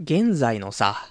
[0.00, 1.08] 現在のさ、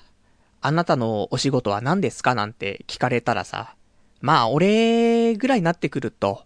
[0.61, 3.75] あなたのお仕事は何ですかなんて聞かれたらさ、
[4.21, 6.45] まあ、俺ぐらいになってくると、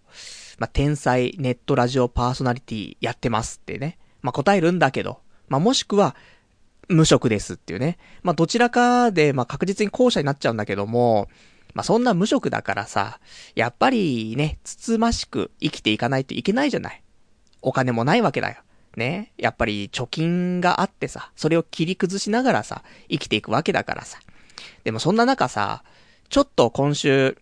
[0.58, 3.96] まあ、天才ネットラジオパーソナリティやってますってね。
[4.22, 6.16] まあ、答えるんだけど、まあ、もしくは、
[6.88, 7.96] 無職ですっていうね。
[8.22, 11.28] まあ、どちらかで、まあ、確実に後者になっちゃうんだけども、
[11.74, 13.20] まあ、そんな無職だからさ、
[13.54, 17.02] やっぱりね、つつましく生きていかないといけないじゃない。
[17.62, 18.56] お金もないわけだよ。
[18.96, 19.32] ね。
[19.36, 24.18] やっぱり貯金があってさ、それを切り崩しながらさ、生きていくわけだからさ。
[24.84, 25.82] でもそんな中さ、
[26.28, 27.36] ちょっと今週、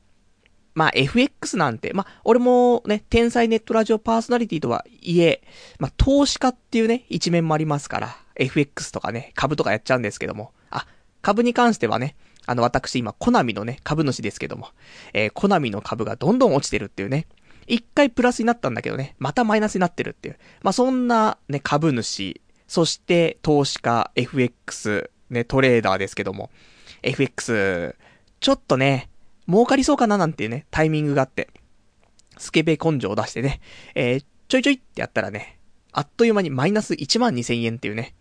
[0.75, 5.43] まあ FX なんて、まあ俺もね、天才ネットラジオパーソナリティとはいえ、
[5.79, 10.87] まあ投資家っていうね、一面もありますから、FX とかね、株とかやっちゃうんですけども、あ、
[11.23, 14.69] 株に関してはね、あの私今、コナミのね、株主ですけども、
[15.13, 17.27] えー、コナミの株がどんどん落ちてるっていうね、
[17.67, 20.39] 一回プラスになったんだけどね、またマイナスになってるっていう。
[20.63, 26.51] まあ、そんなね、株主、そして投資家、FX、ね、トレーダーですけども、
[27.03, 27.97] FX、
[28.41, 29.09] ちょっとね、
[29.49, 31.49] 儲かりそうかななんていうね、タイミングがあって、
[32.39, 33.61] スケベ根性を出してね、
[33.95, 35.59] えー、ちょいちょいってやったらね、
[35.93, 38.15] あっという間にマイナス1万2000円っていうね、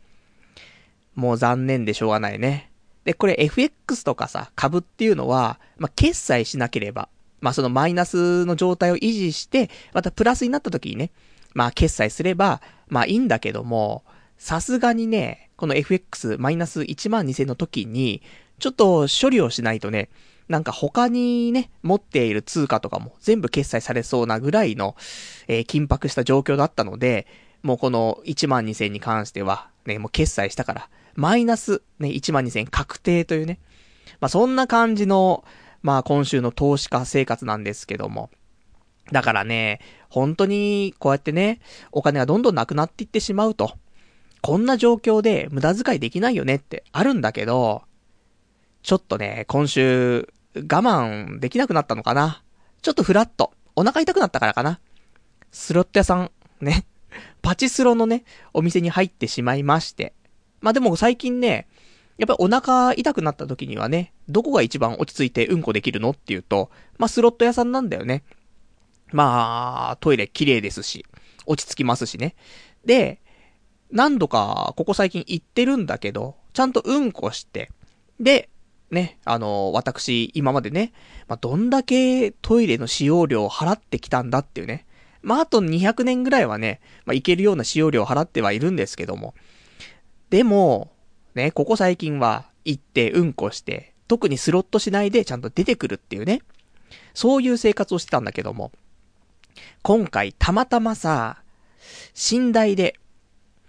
[1.15, 2.71] もう残念でしょうがないね。
[3.05, 7.09] で、これ FX とかさ、株っていうのは、まあ、決済しなければ、
[7.41, 11.11] まあ、そのマイナスの状態を維持して、またプラスになった時にね、
[11.53, 14.03] まあ、決済すれば、まあ、いいんだけども、
[14.37, 18.21] さすがにね、この FX マイナス1万2000の時に、
[18.59, 20.09] ちょっと処理をしないとね、
[20.47, 24.95] なんか他にね、持っている通貨とかも全部決済されそうなぐらいの、
[25.47, 27.27] えー、緊迫した状況だったので、
[27.61, 33.59] もうこの1万2000に関しては、ね、もう決済したから、マイナス、ね、1万2000確定というね。
[34.21, 35.43] まあ、そんな感じの、
[35.81, 38.29] まあ、今週の投資家生活なんですけども。
[39.11, 41.59] だからね、本当に、こうやってね、
[41.91, 43.73] お金がどんどんなくなっていってしまうと。
[44.41, 47.83] こんな状況で無駄遣いできないよねってあるんだけど、
[48.83, 52.43] ちょっとね、今週、我慢できなくなったのかな。
[52.81, 53.51] ちょっとフラット。
[53.75, 54.79] お腹痛くなったからかな。
[55.51, 56.85] スロット屋さん、ね。
[57.41, 58.23] パチスロのね、
[58.53, 60.13] お店に入ってしまいまして。
[60.61, 61.67] まあでも最近ね、
[62.19, 68.23] やっぱりお腹痛くなった時にはね、どこが一番落ち着いてうんこできるのっていうと、まあスロット屋さんなんだよね。
[69.11, 71.05] まあ、トイレ綺麗ですし、
[71.45, 72.35] 落ち着きますしね。
[72.85, 73.21] で、
[73.91, 77.71] 何度かここ最近行ってるんだけど、ちゃんとうんこして、
[78.19, 78.49] で、
[78.91, 80.93] ね、あの、私、今までね、
[81.27, 84.85] まあ、どんだけトイレの使用料を払ってきたんだっていうね。
[85.21, 89.33] まあ、あと200年ぐらいはね、まあ、いけるような使用料を払ってはいるんですけども。
[90.29, 90.91] でも、
[91.39, 96.41] ね、ここ最近は行ってうんこして、特にスロットしないでちゃんと出てくるっていうね。
[97.13, 98.71] そういう生活をしてたんだけども、
[99.81, 101.41] 今回たまたまさ、
[102.31, 102.99] 寝台で、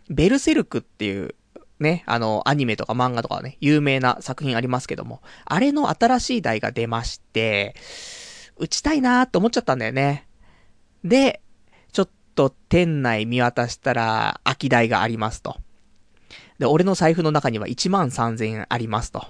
[0.09, 1.36] ベルセルクっていう
[1.78, 7.76] ね、あの、アニメとか漫画とかね、有名な作品ありますけども、あれの新しい台が出まして、
[8.56, 10.26] 打ちたいなーって思っちゃったんだよね。
[11.04, 11.41] で、
[11.92, 15.56] ちょっと店内見渡したら、空き台がありますと。
[16.60, 19.26] で、俺の財布の中には1万3000円ありますと。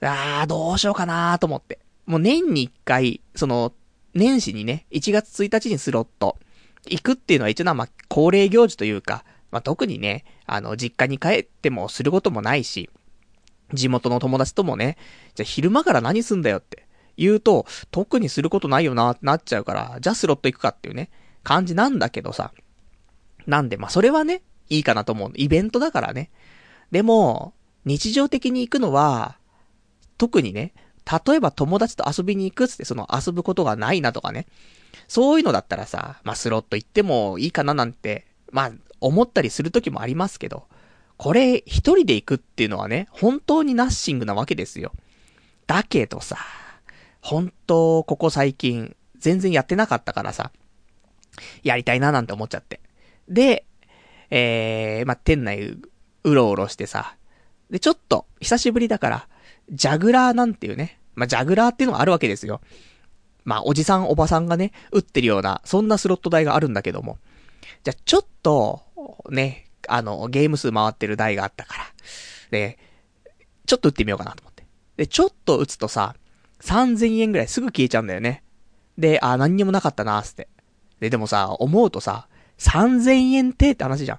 [0.00, 1.80] あー、どうしようかなーと思って。
[2.06, 3.72] もう年に1回、その、
[4.14, 6.38] 年始にね、1月1日にスロット、
[6.88, 12.88] 行くっていうのは一応な、まあ、恒例行事というか、まあ、特にね、あの、実家に帰ってもすることもないし、
[13.74, 14.96] 地元の友達ともね、
[15.34, 16.86] じゃあ昼間から何すんだよって
[17.16, 21.10] 言うと、特にすることないよなってなっちゃうから、じゃあスロット行くかっていうね、
[21.42, 22.52] 感じなんだけどさ。
[23.46, 25.32] なんで、まあ、それはね、いいかなと思う。
[25.34, 26.30] イベントだからね。
[26.90, 27.52] でも、
[27.84, 29.36] 日常的に行くのは、
[30.16, 30.72] 特にね、
[31.26, 34.46] 例えば友達と遊びに行くっつってその遊ぶことがないなとかね。
[35.08, 40.66] そういうのだったらさ、まあ、スロット行ってもいいかななんて、まあ、思ったりする時もありますけど、
[41.16, 44.92] これ一人で行くっていうのはね、本当にナッシングなわけですよ。
[45.66, 46.38] だけどさ、
[47.20, 50.50] 本当、ここ最近、全然やってなかったからさ、
[51.62, 52.80] やりたいななんて思っちゃって。
[53.28, 53.64] で、
[54.30, 55.76] えー、まあ、店内
[56.24, 57.16] うろうろしてさ、
[57.70, 59.28] で、ちょっと、久しぶりだから、
[59.70, 62.60] ジャグラーなんていうね、まあ、ジャグラーっていうのがあるわけですよ。
[63.44, 67.18] まあ、おじさんおばさんがね、打ってるような、そんなスロット台があるんだけども。
[67.84, 68.82] じゃ、ちょっと、
[69.30, 71.84] ね、あの、ゲーム数回ってる台があったから。
[72.50, 72.78] で、
[73.66, 74.64] ちょっと打ってみようかなと思って。
[74.96, 76.14] で、ちょっと打つとさ、
[76.60, 78.42] 3000円ぐらいすぐ消えちゃうんだよね。
[78.98, 80.48] で、あ、何にもなかったなーって。
[81.00, 82.28] で、でもさ、思うとさ、
[82.58, 84.18] 3000円ってって話じゃん。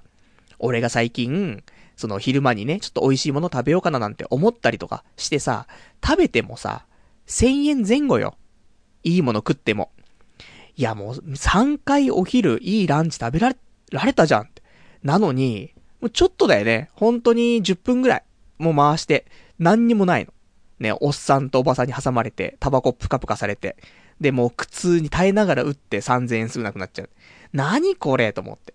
[0.62, 1.62] 俺が最近、
[1.96, 5.66] その昼間にね、ちょっと美味しいもの食べようかななんて思ったりとかしてさ、
[6.04, 6.86] 食べてもさ、
[7.26, 8.36] 1000円前後よ。
[9.04, 9.90] いいもの食っても。
[10.76, 13.56] いやもう、3回お昼いいランチ食べられ、
[13.90, 14.48] られたじゃん。
[15.02, 16.90] なのに、もうちょっとだよね。
[16.94, 18.24] 本当に10分ぐらい。
[18.58, 19.26] もう回して、
[19.58, 20.32] 何にもないの。
[20.78, 23.76] ね、おっさんとおばさんに挟まれて、タバコプカプカされて。
[24.20, 27.10] で、もう苦痛に耐えながら打って3000円すぐなくなっちゃう。
[27.52, 28.74] 何これと思って。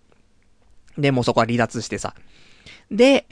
[0.97, 2.15] で、もうそこは離脱してさ。
[2.91, 3.25] で、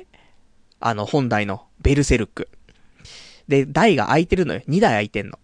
[0.79, 2.50] あの、本題のベルセルク。
[3.47, 4.62] で、台が空いてるのよ。
[4.67, 5.39] 2台空いてんの。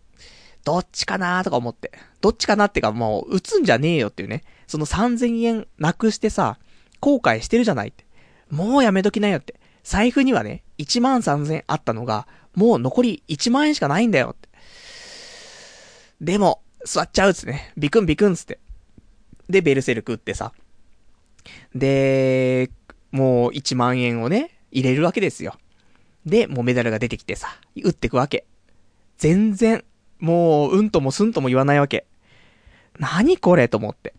[0.63, 1.91] どっちかなーとか思って。
[2.21, 4.43] どっちかなってかもう、打つんじゃねえよっていうね。
[4.67, 6.57] その3000円なくしてさ、
[6.99, 8.05] 後悔してるじゃないって。
[8.49, 9.59] もうやめときなよって。
[9.83, 14.49] 財布にはね、1万3000円あったのが、もう残り1万円しかないんだよって。
[16.21, 17.71] でも、座っちゃうっつね。
[17.77, 18.59] ビクンビクンっつって。
[19.49, 20.53] で、ベルセルク打ってさ。
[21.75, 22.69] で、
[23.11, 25.55] もう1万円をね、入れるわけですよ。
[26.25, 28.45] で、もうメダルが出てきてさ、打ってくわけ。
[29.17, 29.83] 全然、
[30.19, 32.05] もう、うんともすんとも言わないわけ。
[32.99, 34.13] 何これと思って。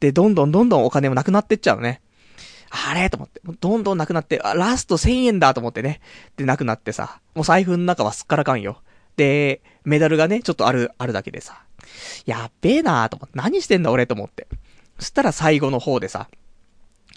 [0.00, 2.02] で、どんどんどんどんお金もなくなってっちゃうね。
[2.70, 3.40] あれと思って。
[3.60, 6.00] どんどんなくなって、あ、ラスト1000円だと思ってね。
[6.36, 8.82] で、なくなってさ、もう財布の中はすっからかんよ。
[9.16, 11.62] で、メダルがね、ちょっとある、あるだけでさ。
[12.26, 13.38] やっべえなーと思って。
[13.38, 14.46] 何してんだ俺と思って。
[14.98, 16.28] そしたら最後の方でさ、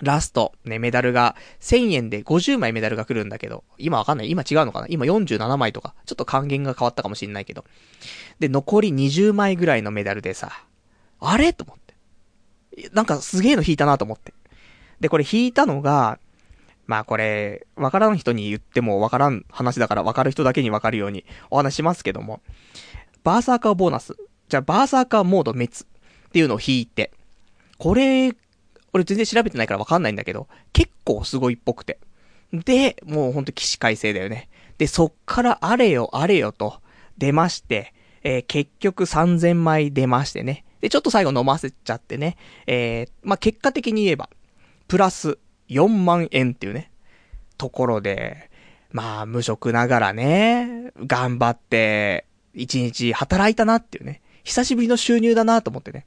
[0.02, 4.30] ラスト、ね、メダルが、1000円で50枚メダルが来るんだけど、今わかんない。
[4.30, 4.88] 今違うのかな？
[4.90, 5.94] 今47枚とか。
[6.06, 7.66] ちょっと還元が変わったかもしんないけど。
[8.40, 10.52] で、残り20枚ぐらいのメダルでさ、
[11.20, 11.54] あれ？
[11.54, 12.90] と思って。
[12.94, 14.34] なんかすげえの引いたなと思って。
[15.00, 16.20] で、これ引いたのが、
[16.88, 22.42] まあこれ、わからん人に言ってもわからん話だからわかる人だけにわかるようにお話しますけども、
[23.24, 24.16] バーサーカーボーナス。
[24.48, 27.12] じゃあバーサーカーモード滅っていうのを引いて、
[27.78, 28.34] これ
[28.94, 32.00] 俺全然調べてないからわかんないんだけど、結構すごいっぽくて。
[32.52, 34.50] で、もうほんと起死回生だよね。
[34.78, 36.82] で、そっからあれよあれよと
[37.18, 37.94] 出まして、
[38.24, 40.66] えー、結局3000枚出ましてね。
[40.82, 42.38] で、ちょっと最後飲ませちゃってね。
[42.66, 44.30] えー、まあ、結果的に言えば、
[44.88, 45.38] プラス
[45.70, 46.92] 4万円っていうね、
[47.58, 48.50] ところで、
[48.92, 56.06] まあ、無職ながらね、頑張って、一日働いたなっていうね、久しぶりの収入だなと思ってね。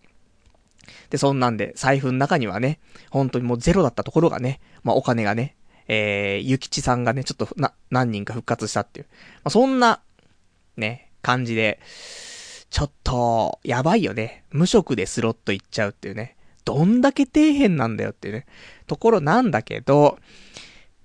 [1.13, 2.81] で、そんなんで、財布の中にはね、
[3.11, 5.57] 本当にもうゼロだったところがね、まあお金がね、
[5.87, 9.07] えー、ゆきちさんがね、ちょっとな、何人か復活したっていう。
[9.11, 10.01] まあそんな、
[10.79, 11.81] ね、感じで、
[12.71, 14.45] ちょっと、やばいよね。
[14.53, 16.35] 無職でスロット行っちゃうっていうね。
[16.65, 18.47] どんだけ底辺なんだよっていうね、
[18.87, 20.19] ところなんだけど、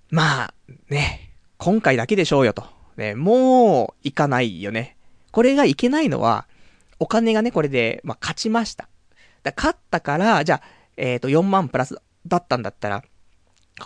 [0.09, 0.53] まあ、
[0.87, 2.63] ね、今回だけでしょうよと。
[2.95, 4.95] ね、もう、行かないよね。
[5.31, 6.47] これがいけないのは、
[6.97, 8.87] お金がね、これで、まあ、勝ちました。
[9.47, 10.61] だ勝ったから、じゃあ、
[10.97, 13.03] えっ、ー、と、4万プラスだったんだったら、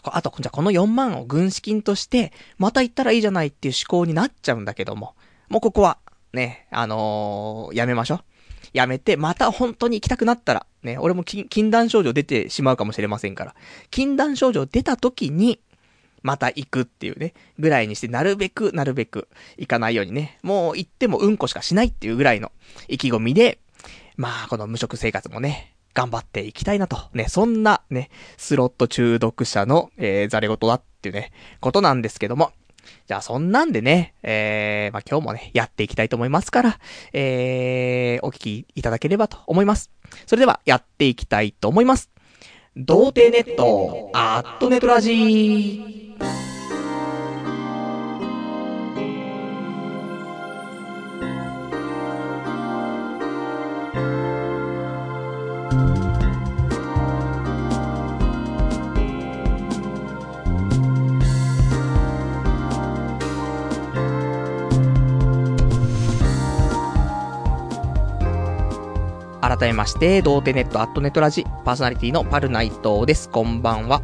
[0.04, 5.16] あと、じゃあこの4万を軍資金として、また行ったらいいじゃないっていう思考になっちゃうんだけども、
[5.50, 5.98] もうここは、
[6.34, 8.20] ね、あのー、やめましょう。
[8.74, 13.56] やめて、また本当に行きたくなったら、ね、俺も禁断症状出てしまうかもしれませんから、
[13.90, 15.60] 禁断症状出た時に、
[16.24, 22.52] また行くっていうね、ぐらいにして、なるべく、なるべく、行かないようにね、もう行ってもうんこしかしないっていうぐらいの
[22.88, 23.60] 意気込みで、
[24.18, 26.98] まあ、この無職生活もね、頑張っていきたいなと。
[27.14, 32.52] ね、そんなね、スロット中毒者の、えー、ザレ事だっていうね、ことなんですけども。
[33.08, 36.80] じゃあそんなんでね、えー、まあ今日もね、やっていきたいと思いますから、
[37.14, 39.92] えー、お聞きいただければと思います。
[40.26, 42.10] それでは、やっていきたいと思います。
[42.76, 46.51] 童貞ネット、アットネトラジー。
[69.42, 73.28] 改めまして、童貞ネットアットネットラジ、パーソナリティのパルナイトです。
[73.28, 74.02] こんばんは。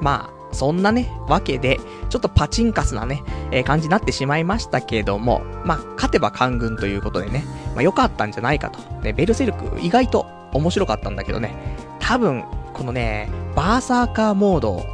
[0.00, 1.78] まあ、そんなね、わけで、
[2.08, 8.78] ちょっとパチンカスなね、えー、感じになってしまいましたけども、まあ、勝てば官軍ということでね、まあ、良かったんじゃないかと。
[9.02, 11.54] ね、ベルセルク、意外と面白かったんだけどね、
[11.98, 14.86] 多分、このね、バーサーカーモード、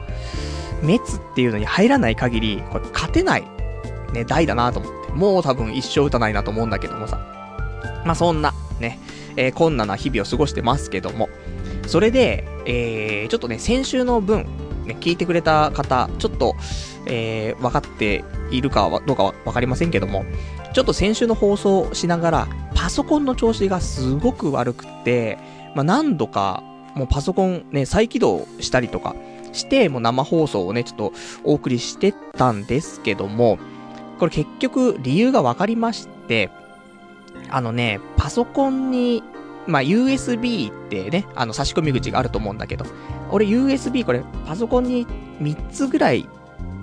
[0.83, 1.01] 滅っ
[1.37, 3.45] ていうのに入らない限り、これ勝てない、
[4.13, 5.13] ね、台だなと思って。
[5.13, 7.19] もう多分一生打たないなと思うんだけどもさ。
[8.05, 8.99] まあ、そんな、ね、
[9.37, 11.29] えー、困難な日々を過ごしてますけども、
[11.87, 14.47] それで、えー、ちょっとね、先週の分、
[14.87, 16.55] ね、聞いてくれた方、ちょっと、
[17.07, 20.25] えー、分かっているかどうかは分かりませんけども、
[20.73, 25.39] ちょっと先週の放送しながら、パソコンの調子がすごく悪くて、
[25.75, 26.63] まあ、何度か、
[26.95, 29.15] もうパソコンね、再起動したりとか
[29.53, 31.13] して、もう生放送をね、ちょっと
[31.45, 33.59] お送りしてたんですけども、
[34.19, 36.51] これ結局理由が分かりまして、
[37.55, 39.23] あのね、パソコンに
[39.69, 42.85] まあ、USB ってね、あの、差し込み口があると思うんだけど、
[43.31, 45.07] 俺 USB これ、パソコンに
[45.41, 46.29] 3つぐらい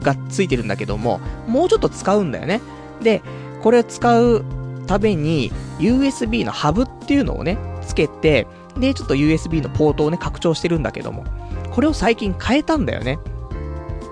[0.01, 2.61] がついてるんだけども、もうちょっと使うんだよね。
[3.01, 3.21] で、
[3.61, 4.45] これ使う
[4.87, 8.47] ために、USB のハブっていうのをね、つけて、
[8.77, 11.25] で、ちょっと USB のポートをね、拡張してるんだけども、
[11.71, 13.19] これを最近変えたんだよね。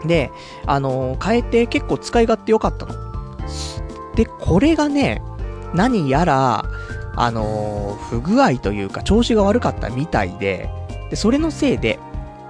[0.05, 0.29] で、
[0.65, 2.93] あのー、変えて結構使い勝手良かったの。
[4.15, 5.21] で、これがね、
[5.73, 6.65] 何やら、
[7.15, 10.69] あの、不具合というか調子が悪かったみたいで、
[11.09, 11.99] で、それのせいで、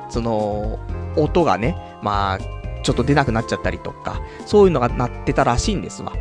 [0.10, 0.80] その、
[1.16, 2.40] 音がね、まあ、
[2.84, 6.14] ちょっと出なくなっちゃったりとか、そういうのが鳴ってたらしいんですわ。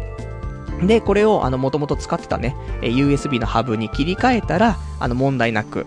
[0.82, 5.86] で、これを、あの、もともと使ってたね、USB のハブに切り替えたら、あの、問題なく、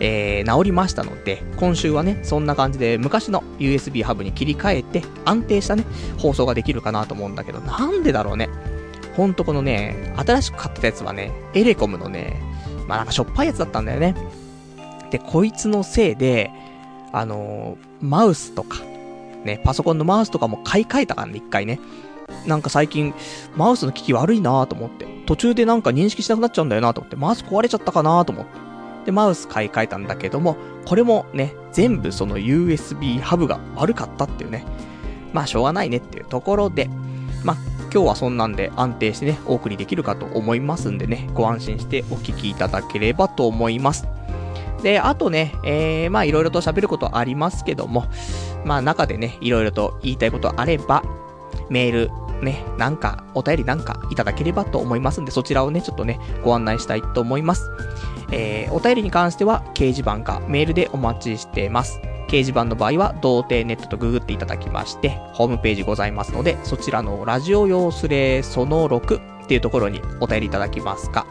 [0.00, 5.84] えー、治りましたので、今週はね、そんな感じで昔の USB ハブに切り替えて、安定したね、
[6.18, 8.48] 放送ができるかなと思うんだけど、なんでだろうね。
[9.18, 12.40] ほんとこのね、新しく買ったやつはね、エレコムのね、
[12.86, 14.14] まあなんかしょっぱいやつだったんだよね。
[15.10, 16.52] で、こいつのせいで、
[17.12, 18.78] あのー、マウスとか、
[19.44, 21.80] ね、パソコンのマウスとかも買い替えたからね、一回ね。
[22.46, 23.12] なんか最近、
[23.56, 25.08] マウスの機器悪いなと思って。
[25.26, 27.16] 途中でなんか認識しなくなっちゃうんだよなと思って。
[27.16, 28.52] マウス壊れちゃったかなと思って。
[29.06, 30.56] で、マウス買い替えたんだけども、
[30.86, 34.64] これもね、全部その USB ハブが悪かったっていうね。
[35.32, 36.88] まあ、しょうがないねっていうところで、
[37.42, 37.56] まあ、
[37.92, 44.06] 今日はそんなんで安定してね、お送りできるかと思いますんでね、ご安心してお聞きいただければと思います。
[44.82, 48.06] で、あとね、えー、まあいろいろと喋ることありますけども、
[48.64, 51.02] まあ中でね、いろいろと言いたいことあれば、
[51.70, 52.10] メール、
[52.42, 57.70] ね、なんか、お便りなんかいただければと思いますんで、そちらをね、ちょっとね、ご案内したいと思います。
[58.30, 62.00] えー、お便りに関しては、掲示板かメールでお待ちしています。
[62.28, 71.26] 掲示板の場合は、童貞ネットとググっていただきまして、ホームページございますので、そちらのラジオ用スレその6っていうところにお便りいただきますか。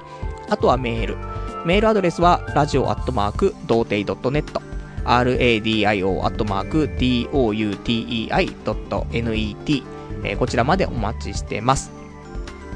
[0.49, 1.17] あとはメール。
[1.65, 4.61] メールアドレスは、ラジオアットマーク、童貞 .net、
[5.05, 9.83] radio アットマーク、doutei.net、
[10.23, 11.91] えー、こちらまでお待ちしてます。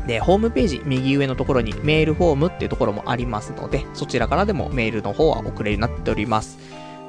[0.07, 6.57] で、ホームページ右上のところにメールフォームっていうところもありますので、そちらからでもメールの方は送れるようになっております。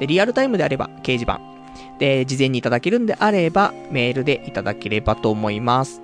[0.02, 1.40] で、リアルタイムであれば掲示板。
[2.00, 6.02] で、事前にいただけるんであれば、メールでいただければと思います。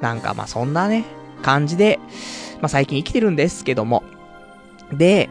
[0.00, 1.04] なんかまあそんなね、
[1.42, 1.98] 感じで、
[2.60, 4.04] まあ最近生きてるんですけども。
[4.92, 5.30] で、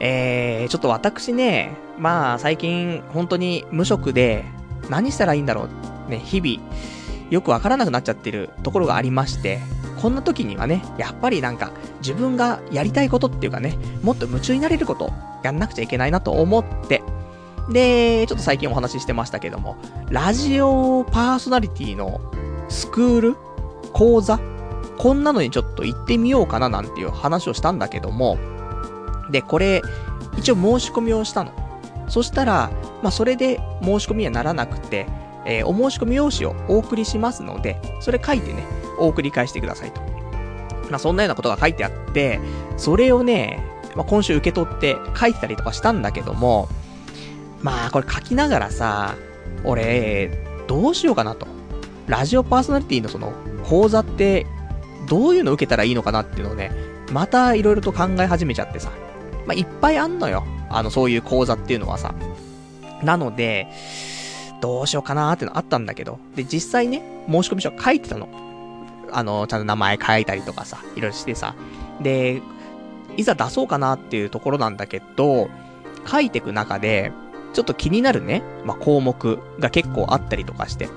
[0.00, 4.44] えー、ちょっと私ね、まあ最近本当に無職で
[4.90, 5.68] 何したらいいんだろ
[6.08, 6.10] う。
[6.10, 6.60] ね、日々、
[7.32, 9.58] よくわからなくなっちゃってるところがありまして、
[10.02, 15.10] こんな時にはね、やっぱりなんか、自分がやりたいことっていうかね、もっと夢中になれること
[15.42, 17.02] やんなくちゃいけないなと思って、
[17.70, 19.76] で、ちょっと最近お話ししてましたけども、
[20.10, 22.20] ラジオパーソナリティの
[22.68, 23.36] スクール
[23.94, 24.38] 講座？
[24.98, 28.36] こんなのにちょっと行ってみようかななんていう話をしたんだけども、
[29.30, 29.80] で、これ、
[30.36, 31.52] 一応申し込みをしたの。
[32.08, 32.70] そしたら、
[33.02, 35.06] まあ、それで申し込みにはならなくて、
[35.46, 38.64] えー、お申し込み用紙をお送りしますので、それ書いてね、
[38.98, 40.00] お送り返してくださいと。
[40.90, 42.40] まあ、そんなようなことが書いてあって、
[42.76, 43.62] それをね、
[43.96, 46.68] まあ、今週受け取って書いてたりとかしたんだけども、
[47.60, 49.16] まあ、これ書きながらさ、
[49.64, 50.30] 俺、
[50.66, 51.46] どうしようかなと。
[52.06, 53.32] ラジオパーソナリティのその、
[53.64, 54.46] 講座って、
[55.08, 56.72] どういうの受けたらいいのかなっていうのをね、
[57.12, 58.90] また色々と考え始めちゃってさ。
[59.46, 60.44] まあ、いっぱいあんのよ。
[60.70, 62.14] あの、そういう講座っていうのはさ。
[63.02, 63.68] なので、
[64.62, 66.20] どうしようかなーってのあったんだけど。
[66.36, 68.28] で、実際ね、申し込み書書いてたの。
[69.10, 71.54] あの、ちゃんと名前書いたりとかさ、いろいろしてさ。
[72.00, 72.40] で、
[73.16, 75.50] いざ出そうかなっていうところなんだけど、
[76.06, 77.12] 書いてく中で、
[77.52, 80.88] ちょっと気になるね、まあ、項目が結構あったりとかして。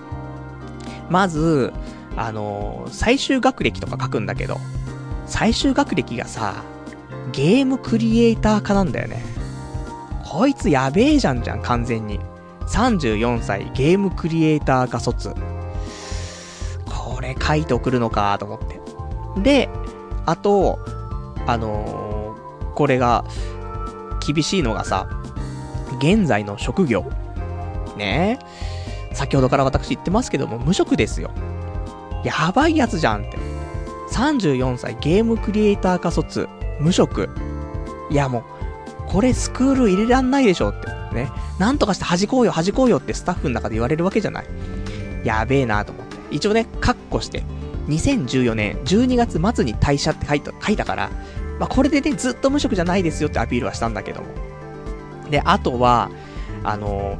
[1.10, 1.74] まず、
[2.16, 4.60] あのー、最終学歴とか書くんだけど、
[5.26, 6.64] 最終学歴がさ、
[7.32, 9.24] ゲームクリエイター化なんだよね。
[10.24, 12.20] こいつやべえじゃんじゃん、完全に。
[12.68, 15.34] 34歳、ゲームクリエイター化卒。
[16.86, 18.80] これ書いて送るのかと思って。
[19.42, 19.70] で、
[20.26, 20.80] あと、
[21.48, 23.26] あのー、これが、
[24.26, 25.08] 厳しいのがさ、
[26.00, 27.06] 現在の職業。
[27.96, 28.40] ね
[29.14, 31.32] 先ほどから私言ってますけども、無職ですよ。
[32.24, 33.38] やばいやつじゃんって。
[34.12, 37.30] 34歳ゲームクリエイター科卒、無職。
[38.10, 38.44] いやもう、
[39.08, 40.95] これスクール入れらんないでしょって。
[41.14, 41.30] ね。
[41.60, 44.46] なんとかして弾こうよ、弾こうよってスタッフの中で言われるわけじゃない。
[45.24, 46.18] やべえなと思って。
[46.32, 47.44] 一応ね、カッコして、
[47.88, 51.10] 2014年12月末に退社って書いた、書いたから、
[51.60, 54.28] まあ、これでね、ずっと無職じゃないですよってアピールはしたんだけども。
[55.30, 56.10] で、あとは、
[56.64, 57.18] あの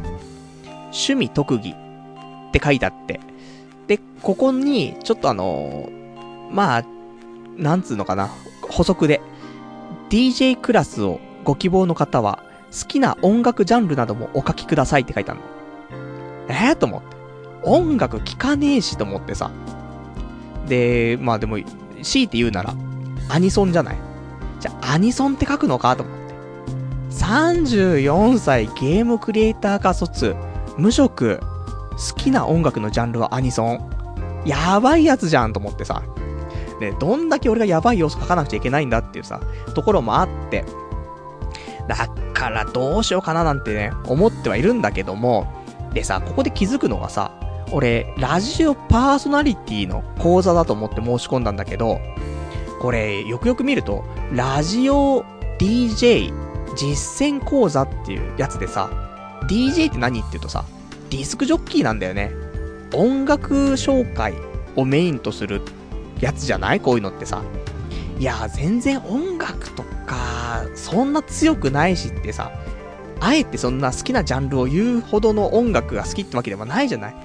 [0.86, 3.20] 趣味特技って書いてあって、
[3.88, 5.90] で、ここに、ちょっとあの
[6.52, 6.86] まあ、
[7.58, 8.30] なんつうのかな、
[8.62, 9.22] 補足で、
[10.10, 12.44] DJ クラスをご希望の方は、
[12.80, 15.46] 好きな音楽ジャンルなどもお書きくださいって書いてあるの。
[16.50, 17.16] えー、と思って。
[17.64, 19.50] 音楽聴かねえしと思ってさ。
[20.68, 21.58] で、まあでも、
[22.04, 22.76] 強いて言うなら、
[23.30, 23.98] アニソンじゃない？
[24.60, 26.36] じゃあ、アニソンって書くのかと思って。
[27.16, 30.36] 34歳ゲームクリエイター科卒、
[30.78, 31.40] 無職、
[31.92, 33.90] 好きな音楽のジャンルはアニソン。
[34.46, 36.04] やばいやつじゃんと思ってさ。
[36.82, 39.40] ね、どんだけ俺がやばい要素書かなくちゃいけないんだっていうさ、
[39.74, 40.66] ところもあって。
[41.88, 41.96] だ
[42.34, 45.48] からどうしようかななんてね、思ってはいるんだけども、
[45.94, 47.32] でさ、ここで気づくのがさ、
[47.72, 52.00] 俺、ラジオパーソナリティの講座だと思って申し込んだんだけど、
[52.82, 55.24] これ、よくよく見ると、ラジオ
[55.60, 56.34] DJ
[56.76, 58.90] 実践講座っていうやつでさ、
[59.48, 60.66] DJ って何って言うとさ、
[61.10, 62.32] ディスクジョッキーなんだよね。
[62.94, 64.34] 音楽紹介
[64.76, 65.62] をメインとする
[66.20, 66.80] やつじゃない？
[66.80, 67.42] こういうのってさ。
[68.20, 72.52] いや、全然音楽とか、そんな強くないしってさ、
[73.20, 77.16] あえてそんな好きなジャンルを言うほどの音楽が好きってわけでもないじゃない。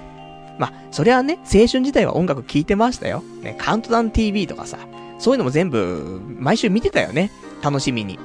[0.57, 3.23] まあ、それはね、青春時代は音楽聴いてましたよ。
[3.41, 4.77] ね、カウントダウン TV とかさ、
[5.19, 7.31] そういうのも全部、毎週見てたよね。
[7.61, 8.19] 楽しみに。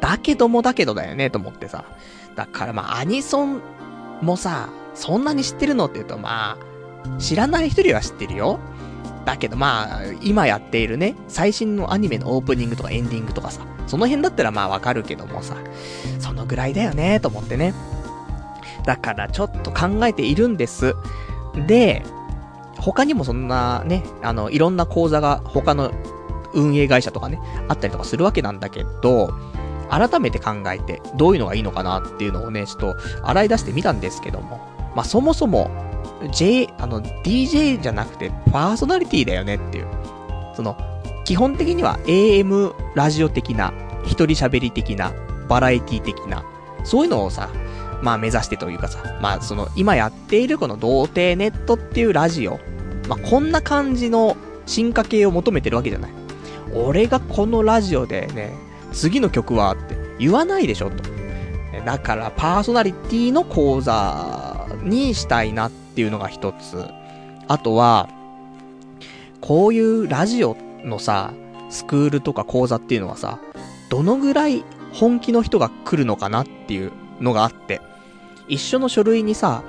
[0.00, 1.84] だけどもだけどだよね、と思ってさ。
[2.34, 3.60] だからまあ、アニソン
[4.20, 8.58] もさ、そんなに知ってるのって言うとまあ、知らない人よりは知ってるよ。
[9.24, 15.56] だけどまあ、今やっているね、最新のアニメのオープニングとかエンディングとかさ、その辺だったらまあわかるけどもさ、
[16.18, 17.74] そのぐらいだよね、と思ってね。
[18.84, 20.94] だからちょっと考えているんです。
[21.66, 22.02] で、
[22.78, 25.92] 他にもそんなね、あの、いろんな講座が他の
[26.52, 29.32] 運営会社とかね、あったりとかするわけなんだけど、
[29.88, 35.70] 改めて考えて、どういうのがいいのかなっていうのをね、ちょっと洗い出してみたんですけども、まあ、そもそも、
[36.32, 39.86] J、あの、DJ じゃなくてパーソナリティだよねっていう。
[40.54, 40.76] その、
[41.24, 43.72] 基本的には AM ラジオ的な、
[44.04, 45.12] 一人喋り的な、
[45.48, 46.44] バラエティ的な、
[46.84, 47.48] そういうのをさ、
[48.02, 52.58] まあ目指してというかさ、まあその今やっているこの童貞ネットっていうラジオ、
[53.08, 56.10] まあこんな感じの進化系を求めてるわけじゃない。
[56.74, 58.52] 俺がこのラジオでね、
[58.92, 60.96] 次の曲はって言わないでしょと。
[61.84, 66.84] だからパーソナリティの講座にしたいなっていうのが一つ。
[67.48, 68.08] あとは、
[69.40, 71.32] こういうラジオのさ、
[71.70, 73.38] スクールとか講座っていうのはさ、
[73.88, 77.80] どのぐらい本気の人が来るのかなっていうのがあって。
[78.48, 79.62] 一緒の書類にさ、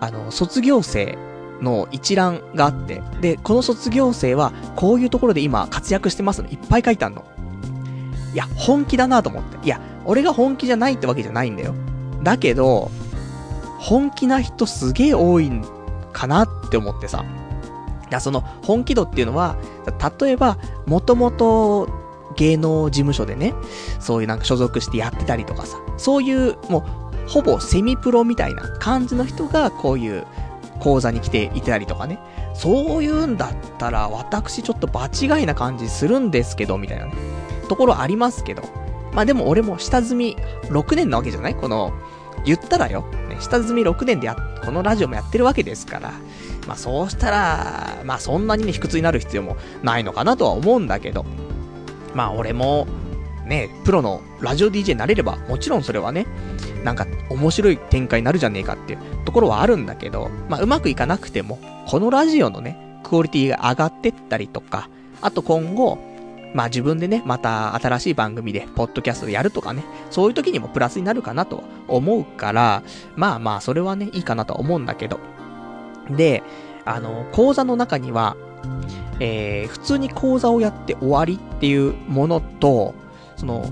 [0.00, 1.16] あの、卒業生
[1.60, 7.24] の一覧があって、で、この卒業生は、こういうところで今活躍してますのいっぱい書いてあるの。
[8.32, 9.58] いや、本気だなと思って。
[9.64, 11.74] いや、俺が本気じゃないってわけじゃないんだよ。
[12.22, 12.90] だけど、
[13.80, 15.64] 本気な人すげえ多いん
[16.12, 17.24] かなって思ってさ。
[18.10, 19.56] いや、その本気度っていうのは、
[20.20, 21.88] 例えば、もともと
[22.36, 23.54] 芸能事務所でね、
[23.98, 26.84] そういうなんか所属してやってたりとかさ、そういう、も
[27.26, 30.26] う、ほぼセミプロみたいな感じの人がこういう
[30.80, 32.18] 講座に来ていたりとかね。
[32.54, 37.12] そういうんだったら私ちょっと場違いな感じするんですけど、みたいなね。
[37.68, 38.62] ところありますけど。
[39.12, 41.54] まあでも俺も下積み6年なわけじゃない？
[41.54, 41.92] この、
[42.44, 43.04] 言ったらよ、
[43.40, 46.12] 下積み6年でや、このラジオもやってるわけですから。
[46.66, 51.24] まあそうしたら、まあそんなにね、卑屈になる必要もないのかなとは思うんだけど。
[52.14, 52.86] まあ俺も、
[53.46, 56.26] ね、プロのラジオ DJ になれれば、もちろんそれはね、
[56.84, 64.88] なんか面白い展開になるじゃねえかっていうところはあるんだけど、まあうまくいかなくても、このラジオのね、クオリティが上がってったりとか、
[65.22, 65.98] あと今後、
[66.54, 72.82] まあ自分でね、また新しい番組で、ポッドキャストやるとかね、そういう時にもプラスになるかなと思うから、
[73.16, 75.20] まあまあ、それはね、いいかなと思うんだけど。
[76.10, 76.42] で、
[76.84, 78.36] あの、講座の中には、
[79.20, 82.94] えー、普通に講座をやって終わりっていうものと、
[83.36, 83.64] その、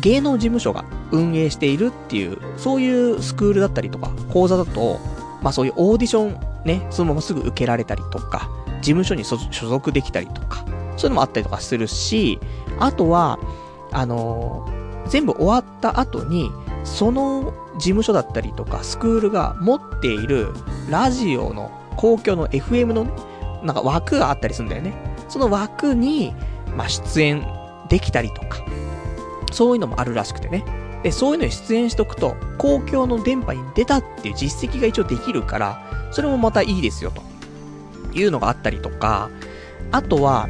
[0.00, 5.00] 芸能事務所が運営しているっていう、そういうスクールだったりとか、講座だと、
[5.42, 8.50] まあそういうオーディションね、そのまますぐ受けられたりとか、
[8.84, 10.64] 事務所に所属できたりとか、
[10.96, 12.38] そういうのもあったりとかするし、
[12.78, 13.38] あとは、
[13.90, 16.50] あのー、全部終わった後に、
[16.84, 20.52] その事務所だったりとか、スクールが持っている
[20.90, 23.12] ラジオの公共の FM のね、
[23.62, 24.92] なんか枠があったりするんだよね。
[25.28, 26.34] その枠に、
[26.76, 27.46] まあ、出演
[27.88, 28.58] できたりとか、
[29.50, 30.62] そういうのもあるらしくてね。
[31.02, 37.22] で、そういうのに出演しとくと、公共の電波に出たっていう実績が一応できるから、それもまたいいですよ、と
[38.14, 39.30] いうのがあったりとか、
[39.90, 40.48] あとは、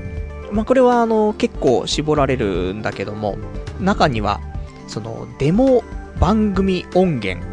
[0.52, 3.36] まあ、これはあの、結構絞られるんだけども、
[3.80, 4.40] 中には、
[4.86, 5.82] その、デモ
[6.20, 7.44] 番組音源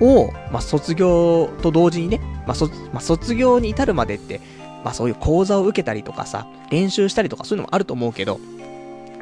[0.00, 4.40] を、まあ、卒業と同時にね、まあ、まあ、卒業に至るまでって、
[4.84, 8.38] まあ、そういう講座を受けたりとかさ、練習したりとかそういうのもあると思うけど、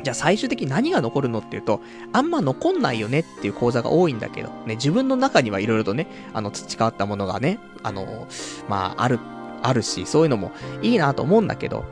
[0.03, 1.81] じゃあ最終的に何が残るのっていうと、
[2.13, 8.29] あんま残んないよねっていう講座が多いんだけど、ね、自分の中にはいろいろとね、あの、培ったものがね、あの、
[8.69, 9.19] まあ、ある、
[9.67, 11.85] あるし、そういうのもいいなと思うんだけど、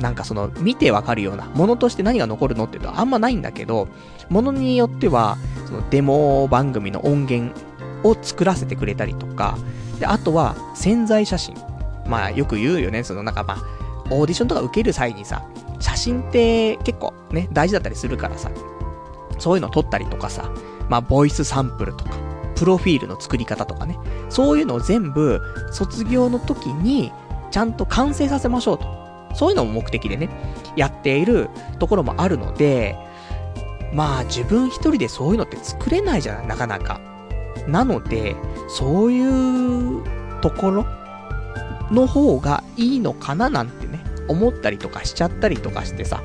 [0.00, 3.88] なんかその、見てわかるような、ものとして何が残るのっていうとあんまないんだけど、
[4.28, 7.54] ものによっては、そのデモ番組の音源
[8.02, 9.56] を作らせてくれたりとか、
[9.98, 11.54] で、あとは潜在写真。
[12.06, 13.62] まあよく言うよね、そのなんかまあ、
[14.10, 15.44] オーディションとか受ける際にさ、
[15.78, 18.50] 写真って結構ね、大事だったりするからさ、
[19.38, 20.50] そういうの撮ったりとかさ、
[20.88, 22.10] まあボイスサンプルとか、
[22.56, 27.12] プロフィールの作り方とかね、そういうのを全部卒業の時に
[27.50, 29.02] ちゃんと完成させましょうと。
[29.34, 30.28] そういうのも目的でね、
[30.76, 32.96] やっているところもあるので、
[33.92, 37.00] まあ自分一人でそういうのって作れないじゃない、なかなか。
[37.66, 38.36] なので、
[38.68, 40.02] そういう
[40.40, 40.86] ところ
[41.90, 46.22] の方がいいのかななんてね、思ったりとかしちゃったりとかしてさ。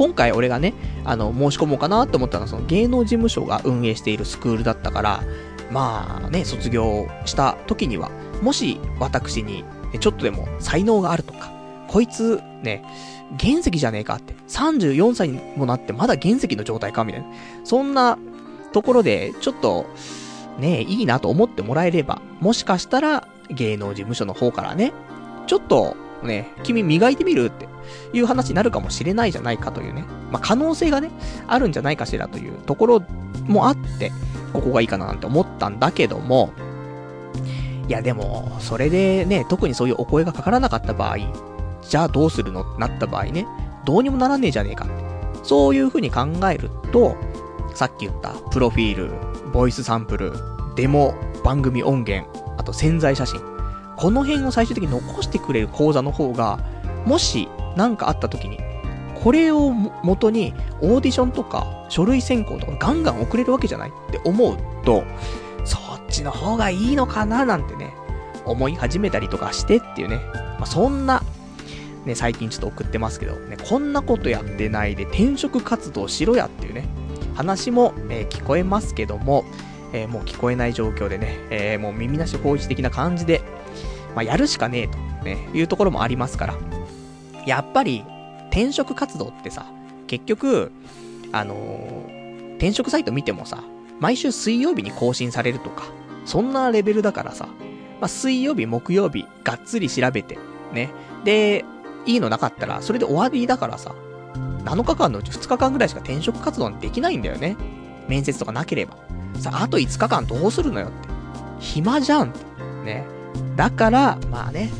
[0.00, 0.72] 今回俺がね、
[1.04, 5.22] あの、申し込もうかなと思ったのは、その芸能事務所が運営しているスクールだったから、
[5.70, 8.10] まあね、卒業した時には、
[8.40, 9.62] もし私に、
[10.00, 11.52] ちょっとでも才能があるとか、
[11.86, 12.82] こいつ、ね、
[13.38, 17.28] 原石じゃねえかって、34歳にもなってまだ原石の状態かみたいな。
[17.64, 18.16] そんな
[18.72, 19.84] ところで、ちょっと、
[20.58, 24.94] ね、いいなと思ってもらえれば、もしかしたら、芸能事務所の方からね、
[25.46, 27.68] ちょっと、ね、君磨いてみるって
[28.12, 31.10] いう話になるかもしれないじゃないかというね、まあ、可能性がね、
[31.46, 33.02] あるんじゃないかしらというところ
[33.46, 34.12] もあって、
[34.52, 36.52] ここがいいかななんて思ったんだけども、
[37.88, 41.18] いやでも、それでね、特にそういうお声がかからなかった場合、
[41.82, 43.46] じゃあどうするのってなった場合ね、
[43.84, 44.94] どうにもならねえじゃねえかって。
[45.42, 47.16] そういう風に考えると、
[47.74, 49.10] さっき言ったプロフィール、
[49.52, 50.32] ボイスサンプル、
[50.76, 52.28] デモ、番組音源、
[52.58, 53.49] あと潜在写真。
[54.00, 56.58] この辺を最終的に残してくれる講座の方が、
[57.04, 58.58] もし何かあった時に、
[59.22, 65.04] これを元にオーディションとか書類選考とかガンガン送れるわけじゃないって思うと、
[65.66, 67.92] そっちの方がいいのかななんてね、
[68.46, 70.22] 思い始めたりとかしてっていうね、
[70.58, 71.22] まあ、そんな、
[72.06, 76.88] ね、最近ちょっと送ってますけど、ね、こんなことやってないで転職活動しろやっていうね、
[77.34, 79.44] 話も、えー、聞こえますけども、
[79.92, 83.42] えー、もう聞こえない状況でね、えー、もう耳なし法一的な感じで、
[84.14, 86.54] まあ、やるしかねえと、ね、いうところもありますから、
[87.46, 88.04] やっぱり、
[88.50, 89.66] 転職活動ってさ、
[90.06, 90.72] 結局、
[91.32, 93.62] あのー、転職サイト見てもさ、
[94.00, 95.84] 毎週水曜日に更新されるとか、
[96.24, 97.48] そんなレベルだからさ、
[98.00, 100.38] まあ、水曜日、木曜日、がっつり調べて、
[100.72, 100.90] ね。
[101.24, 101.64] で、
[102.06, 103.94] いいのなかったら、それで終わりだからさ、
[104.64, 107.56] 7日間のうち2日間ぐらいしか転職活動できないんだよね。
[108.08, 108.96] 面接とかなければ。
[109.38, 111.08] さあ、と5日間どうするのよって。
[111.60, 112.44] 暇じゃんって。
[112.84, 113.19] ね。
[113.56, 114.70] だから、まあね、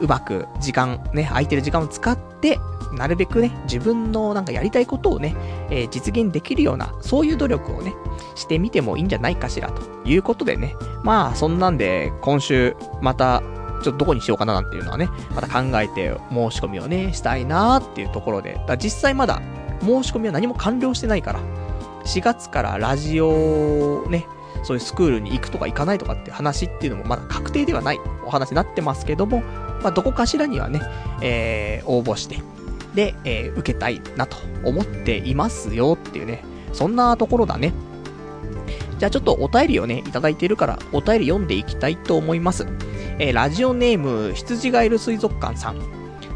[0.00, 2.58] うまく時間、ね、空いてる時間を使って、
[2.92, 5.34] なるべくね、自分のなんかやりたいことをね、
[5.70, 7.94] えー、実現できるような、そういう努力をね、
[8.34, 10.74] してみてもいいんじゃないかしら、ということでね。
[11.02, 13.42] まあ、そんなんで、今週、また、
[13.82, 19.40] ちょっとどこにしようかななんていうのはね、また考えて申し込みをね、したいなーっていうところで、だ実際まだ
[19.80, 21.40] 申し込みは何も完了してないから、
[22.04, 24.26] 4月からラジオね、
[24.62, 29.42] そういうスクールに行くとか行かないとかって話っていうのもまだ確定ではないお話になってますけども、
[29.82, 30.80] まあ、どこかしらにはね、
[31.22, 32.38] えー、応募して、
[32.94, 37.72] で、えー、受けたいなと思っていますよっていうね、そんなところだね。
[38.98, 42.66] じゃあちょっとお便りをね、いただいているから、お便り読んでいきたいと思います。
[43.18, 45.80] えー、ラジオネーム、羊ガエル水族館さん。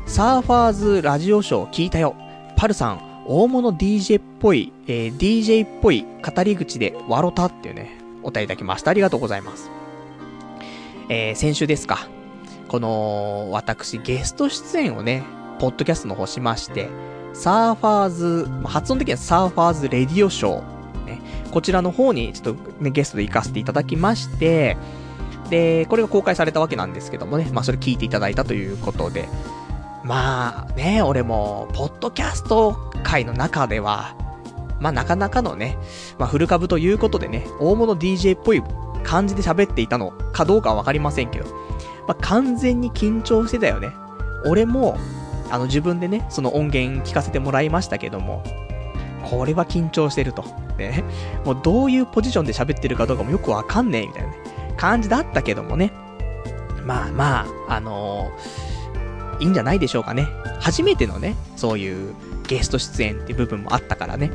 [0.06, 2.14] サーファーズラジオショー聞いたよ。
[2.56, 8.90] パルさん、大物 DJ っぽい、えー、DJ っぽい語り口で笑ったっていうね、お便りいただきました。
[8.90, 9.70] ありがとうございます。
[11.08, 12.08] えー、先週ですか。
[12.68, 15.24] この、私、ゲスト出演をね、
[15.58, 16.88] ポッドキャストの方しまして、
[17.32, 24.76] サーファーズ、発音的にはサーファーズレディオショー、ね、こちらの方にちょっとね、ゲストで行かせていただきまして、
[25.48, 29.28] で、これが公開されたわけなんですけどもね、まあそれ聞いていただいたということで、
[30.04, 34.14] まあね、俺も、ポッドキャスト界の中では、
[34.80, 35.78] まあなかなかのね、
[36.18, 38.62] まあフル株ということでね、大物 DJ っぽい
[39.04, 41.46] 感じで喋っていたのかどうかはわかりませんけど、
[42.08, 43.92] まあ完全に緊張してたよね。
[44.46, 44.98] 俺も、
[45.50, 48.42] あの自分でね、その音源聞かせてもらいましたけども、
[49.28, 50.44] これは緊張してると。
[50.78, 51.04] ね。
[51.44, 54.36] もうどういうポジションで喋ってるかどうかもよくわかんねえみたいなね、
[54.76, 55.92] 感じだったけどもね。
[56.84, 60.26] まあまあ、あのー、いいんじゃないでしょうかね。
[60.60, 62.14] 初めてのね、そういう
[62.50, 64.32] ゲスト出演っていう部分もあったからね。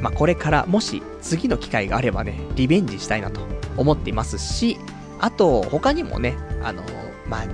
[0.00, 3.42] まあこれからもし次の機会があればね、リベンジしたいなと
[3.76, 4.78] 思っていますし、
[5.20, 6.82] あと他にもね、あの、
[7.26, 7.44] まあ、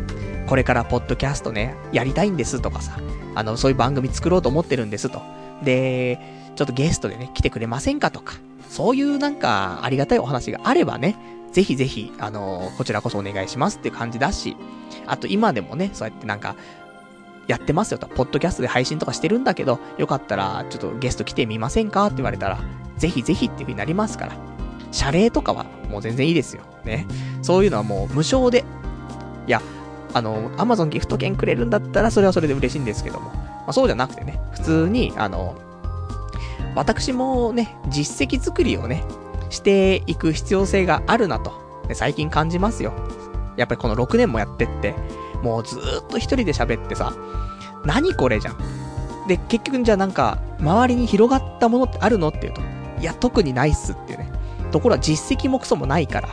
[0.46, 2.96] これからポッドキャストね、やりたいんですとかさ、
[3.34, 5.20] あの、そういう番組作ろうと思ってるんですと。
[5.64, 6.20] で、
[6.54, 8.34] ちょっとゲストでね、来てくれませんかとか、
[8.68, 11.16] そういうなんか、ありがたいお話があればね、
[11.50, 14.56] ぜひぜひ、あの、こちらこそお願いしますっていう感じだし、
[15.06, 16.54] あと今でもね、そうやってなんか、
[17.46, 22.58] やってますよと、ポッドキャストで配信とかしてるんだけど、よかったら、ちょっとゲスト来てみませんかって言われたら、
[22.96, 24.32] ぜひぜひっていう風になりますから。
[24.92, 26.62] 謝礼とかはもう全然いいですよ。
[26.84, 27.06] ね。
[27.42, 28.64] そういうのはもう無償で。
[29.46, 29.60] いや、
[30.12, 33.30] あの、アマゾンギフト券くれるんだったらそれはそれで嬉しいんですけども。
[33.30, 35.56] まあ、そうじゃなくてね、普通に、あの、
[36.74, 39.04] 私もね、実績作りをね、
[39.50, 41.52] していく必要性があるなと、
[41.88, 42.92] ね、最近感じますよ。
[43.56, 44.94] やっぱりこの6年もやってって、
[45.44, 47.12] もうずーっと一人で喋ってさ、
[47.84, 48.58] 何これじゃん。
[49.28, 52.62] で、結局じゃあなんか、周りに広がったものってあるのって言うと、
[53.00, 54.32] いや、特にないっすっていうね。
[54.72, 56.28] ところは実績もクソもないから、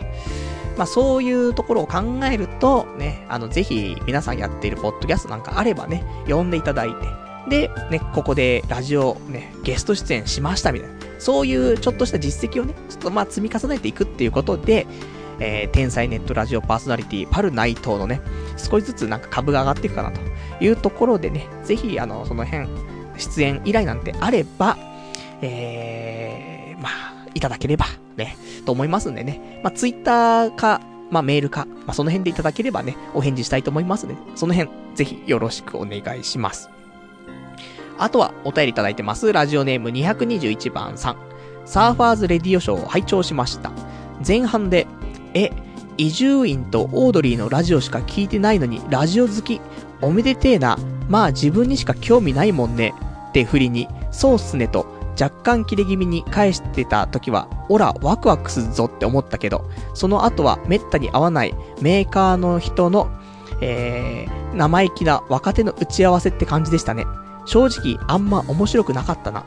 [0.78, 6.96] まあそういうところを考えると、ね、あの、ぜひ皆さんやっているポッドキャストなんかあればね、呼んでいただいて、
[7.50, 14.88] で、ね、ここでラジオ、ね、ゲスト出演しましたみたいな、そういうちょっとした実績をね、ちょっとまあ積み重ねていくっていうことで、
[15.42, 18.22] えー、天才ネットラジオパーソナリティ、パル内藤のね、
[18.58, 20.22] 少しずつなんか株が上がっていくかなと
[20.64, 22.70] いうところでね、ぜひ、あの、その辺、
[23.18, 24.78] 出演依頼なんてあれば、
[25.42, 36.70] えー、まあ、いただければ、ね、と思いますんでね、まあ、ツイッターか、まあ、メールか、まあ、その辺でいただければね、お返事したいと思いますので、その辺、ぜひよろしくお願いします。
[37.98, 39.34] あとは、お便りいただいてます。
[39.34, 41.18] ラジオネーム221番さん。
[41.66, 43.72] サーファーズレディオショーを拝聴しました。
[44.26, 44.88] 前半で、
[45.34, 45.52] え、
[45.98, 49.62] 伊集院とオードリーのラジオしか聞いてないのに、ラジオ好き、
[50.02, 50.78] おめでてえな、
[51.10, 52.94] まあ自分にしか興味ないもんね、
[53.30, 54.86] って振りに、そうっすねと、
[55.20, 63.10] 若干切れ気味に返してた時は、オラ、ワクワクするぞって思ったけど、その後は滅多に合わないメーカーの人の、
[63.62, 67.06] えー、生意気な若手の打ち合わせって感じでしたね。
[67.46, 69.46] 正直、あんま面白くなかったな。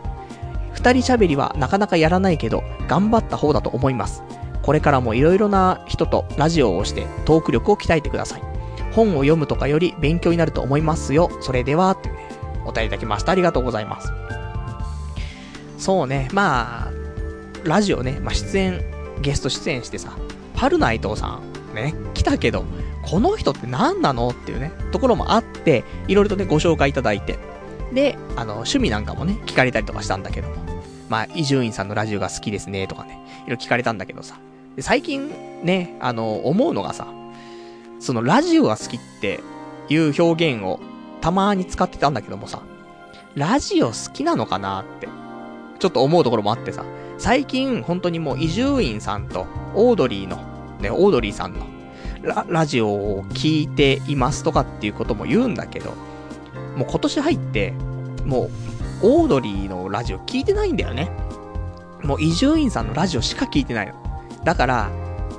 [0.73, 4.23] 二人喋りはなかなかやらないけど、頑張った方だと思います。
[4.65, 8.43] これからも色々な人とラジオをしてトーク力を鍛えてください。
[8.93, 11.31] 本を読むとかより勉強になると思いますよ。
[11.43, 12.31] それでは、ってね、
[12.65, 13.33] お便りいただきました。
[13.33, 14.11] ありがとうございます。
[15.77, 16.93] そうね、まあ、
[17.65, 18.81] ラジオね、まあ、出演、
[19.21, 20.17] ゲスト出演してさ、
[20.55, 21.41] パルナイトさ
[21.73, 22.65] ん、ね、来たけど、
[23.03, 27.39] この人って何なのっていうね、ところもあって、いろいろとね、ご紹介いただいて、
[27.93, 30.55] で、あの、趣味なんかもね、聞かれたりとかしたんだけども、
[31.11, 34.39] まあ、伊集院さんのラジオが好きですね、とかね、いろいろ聞かれたんだけどさ、
[34.81, 37.07] 最近ね、あの、思うのがさ、
[38.01, 39.41] そのラジオが好きって
[39.89, 40.81] いう表現を
[41.21, 42.63] たまに使ってたんだけどもさ、
[43.35, 45.09] ラジオ好きなのかなって、
[45.79, 46.85] ちょっと思うところもあってさ、
[47.19, 50.37] 最近本当にもう伊集院さんとオードリーの、
[50.81, 51.67] ね、オードリーさんの
[52.23, 55.95] ララジオを聞いていますとかっていうことも言うんだけど、
[56.77, 57.73] もう今年入って、
[58.25, 58.51] もう、
[59.03, 61.11] オードリーのラジオ聞いてないんだよね。
[62.03, 64.04] もう伊集院さんのラジオしか聞いてないの。
[64.45, 64.91] だから、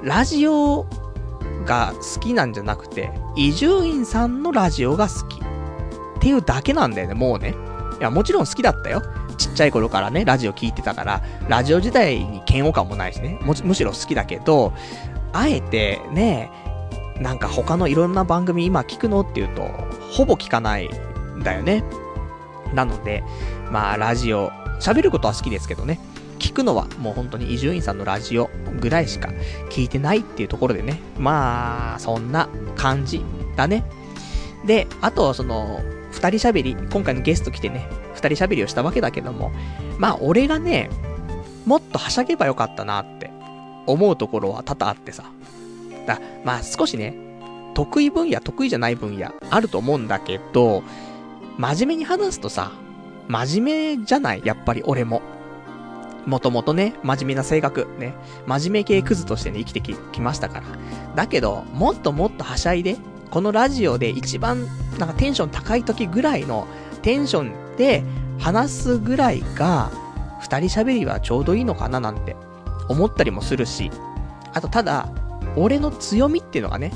[0.03, 0.85] ラジオ
[1.65, 5.39] が好きなんじゃなくて、伊集院さんのラジオが好き。
[5.39, 7.55] っていうだけなんだよね、もうね。
[7.99, 9.01] いや、もちろん好きだったよ。
[9.37, 13.39] ちっちゃい頃からね、ラジオ聞いてたから、ラジオ自体に嫌悪感もないしね。
[13.43, 14.73] むしろ好きだけど、
[15.33, 16.51] あえてね、
[17.19, 19.69] なんか他のいろんな番組今聞くのっていうと、
[20.11, 20.89] ほぼ聞かない
[21.37, 21.83] んだよね。
[22.73, 23.23] なので、
[23.71, 25.99] まあ、ラジオ、喋ることは好きですけどね。
[26.45, 29.29] 聞くのはもう本当に伊集院さんのラジオぐらいしか
[29.71, 31.01] 聞いてないっていうところでね。
[31.17, 33.83] まあ、そんな感じだね。
[34.63, 35.81] で、あとは、その、
[36.11, 39.51] 二人喋り、今回のゲスト来てね、二人喋りをしたわけだけども、
[39.97, 40.91] まあ、俺がね、
[41.65, 43.31] もっとはしゃげばよかったなって
[43.87, 45.23] 思うところは多々あってさ。
[46.05, 47.15] だ、まあ少しね、
[47.73, 50.83] 得意分野、得意じゃない分野あると思うんだけど、
[51.57, 52.71] 真面目に話すとさ、
[53.27, 54.43] 真面目じゃない？
[54.45, 55.23] やっぱり俺も。
[56.25, 58.15] もともとね、真面目な性格、ね、
[58.47, 60.63] 真面目系クズとしてね、生きてき、ましたから。
[61.15, 62.97] だけど、もっともっとはしゃいで、
[63.29, 64.65] このラジオで一番、
[64.97, 66.67] なんかテンション高い時ぐらいの
[67.01, 68.03] テンションで
[68.39, 69.91] 話すぐらいが、
[70.39, 72.35] 二人喋りはちょうどいいのかななんて
[72.87, 73.91] 思ったりもするし、
[74.53, 75.09] あとただ、
[75.55, 76.91] 俺の強みっていうのがね、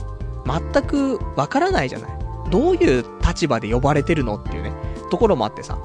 [0.46, 2.12] 全くわからないじゃない。
[2.50, 4.72] どういう立場で呼ばれてるのっていうね、
[5.12, 5.78] ところもあってさ。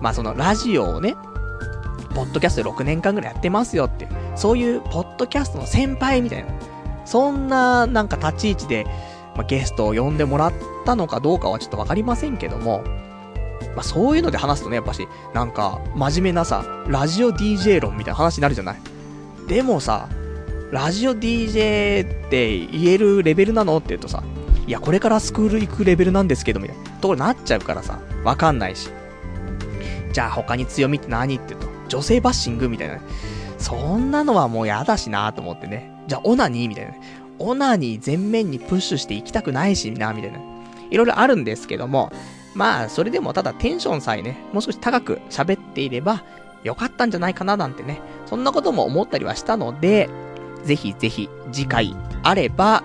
[0.00, 1.16] まあそのラジオをね、
[2.14, 6.48] ポッドキャスト6年間ぐらいやってますよっていう、そういうポッドキャストの先輩みたいな、
[7.04, 8.86] そんななんか立ち位置で、
[9.36, 10.52] まあ、ゲストを呼んでもらっ
[10.84, 12.82] たのかどうかはちょっとわかりませんけども、
[13.74, 18.76] まあそういうので話すとね、やっぱし、なんか真面目なさ、ラジオ DJ 論みたいな話になるじゃない。
[19.48, 20.08] でもさ、
[20.70, 24.22] ラジオ DJ って言えるレベルなのって言うとさ、
[24.66, 28.88] いや、これからスクール行くレベルなんですけど、みたいなところになっちゃうからさ、わかんないし。
[30.12, 32.98] じゃあ他に強みって何って言うと、女性バッシングみたいな。
[33.56, 35.92] そんなのはもうやだしなと思ってね。
[36.08, 36.90] じゃあオナニーみたいな。
[36.90, 37.00] ね
[37.38, 40.40] オナニー全面にプッシュしていきたくないしな、みたいな。
[40.90, 42.12] いろいろあるんですけども、
[42.54, 46.24] まあ、それでもただテンションさえね、もう少し高く喋っていれば、
[46.64, 50.08] よかったんじゃないかななんてね、そんなことも思ったりはしたので、
[50.64, 52.82] ぜひぜひ次回あれば、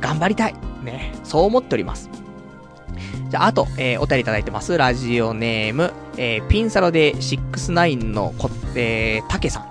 [0.00, 0.54] 頑張りたい。
[0.82, 2.10] ね、そう思っております。
[3.28, 4.76] じゃあ、あと、えー、お便りいただいてます。
[4.76, 9.66] ラジオネーム、えー、ピンサロで69のこ、えー、たけさん。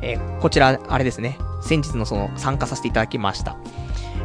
[0.00, 1.38] えー、こちら、あれですね。
[1.60, 3.56] 先日のその、参加させていただきました。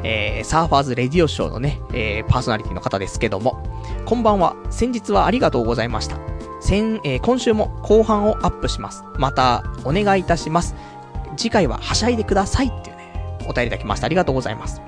[0.04, 3.64] えー、サーファーズレディオショーのね、えー、パーソナリティの方ですけども、
[4.06, 4.56] こんばんは。
[4.70, 6.18] 先日はありがとうございました。
[6.62, 9.04] 先、えー、今週も後半をアップします。
[9.18, 10.76] また、お願いいたします。
[11.38, 14.06] 次回ははしゃいでくださいっていうね、お便りいただきました。
[14.06, 14.82] ありがとうございます。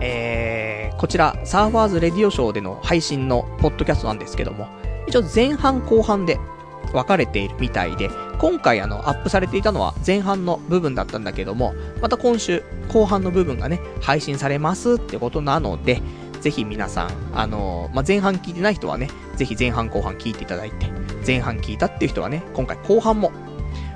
[0.00, 0.61] えー、
[1.02, 4.68] こちら、サーファーズレディオショーでの配信のポッドキャストなんですけども、
[5.08, 6.38] 一応前半後半で
[6.92, 16.00] 分かれているみたいで、今回あの、アップされていたのは前半の部分だったんだけども、また今週、後半の部分がね、配信されますってことなので、
[16.40, 20.86] ぜひ皆さん、あのー、まあ、前半聞いてない人はね、ぜひ前半後半聞いていただいて、
[21.26, 23.32] 前半聞いたっていう人はね、今回後半も、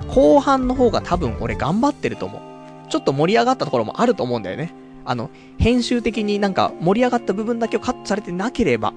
[0.08, 2.90] 後半の方が多分俺頑張ってると思う。
[2.90, 4.74] ちょっと盛り上がったところもあると思うんだよね。
[5.06, 8.92] あの、編集的になんか盛り上がった部分だけをカットされてなければ、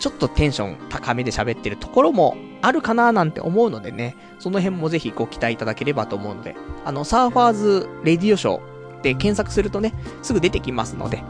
[0.00, 11.22] ちょっとテンション高めで喋ってるところもあるかななんて思うのでね、その辺もぜひご期待いただければと思うので、あの、サーファーズレディオショーで検索するとね、すぐ出てきますので、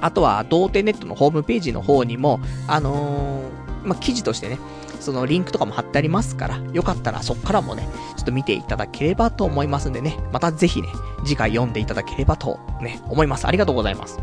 [0.00, 4.58] あとは、童貞ネットのホームページの方にも、あのー、まあ、記事としてね、
[5.06, 10.88] そのリンクとかも貼ってありますから、よかったらそっからもね、ちょっと見ていただければと思いますんでね、またぜひね、
[11.24, 13.46] 次回読んでいただければとね、思います。
[13.46, 14.18] ありがとうございます。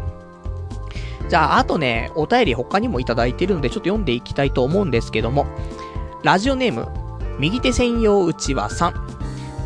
[1.29, 5.45] じゃあ、あとね、お便り他にもいただいてるので、ちょっと読んでいきたいと思うんですけども、
[6.21, 6.89] ラジオネーム、
[7.39, 8.93] 右手専用うちわさん。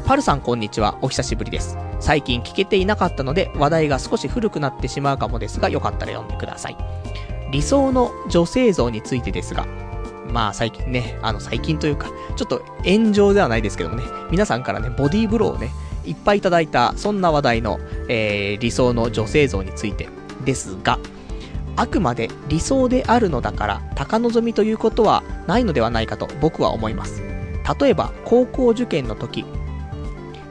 [0.06, 1.80] パルさんこんにちは、お久しぶりです。
[2.00, 6.78] 最近聞けていなかったので、話題が少し古くなってしまうかもですが、よかったら読んでください。
[7.52, 9.66] 理想の女性像についてですが、
[10.32, 15.72] まあ最近ね、あの最近というか、ちょっと炎上ではないですけどもね、皆さんからね、ボディーブローをね、
[16.06, 20.08] いっぱいいただいた、そんな話題の、えー、理想の女性像について
[20.46, 21.00] ですが、
[21.76, 27.22] あくまで理想であるのだから、高望みということはないのではないかと僕は思います。
[27.80, 29.46] 例えば、高校受験の時、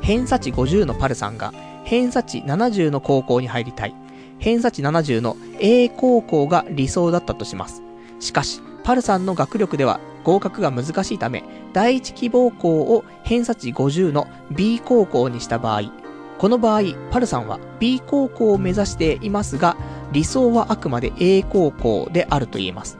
[0.03, 1.53] 偏差値50のパルさんが、
[1.85, 3.95] 偏差値70の高校に入りたい。
[4.39, 7.83] 偏差値70の A 高校が理想だったとします。
[8.21, 15.91] しかし、パルさんの学力では合格が難しいため、第一希望校を偏差値50の B 高校にした場合、
[16.39, 19.77] この場合、パルさんは B 高校を目指していますが、
[20.13, 22.97] 理想はあくまで A 高校であると言えます。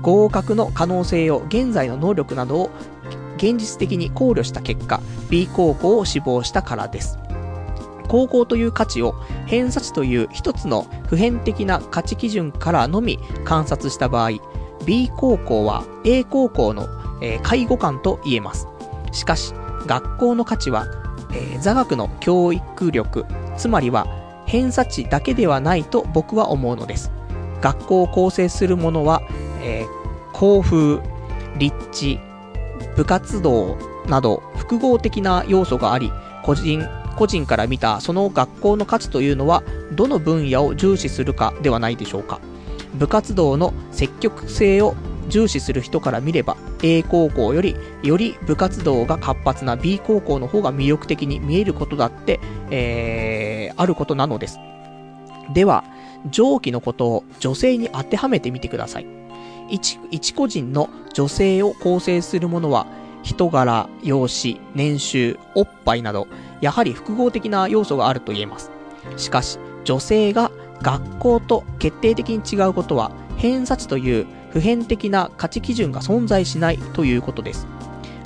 [0.00, 2.70] 合格の可能性を現在の能力などを
[3.36, 7.18] 現実的に考慮した結果、B 高校を志望したからです。
[8.08, 14.30] 高校という価値を偏差値という一つの普遍的な価値基準からのみ観察した場合、
[14.86, 16.88] B 高校は A 高校の、
[17.20, 18.66] えー、介護官と言えます。
[19.12, 19.54] しかし、
[19.86, 20.86] 学校の価値は、
[21.32, 24.06] えー、座学の教育力、つまりは
[24.46, 27.12] 偏差値だけではないと僕は思うのです。
[27.60, 29.22] 学校を構成するものは、
[29.62, 31.00] えー、校風、
[31.58, 32.20] 立地、
[32.96, 33.76] 部活動
[34.08, 36.10] など複合的な要素があり、
[36.42, 36.84] 個人、
[37.16, 42.40] 個人から見たその学校の価値というのは、どの分野を重視するかではないでしょうか。
[42.94, 44.94] 部活動の積極性を
[45.28, 54.58] 重視する人から見れば、A 高校より、より部活動が活発な B 高校の方が魅力的に見えることだって、えー、あることなのです。
[55.54, 55.84] では、
[56.30, 59.06] 上記のことを女性に当てはめてみてください。
[59.68, 62.86] 一、一個人の女性を構成するものは、
[63.22, 66.26] 人柄、容姿、年収、おっぱいなど、
[66.60, 68.70] やはり複合的な要素があると言えます。
[69.16, 70.50] しかし、女性が
[70.82, 77.66] 学校と決定的に違うことは、偏差値という普遍的な価値基準が存在しないということです。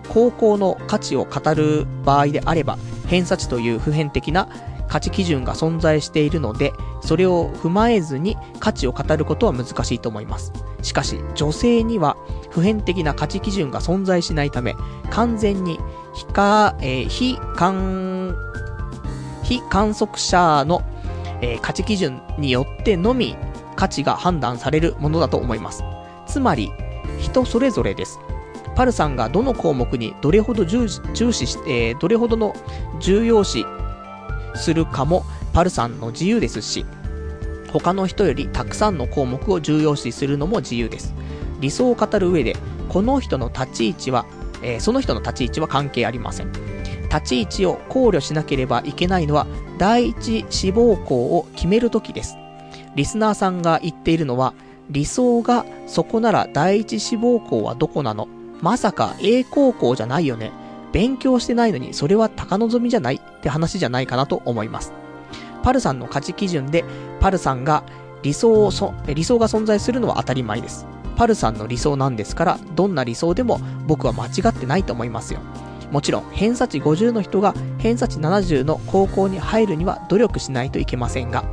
[0.08, 4.48] 高校の価値を語る場合であれば、偏差値という普遍的な
[4.88, 10.52] 価値基準が存在しているので、それを踏まえずに価値を語ることは難しいと思います。
[10.82, 12.16] しかし、女性には
[12.50, 14.74] 普遍的な価値基準が存在しないため、
[15.10, 15.78] 完全に
[16.14, 18.36] 非か、えー、非観、
[19.42, 20.82] 非観測者の
[21.40, 23.36] えー、価値基準によってのみ
[23.76, 25.84] 価値が判断されるものだと思います。
[26.26, 26.72] つまり、
[27.20, 28.18] 人それぞれです。
[28.74, 32.54] パルさんがどの項目にどれほど重視して、えー、どれほどの
[33.00, 33.64] 重要視
[34.54, 35.24] するかも
[35.54, 36.84] パルさんの自由ですし、
[37.72, 41.14] 他の人よりたくさんの項目を重要視するのも自由です。
[41.60, 42.56] 理想を語る上で、
[42.88, 44.26] この人の立ち位置は、
[44.62, 46.52] えー、その人の立ち位置は関係ありません。
[47.08, 49.46] 立ち位置を考慮しなければいけないのは、
[49.78, 52.36] 第一志望校を決めるときです。
[52.94, 54.54] リスナーさんが言っているのは、
[54.88, 58.28] 理想がそこなら第一志望校はどこなの？
[58.62, 60.52] まさか A 高校じゃないよね。
[60.92, 63.16] 勉強してないのにそれは高望みじゃない？
[63.16, 64.92] って話じゃないかなと思います。
[65.62, 66.84] パルさんの価値基準で、
[67.20, 67.82] パルさんが
[68.22, 70.86] 理想をそ、理想が存在するのは当たり前です。
[71.16, 75.40] パルさんの理想なんですから、どんな理想でも僕は間違ってないと思いますよ。
[75.90, 81.44] もちろん、偏差値50の人が偏差値70の高校に入るには努力しないといけませんが、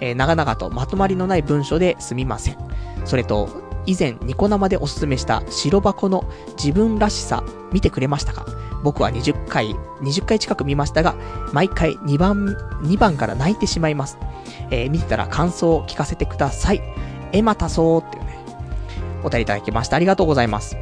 [0.00, 2.56] えー、長々とまとまりのない文章ですみません。
[3.04, 3.48] それと、
[3.86, 6.24] 以前ニコ生でおすすめした白箱の
[6.62, 8.44] 自分らしさ見てくれましたか？
[8.82, 11.14] 僕は20回、20回近く見ましたが、
[11.52, 14.18] 毎回2番、2番から泣いてしまいます。
[14.70, 16.82] えー、見てたら感想を聞かせてください。
[17.32, 18.38] エマタソーっていうね、
[19.24, 19.96] お便りいただきました。
[19.96, 20.76] ありがとうございます。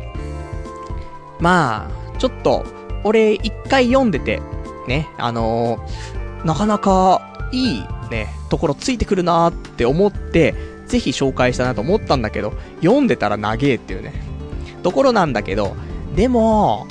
[1.39, 2.65] まあ、ちょっと、
[3.07, 4.43] 俺一回読んでて、
[4.89, 10.55] ね、あのー、なかなかいいね、ところついてくるなーって思って、
[10.87, 14.13] ぜひ紹介したなと思ったんだけど、読んでたら長えっていうね、
[14.83, 15.77] ところなんだけど、
[16.15, 16.87] でも、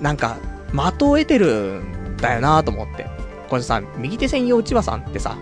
[0.00, 0.38] なんか、
[0.72, 3.06] 的を得てるんだよなと思って。
[3.48, 5.36] これさ、右手専用千葉さんってさ、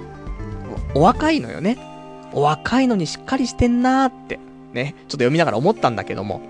[0.95, 1.79] お若いのよね。
[2.33, 4.39] お若いのにしっかりしてんなーって、
[4.73, 6.41] ね、ちょっと読みながら思ったんだけども、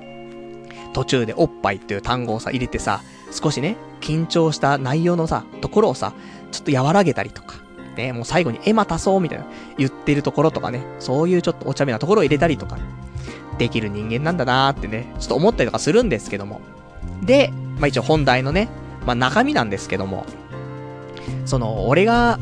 [0.93, 6.13] 途中でおっぱいっていう単語をさ、入れてさ、少しね、緊張した内容のさ、ところをさ、
[6.51, 7.57] ちょっと和らげたりとか、
[7.97, 12.79] ね、もう最後にエマ足そうみたいな言ってるところとかね、そういうちょっとお茶目なところを入れたりとか、
[13.59, 16.61] できる人間なんだなーってね、ちょっと思ったりとかするんですけども。
[17.23, 18.69] で、まあ一応本題のね、
[19.05, 20.25] まあ中身なんですけども、
[21.45, 22.39] その、俺が、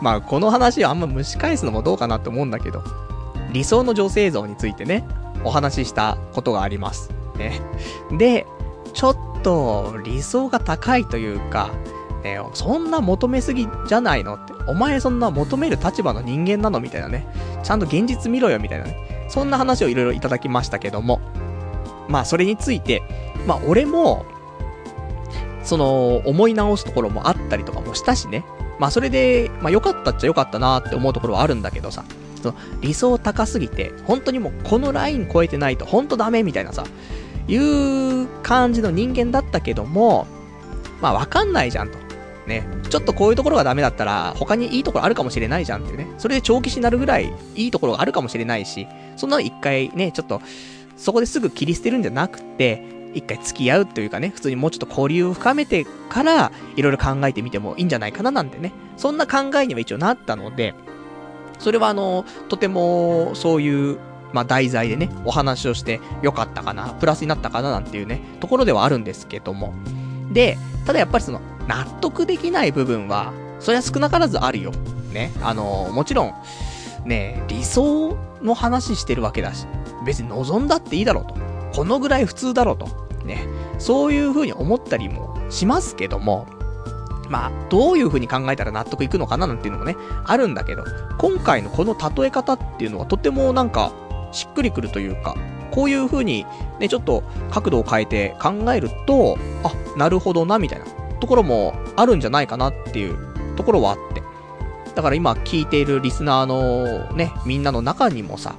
[0.00, 2.82] まあこの話をあんま蒸し返すのもどうかなって思うんだけど、
[3.52, 5.06] 理想の女性像についてね、
[5.44, 7.10] お話ししたことがあります。
[7.36, 7.60] ね。
[8.18, 8.46] で、
[8.96, 11.70] ちょっと理想が高いというか、
[12.24, 14.54] ね、そんな求めすぎじゃないのって。
[14.66, 17.26] お前そんな求める立場の人間なのみたいなね。
[17.62, 19.26] ちゃんと現実見ろよみたいなね。
[19.28, 21.20] そんな話をいろいろいただきましたけども。
[22.08, 23.02] まあそれについて、
[23.46, 24.24] まあ俺も、
[25.62, 28.44] その、思い直すところもあったりとかもしたしね。
[28.78, 32.02] まあそれで、まあ良かったっちゃ良かったなって思うところはあるんだけどさ。
[32.42, 36.84] その理想高すぎて、本当にもうこのライン超えてないと本当ダメみたいなさ、
[37.48, 40.26] いう感じの人間だったけども、
[41.00, 41.98] まあわかんないじゃんと。
[42.46, 46.06] ね、ちょっとこういうところがダメだったら、他にいいところあるかもしれないじゃんっていうね。
[46.16, 48.86] それで長期死になるぐらいいいところがあるかもしれないし、
[49.16, 50.40] そんなの一回ね、ちょっと、
[50.96, 52.82] そこですぐ切り捨てるんじゃなくて、
[53.14, 58.72] 一回付き合うというかね、普通にもうちょっと交流を深めてから、いろいろ考えてみてもいいんじゃないかななんてね。
[58.96, 60.74] そんな考えには一応なったので、
[61.58, 63.98] それはあの、とても、そういう、
[64.36, 69.72] まあ、題材でね、お話をしてよかったかな、プラスになったかななんていうね、ところではあるんですけども。
[70.30, 74.72] で、ただやっぱりその、納得できない部分は、そりゃ少なからずあるよ。
[75.10, 75.32] ね。
[75.40, 76.34] あの、もちろん、
[77.06, 79.66] ね、理想の話してるわけだし、
[80.04, 81.34] 別に望んだっていいだろうと。
[81.74, 83.08] このぐらい普通だろうと。
[83.24, 83.48] ね。
[83.78, 86.46] そういう風に思ったりもしますけども、
[87.30, 90.84] まあ、どういう風に考えたら納得いくのかななんていうのもね、あるんだけど、
[91.16, 93.92] 今回のこの例え方っていうのはとてもなんか、
[94.36, 95.34] しっくりくるというか、
[95.70, 96.44] こういう風に
[96.78, 100.84] ね、ちょっと角度を変えて考えると、あ、なるほどな、みたいな。
[101.20, 103.16] ところもあるんじゃないかなっていう
[103.56, 104.22] ところはあって。
[104.94, 108.54] だから今聞いているリスナーのね、みんなの中にもさ、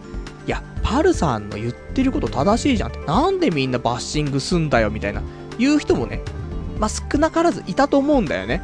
[0.47, 2.99] いや、パルさんの言ってること正しいじゃんって。
[3.05, 5.21] なんでみんなバッシングすんだよみたいな、
[5.59, 6.21] 言う人もね、
[6.79, 8.63] まあ、少なからずいたと思うんだよね。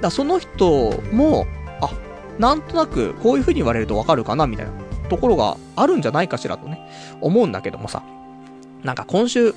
[0.00, 1.46] だその人も、
[1.80, 1.90] あ、
[2.38, 4.72] なんとなくこういう風に言われるとわかるかなみたいな
[5.12, 6.80] ところがあるんじゃないかしらとね、
[7.20, 8.02] 思うんだけどもさ。
[8.82, 9.54] なんか今週、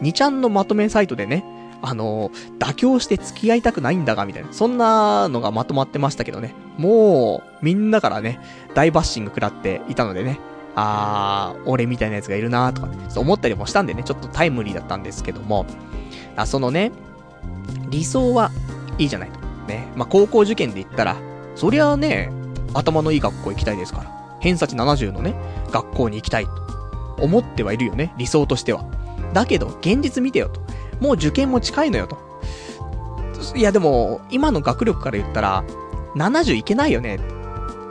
[0.00, 1.44] 2ちゃんのまとめサイトでね、
[1.82, 4.48] あの、妥協して付き合いたくないんだが、みたいな。
[4.50, 6.54] そんなのがまとまってましたけどね。
[6.78, 8.40] もう、みんなからね、
[8.74, 10.40] 大バッシング食らっていたのでね。
[10.74, 15.66] あー、俺みたいなやつがいるなーとか、ね、そう思ったりもしたんでね、ちょっとタイムリーだったんですけども。
[16.36, 16.92] あ、そのね、
[17.90, 18.50] 理想は
[18.96, 19.38] いいじゃないと。
[19.66, 19.86] ね。
[19.94, 21.16] まあ、高校受験で言ったら、
[21.54, 22.30] そりゃあね、
[22.74, 24.17] 頭のいい学校行きたいですから。
[24.40, 25.34] 偏差値70のね、
[25.70, 26.68] 学校に行きたいと。
[27.20, 28.84] 思ってはいるよね、理想としては。
[29.32, 30.60] だけど、現実見てよと。
[31.00, 32.16] もう受験も近いのよと。
[33.54, 35.64] いやでも、今の学力から言ったら、
[36.16, 37.18] 70いけないよね。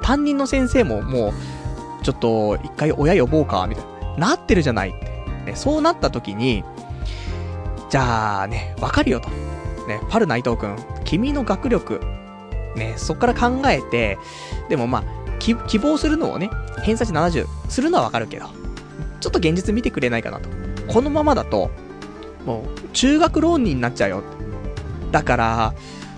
[0.02, 1.34] 担任の先生もも
[2.02, 3.86] う、ちょっと、一回親呼ぼうか、みたい
[4.18, 4.30] な。
[4.30, 5.06] なってるじゃないって。
[5.46, 6.64] ね、そうなった時に、
[7.90, 9.30] じゃあね、わかるよと。
[9.88, 10.76] ね、パル内藤くん、
[11.06, 12.02] 君の学力、
[12.76, 14.18] ね、そっから考えて、
[14.70, 15.04] でもまあ、
[15.40, 16.50] 希望するのをね、
[16.84, 18.48] 偏差値70するのはわかるけど、
[19.20, 20.50] ちょっと現実見てくれないかなと。
[20.88, 21.70] このままだと、
[22.46, 24.24] もう、中学浪人になっちゃうよ。
[25.12, 25.74] だから、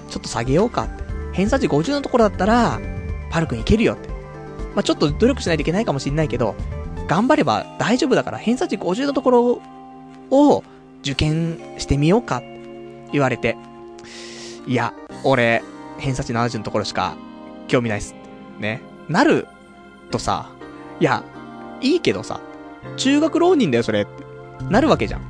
[0.09, 1.03] ちょっと下げようかって。
[1.33, 2.79] 偏差値50のところだったら、
[3.29, 4.09] パル君いけるよって。
[4.75, 6.55] まあ、ちょっと努力しないといけないかもしんないけど、
[7.07, 9.61] 頑張れば大丈夫だから偏差値50のところ
[10.29, 10.63] を
[11.01, 13.57] 受験してみようかって言われて、
[14.67, 14.93] いや、
[15.23, 15.63] 俺、
[15.97, 17.15] 偏差値70のところしか
[17.67, 18.13] 興味ないっす。
[18.59, 18.81] ね。
[19.09, 19.47] なる
[20.11, 20.49] とさ、
[20.99, 21.23] いや、
[21.81, 22.39] いいけどさ、
[22.95, 24.11] 中学浪人だよ、それって。
[24.69, 25.21] なるわけじゃん。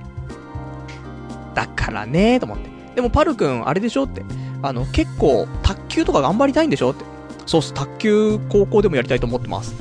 [1.53, 2.69] だからねと思って。
[2.95, 4.23] でもパル君、あれでしょって。
[4.61, 7.05] あの、結構、卓球とか頑張りたいんでしょって。
[7.45, 9.73] そうっす、卓球高校でもやりたいと思ってます。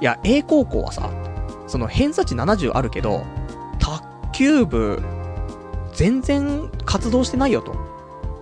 [0.00, 1.10] いや、A 高校はさ、
[1.66, 3.24] その偏差値70あるけど、
[3.78, 5.00] 卓球部、
[5.92, 7.74] 全然活動してないよと。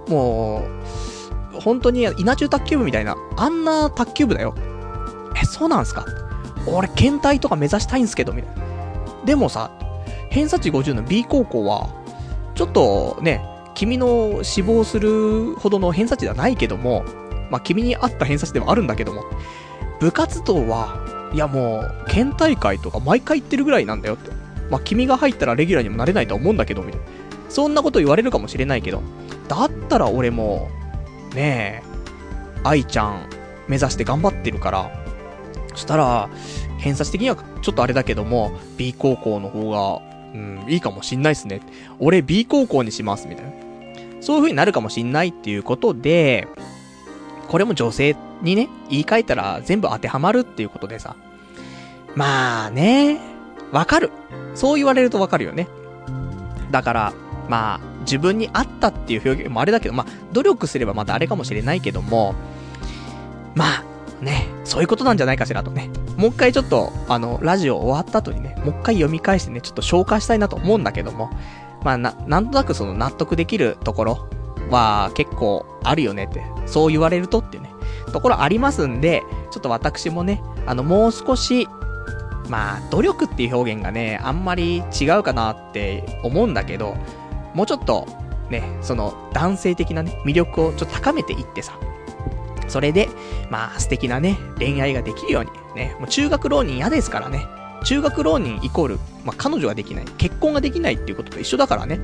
[0.09, 1.16] もう、
[1.61, 4.55] 本当に稲中卓球部みたいな、あんな卓球部だよ。
[5.41, 6.05] え、そうなんすか？
[6.67, 8.63] 俺、県大とか目指したいんすけど、みたいな。
[9.25, 9.71] でもさ、
[10.31, 11.89] 偏差値50の B 高校は、
[12.55, 13.43] ちょっとね、
[13.75, 17.05] 君の志望するほどの偏差値ではないけども、
[17.51, 19.23] まあ、君に合った偏差値ではあるんだけども、
[20.01, 24.31] 部活動は、いやもう、県大会とか毎回行ってるぐらいなんだよって。
[24.71, 27.07] まあ、君が入ったらレギュラーにもなれないと思うんだけど、みたいな。
[27.49, 29.03] そんなこと言われるかもしれないけど、
[29.49, 30.69] だったら俺も、
[31.37, 33.28] ねえ、愛ちゃん
[33.68, 34.91] 目指して頑張ってるから、
[35.68, 36.28] そしたら、
[36.78, 40.03] 偏差値的にはちょっとあれだけども、B 高校の方が、
[40.34, 41.61] うん、いいかもしんないっすね。
[41.99, 43.53] 俺 B 高校にします、みたいな。
[44.22, 46.49] そういう風になるかもしんないっていうことで、
[47.49, 51.16] これも女性にね、言い換えたら全部当てはまるっていうことでさ。
[52.14, 53.20] まあね、
[53.72, 54.11] わかる。
[54.55, 55.68] そう言われるとわかるよね。
[56.70, 57.12] だから、
[57.49, 62.35] まあ、自分に合ったっていう表現もあれだけど、まあ、努力すればまたあれかもしれないけども、
[63.55, 65.91] まあ、ね、そういうことなんじゃないかしらとね。
[66.17, 71.31] もう一回ちょっと、あの、ラジオ終わった後にね、もう一回読み返してね、ちょっと消化したいなと思うんだけども、
[71.85, 74.29] まあ、な、なんとなくその納得できるところ
[74.71, 77.71] は結構あるよねって、そう言われるとっていうね、
[78.13, 81.69] ところありますんで、ちょっと私もね、あの、もう少し、
[82.49, 86.97] まあ、努力っていう表現がね、あんまり違うかなって思うんだけど、
[87.57, 88.07] もうちょっと、
[88.51, 91.81] ね、その男性的なね、魅力をちょっと高めていってさ、
[92.69, 93.09] それで、
[93.51, 97.47] まあ素敵なね、恋愛ができるように、ね、もう中学浪人嫌ですからね、
[97.83, 101.99] 中学浪人イコール、まあ彼女ができない、結婚ができないっていうことと一緒だからね。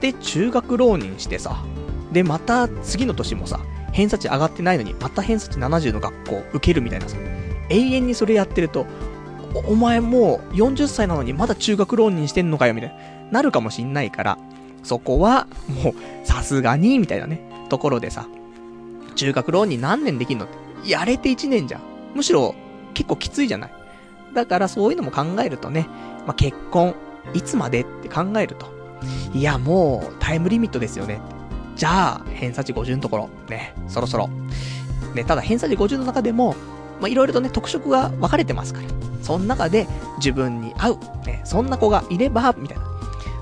[0.00, 1.64] で、中学浪人してさ、
[2.10, 3.60] で、また次の年もさ、
[3.92, 7.16] 偏差値上がってないのに、また偏差値70の学校受けるみたいなさ、
[7.68, 8.84] 永遠にそれやってると、
[9.68, 14.38] お前もう40歳なのにまだ中学浪人してんのかよみたいな、なるかもしんないから、
[14.82, 15.46] そこは、
[15.82, 18.26] もう、さすがに、みたいなね、ところでさ、
[19.14, 21.80] 中学浪人何年できんのって、やれて1年じゃん。
[22.14, 22.54] むしろ、
[22.94, 23.70] 結構きついじゃない。
[24.34, 25.86] だからそういうのも考えるとね、
[26.26, 26.94] まあ、結婚、
[27.34, 28.66] いつまでって考えると、
[29.34, 31.20] いや、もう、タイムリミットですよね。
[31.76, 34.28] じゃあ、偏差値50のところ、ね、そろそろ。
[35.14, 36.54] ね、ただ偏差値50の中でも、
[37.00, 38.86] まあ、いろいろとね、特色が分かれてますから。
[39.22, 39.86] その中で、
[40.18, 42.89] 自分に合う、ね、そんな子がいれば、みたいな。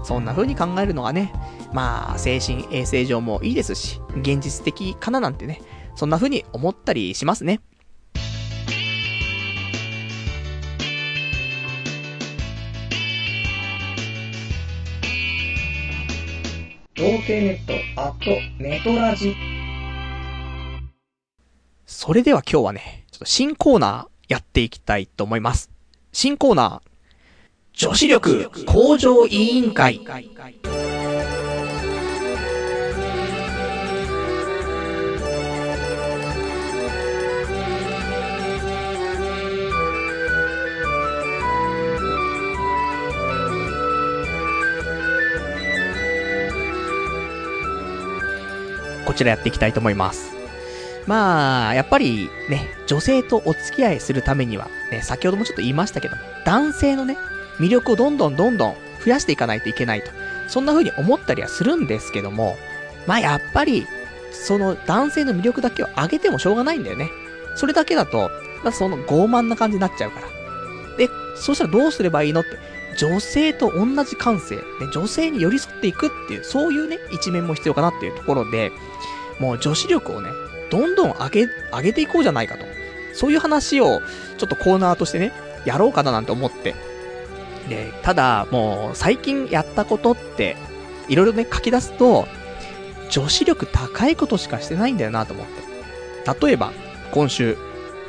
[0.08, 1.34] そんな風に考えるのがね、
[1.74, 5.60] まあ、精神衛生上もいいですし、現実的かななんてね、
[5.96, 7.60] そんな風に思ったりしますね。
[16.96, 19.36] 童貞ネット、アット、ネトラジ。
[21.84, 25.70] それでは今日はね、ちょっと新コーナーやっていきたいと思います。
[26.12, 26.88] 新コーナー、
[27.80, 30.00] 女子力向上委員会。
[49.06, 50.32] こちらやっていきたいと思います。
[51.06, 57.16] まあ、やっぱりね、女性とお付き合いするためには、ね、先ほどもちょっと言いましたけど、男性のね、
[57.58, 60.10] 魅力をどんどんどんどん増やしていかないといけないと。
[60.48, 62.56] そんな風に思ったりはするんですけども、
[63.06, 63.86] まあやっぱり、
[64.32, 67.10] その男性の魅力だけを上げてもしょうがないんだよね。
[67.56, 68.30] それだけだと、
[68.62, 70.28] まあ、その傲慢な感じになっちゃうから。
[70.96, 72.50] で、そしたらどうすればいいのって、
[72.96, 78.72] 女性と同じ感性、ね、女性に寄り添っていくっていう、そういうね、一面も必要かなっていうところで、
[79.38, 80.30] もう女子力をね、
[80.70, 82.64] どんどん上げ、上げていこうじゃないかと。
[83.14, 84.00] そういう話を、
[84.36, 85.32] ちょっとコーナーとしてね、
[85.64, 86.74] やろうかななんて思って。
[87.68, 90.56] で、ただ、もう、最近やったことって、
[91.08, 92.26] いろいろね、書き出すと、
[93.10, 96.46] 女子力高いことしかしてないんだよなと思って。
[96.46, 96.72] 例えば、
[97.12, 97.56] 今週、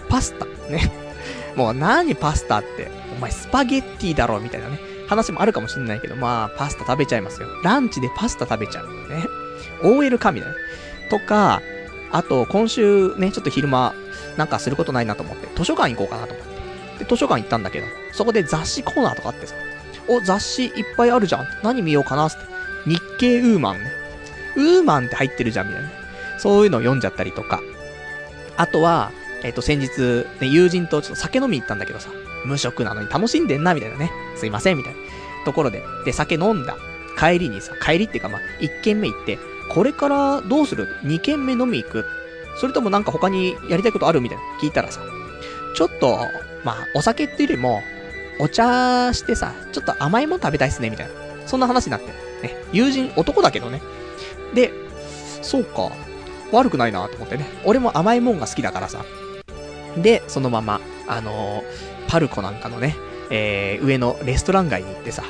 [0.10, 0.46] パスタ。
[0.70, 0.92] ね。
[1.56, 7.48] もう何パスタってお前スパゲッティだろ、みたいなね、話もあるかもしんないけど、まあ、パスタ食べちゃいますよ。
[7.64, 8.88] ランチでパスタ食べちゃう。
[9.10, 9.26] ね。
[9.84, 10.56] OL か、みたいな。
[11.10, 11.62] とか、
[12.12, 13.94] あと、今週ね、ちょっと昼間、
[14.38, 16.49] なんかすることないなと思って、図書館行こうかなと思って。
[17.00, 19.56] で、図書館行ったんだけど、そこで雑誌コーナーとかあってさ、
[20.08, 21.48] お、雑誌いっぱいあるじゃん。
[21.64, 22.38] 何見ようかなって。
[22.86, 23.92] 日経ウーマンね。
[24.56, 25.90] ウーマンって入ってるじゃん、みたいな。
[26.38, 27.62] そういうのを読んじゃったりとか。
[28.58, 29.12] あとは、
[29.44, 32.10] えっ、ー、と、先日、ね、友人とちょっと酒飲み行ったんだけどさ、
[32.46, 34.12] 無職なのに楽しんでんな、みたいなね。
[34.36, 35.00] すいません、みたいな。
[35.46, 35.84] ところで。
[36.06, 36.76] で、酒飲んだ。
[37.18, 39.38] 帰りにさ、帰りっていうかまあ、1軒目行って、
[39.70, 42.06] これからどうする ?2 軒目飲み行く？
[42.60, 44.22] それともなんか他にやりたいことある？
[44.22, 45.02] みたいな聞いたらさ、
[45.76, 46.20] ちょっと、
[46.64, 47.82] まあ、お酒っていうよりも、
[48.40, 51.14] お茶してさ、ちょっと甘いもん食べたいっすね、みたいな。
[51.46, 52.08] そんな話になって。
[52.42, 52.56] ね。
[52.72, 53.82] 友人、男だけどね。
[54.54, 54.72] で、
[55.42, 55.92] そうか。
[56.52, 57.46] 悪くないなと思ってね。
[57.66, 59.06] 俺も甘いもんが好きだからさ。
[59.98, 62.96] で、そのまま、あのー、パルコなんかのね、
[63.30, 65.24] えー、上のレストラン街に行ってさ、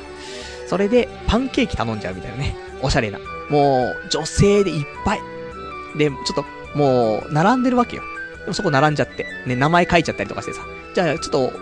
[0.67, 2.55] それでパンケーキ頼んじゃうみたいなね。
[2.81, 3.19] おしゃれな。
[3.49, 5.19] もう、女性でいっぱい。
[5.97, 6.45] で、ちょっと、
[6.77, 8.03] もう、並んでるわけよ。
[8.41, 9.25] でもそこ並んじゃって。
[9.47, 10.61] ね、名前書いちゃったりとかしてさ。
[10.93, 11.53] じゃあ、ちょっと、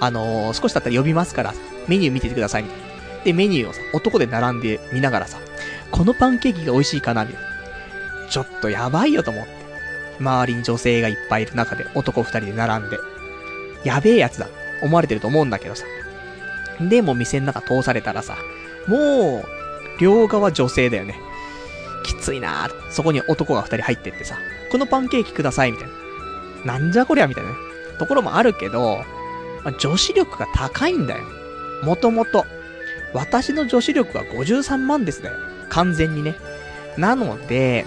[0.00, 1.54] あのー、少し経ったら呼びますから、
[1.88, 2.84] メニュー見ててください、みたいな。
[3.24, 5.38] で、メニューをさ、男で並んで見ながらさ、
[5.90, 8.28] このパンケーキが美味しいかな、みたいな。
[8.28, 9.64] ちょっとやばいよと思って。
[10.20, 12.98] 周りに女性がいっぱいいる中で男二人で並んで。
[13.84, 14.48] やべえやつだ。
[14.82, 15.84] 思われてると思うんだけどさ。
[16.80, 18.36] で、もう店の中通されたらさ、
[18.86, 21.18] もう、両側女性だよね。
[22.04, 24.36] きついなぁそこに男が二人入ってってさ、
[24.70, 25.88] このパンケーキください、みたい
[26.64, 26.78] な。
[26.78, 27.56] なんじゃこりゃ、みたいなね。
[27.98, 29.04] ところもあるけど、
[29.64, 31.24] まあ、女子力が高いんだよ。
[31.82, 32.44] もともと。
[33.12, 35.30] 私の女子力は53万ですね。
[35.68, 36.34] 完全にね。
[36.98, 37.86] なので、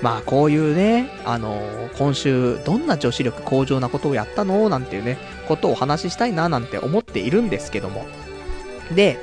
[0.00, 4.68] まあこういうね、あのー、今週どんな女子力向上なことをやったの？
[4.68, 8.06] なんていうね、ことをお話ししたいななんて思っているんですけども。
[8.94, 9.18] で、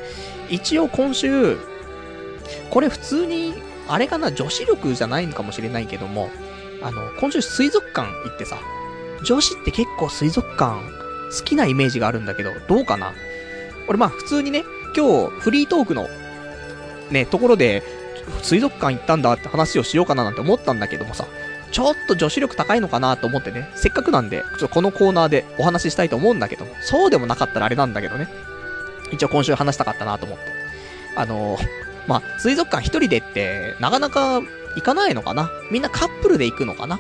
[0.50, 1.58] 一応今週、
[2.70, 3.54] これ普通に、
[3.88, 6.30] あれかな、女子力じゃないのかもしれないけども、
[6.82, 8.58] あの、今週水族館行ってさ、
[9.24, 10.80] 女子って結構水族館
[11.38, 13.13] 好きなイメージがあるんだけど、どうかな？
[13.88, 14.63] 俺まあ普通にね、
[14.95, 16.07] 今日フリートークの
[17.11, 17.84] ね、ところで
[18.43, 21.26] 水族館行ったんだって話をしようかななんて思ったんだけどもさ、
[21.72, 28.28] ちょっと女子力高いのかなと思ってね、せっかくなんで、ちょっとこのコーナーでお話ししたいと思うんだけど、そうでもなかったらあれなんだけどね。
[29.11, 30.43] 一応今週話したかったなと思って。
[31.15, 31.67] あのー、
[32.07, 34.41] まあ、水族館一人でって、なかなか
[34.76, 35.49] 行かないのかな？
[35.72, 36.99] みんなカップルで行くのかな？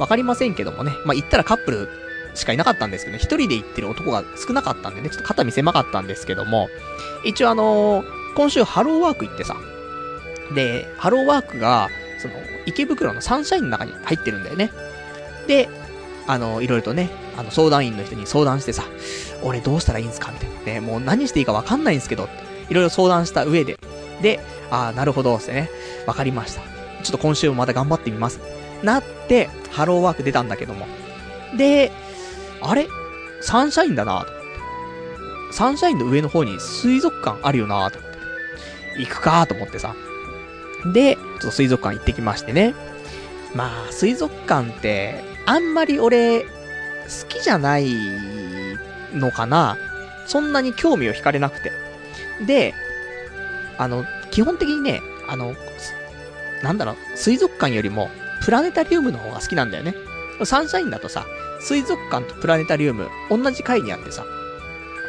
[0.00, 0.92] わかりませんけどもね。
[1.04, 1.88] まあ、行ったらカップル
[2.34, 6.68] しかいなかったんですけどね、一人で行ってる男が少なかったんでね、ちょっと肩見せまかったんですけども、
[7.24, 9.56] 一応あのー、今週ハローワーク行ってさ、
[10.54, 11.88] で、ハローワークが、
[12.18, 12.34] その、
[12.66, 14.70] 池袋のサンシャインの中に入ってるんだよね。
[15.46, 15.68] で、
[16.26, 18.84] あの、いろいろとね、あの、相談員の人に相談してさ、
[19.42, 20.60] 俺どうしたらいいんすかみたいな。
[20.60, 22.28] ね、もう何していいかわかんないんですけど、
[22.68, 23.78] いろいろ相談した上で、
[24.22, 24.40] で、
[24.70, 25.70] ああ、なるほど、ってね、
[26.06, 26.62] わかりました。
[27.02, 28.40] ちょっと今週もまた頑張ってみます。
[28.82, 30.86] なって、ハローワーク出たんだけども。
[31.56, 31.92] で、
[32.60, 32.88] あれ？
[33.42, 35.52] サンシャインだなと。
[35.52, 37.98] サンシャインの上の方に水族館あるよなと。
[38.98, 39.94] 行くかと思ってさ。
[40.92, 42.74] で、ちょっと水族館行ってきましてね。
[43.54, 46.46] まあ、水族館って、あんまり俺、好
[47.28, 47.88] きじゃない
[49.12, 49.76] のかな
[50.26, 51.72] そんなに興味を惹かれなくて。
[52.46, 52.74] で、
[53.78, 55.54] あの、基本的にね、あの、
[56.62, 58.10] なんだろう、水族館よりも、
[58.44, 59.94] プラネタリウムの方が好きなんだよね。
[60.44, 61.26] サンシャインだとさ、
[61.60, 64.24] 水族館とプラネタリウム、同じ階にあってさ。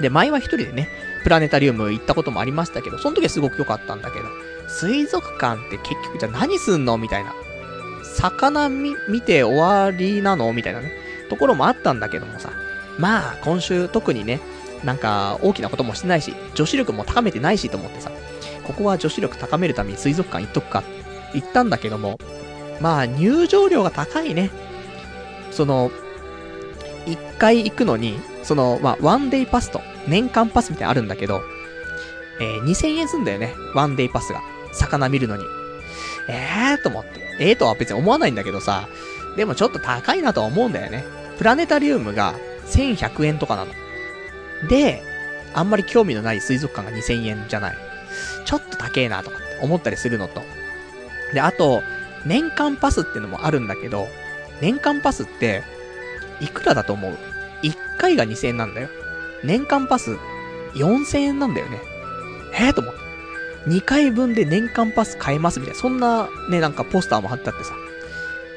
[0.01, 0.89] で、前は一人でね、
[1.23, 4.25] プラネタリウム行ったこともありましたけど、その時はすごく良かったんだけど、
[4.67, 7.33] 水族館って結局じゃあ何すんのみたいな。
[8.15, 10.91] 魚見、見て終わりなのみたいなね、
[11.29, 12.51] ところもあったんだけどもさ。
[12.97, 14.41] まあ、今週特にね、
[14.83, 18.11] なんか大きなこともしてないし、女子力も高めてないしと思ってさ、
[18.63, 20.89] ここは女子力高めるために水族館行っとくかって
[21.33, 22.19] 言ったんだけども、
[22.81, 24.49] まあ入場料が高いね。
[25.51, 25.91] その、
[27.05, 31.41] 一回行くのに、その、まあ、ワンデイパスと、年間パスみたいなあるんだけど、
[32.39, 33.53] えー、2000円すんだよね。
[33.75, 34.41] ワンデイパスが。
[34.73, 35.43] 魚見るのに。
[36.27, 37.19] えーと思って。
[37.39, 38.87] ええー、とは別に思わないんだけどさ、
[39.35, 41.03] でもちょっと高いなとは思うんだよね。
[41.37, 42.35] プラネタリウムが
[42.67, 43.71] 1100円とかなの。
[44.69, 45.03] で、
[45.53, 47.77] あんまり興味のない水族館が2000円じゃない。
[48.45, 50.41] ちょっと高えなとかって思ったりするのと。
[51.33, 51.81] で、あと、
[52.25, 54.07] 年間パスってのもあるんだけど、
[54.61, 55.63] 年間パスって、
[56.39, 57.17] いくらだと思う
[57.63, 58.89] ?1 回が2000円なんだよ。
[59.43, 60.17] 年間パス
[60.73, 61.81] 4000円なんだよね。
[62.53, 63.01] えー、と思って。
[63.67, 67.73] 2回分で年間パス買えますみたいな、そんなね、なんかポスターも貼ってあってさ、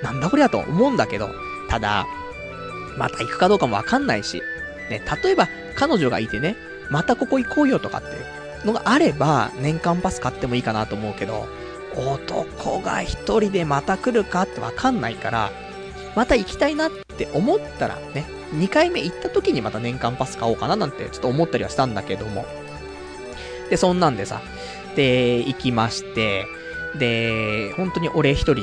[0.03, 1.31] なんだこりゃと思うんだけど、
[1.69, 2.07] ただ、
[2.97, 4.43] また行くかどうかもわかんないし、
[4.91, 6.57] ね、例えば彼女がいてね、
[6.91, 8.21] またここ行こうよとかってい
[8.65, 11.49] うのがあれば、年間パス買ってもいいかなと思うけど、
[11.97, 15.51] 男が一人でまた来るかってわかんないから、
[16.17, 22.47] また行きたいなって思ったらね、2回目行った時にまた年間パス買おうかななんてちょっと思ったりはしたんだけども。
[23.71, 24.41] で、そんなんでさ、
[24.97, 26.47] で、行きまして、
[26.99, 28.63] で、本当に俺一人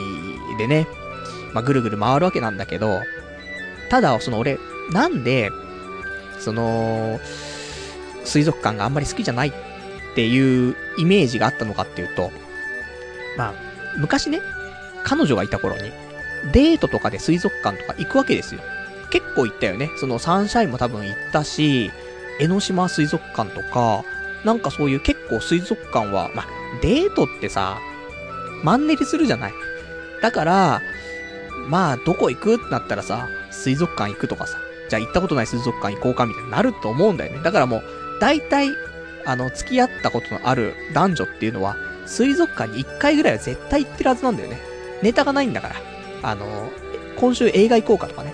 [0.58, 0.88] でね、
[1.54, 3.00] まあ、ぐるぐる回るわけなんだけど、
[3.90, 4.58] ただ、その俺、
[4.92, 5.50] なんで、
[6.40, 7.20] その、
[8.24, 9.54] 水族館があんまり好きじゃないっ
[10.16, 12.32] ていうイメージがあったのかっていうと、
[13.42, 13.54] まあ、
[13.98, 14.40] 昔ね、
[15.04, 15.92] 彼女がいた頃に、
[16.54, 18.62] デートとかで水族館とか行くわけですよ。
[19.10, 19.90] 結構行ったよね。
[19.98, 21.92] そのサンシャインも多分行ったし、
[22.40, 24.04] 江ノ島水族館とか、
[24.46, 26.48] なんかそういう結構水族館は、まあ、
[26.84, 27.80] デートってさ、
[28.64, 29.54] マンネリするじゃない。
[30.22, 30.82] だから、
[31.68, 34.58] まあ、どこ行くってなったらさ、水族館行くとかさ、
[34.90, 37.42] じゃあ行ったことない水族館行こうかみたいになると思うんだよね。
[37.44, 37.84] だからもう、
[38.20, 38.70] 大体、
[39.26, 41.76] あの、付き合ったことのある男女っていうのは、
[42.12, 44.60] 水族館に1回ぐらいは絶対行ってるはずなんだよね。
[45.02, 45.76] ネタがないんだから。
[46.24, 46.70] あの、
[47.18, 48.34] 今週映画行こうかとかね、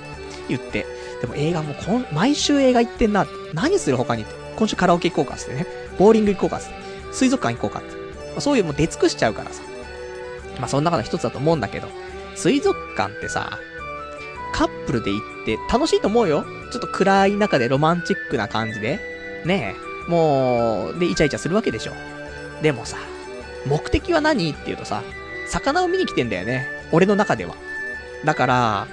[0.49, 0.88] 言って。
[1.21, 3.28] でも映画もこん、毎週映画行ってんな。
[3.53, 4.25] 何する他に？
[4.55, 5.67] 今週カラオケ行こうかっつってね。
[5.99, 6.73] ボーリング行こうかっつって。
[7.13, 7.95] 水族館行こうかって。
[8.32, 9.61] まあ、そういうもう出尽くしちゃうからさ。
[10.59, 11.88] まあその中の一つだと思うんだけど。
[12.36, 13.59] 水族館ってさ、
[14.53, 16.45] カップルで行って楽しいと思うよ。
[16.71, 18.99] ちょっと暗い中でロマンチックな感じで。
[19.45, 19.75] ね
[20.07, 20.09] え。
[20.09, 21.93] もう、で、イチャイチャするわけでしょ。
[22.61, 22.97] でもさ、
[23.68, 25.03] 目的は何っていうとさ、
[25.49, 26.68] 魚を見に来てんだよね。
[26.91, 27.55] 俺の中では。
[28.26, 28.88] だから、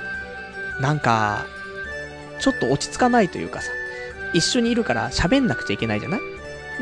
[0.81, 1.47] なんか、
[2.41, 3.71] ちょっと落ち着かないというかさ、
[4.33, 6.21] 一緒にいるから喋んなくちゃいけないじゃない？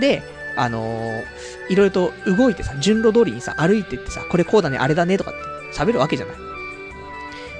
[0.01, 0.23] で、
[0.57, 1.23] あのー、
[1.69, 6.37] いろいろと動いてさ、順路通りにさ、歩いてってさ、これこうだね、あれだね、とかって喋るわけじゃない。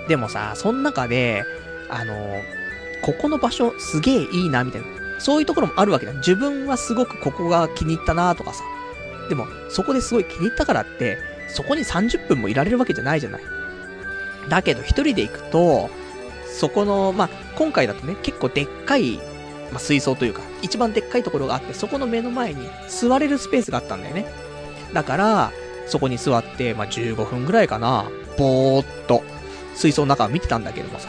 [0.09, 1.45] でもさ、その中で、
[1.91, 2.43] あのー、
[3.03, 4.87] ここの場所すげえいいな、みたいな。
[5.19, 6.13] そういうところもあるわけだ。
[6.15, 8.65] 自分はすごくここが気に入ったな、とかさ。
[9.29, 11.19] でも、そこですごい気に入ったからって、
[11.49, 13.43] そこに30分もいられるわけじゃないじゃない。
[14.49, 15.91] だけど、一人で行くと、
[16.47, 19.17] そこの、まあ、今回だとね、結構でっかい、
[19.71, 24.27] まあ、水槽というか、一番でっかいところがあって、そこの目の前に座れるスペースがあったんだよね。
[24.93, 25.53] だから、
[25.87, 28.07] そこに座って、まあ、15分ぐらいかな、
[28.39, 29.23] ぼーっと、
[29.75, 31.09] 水槽の中を見てたんだけどもさ、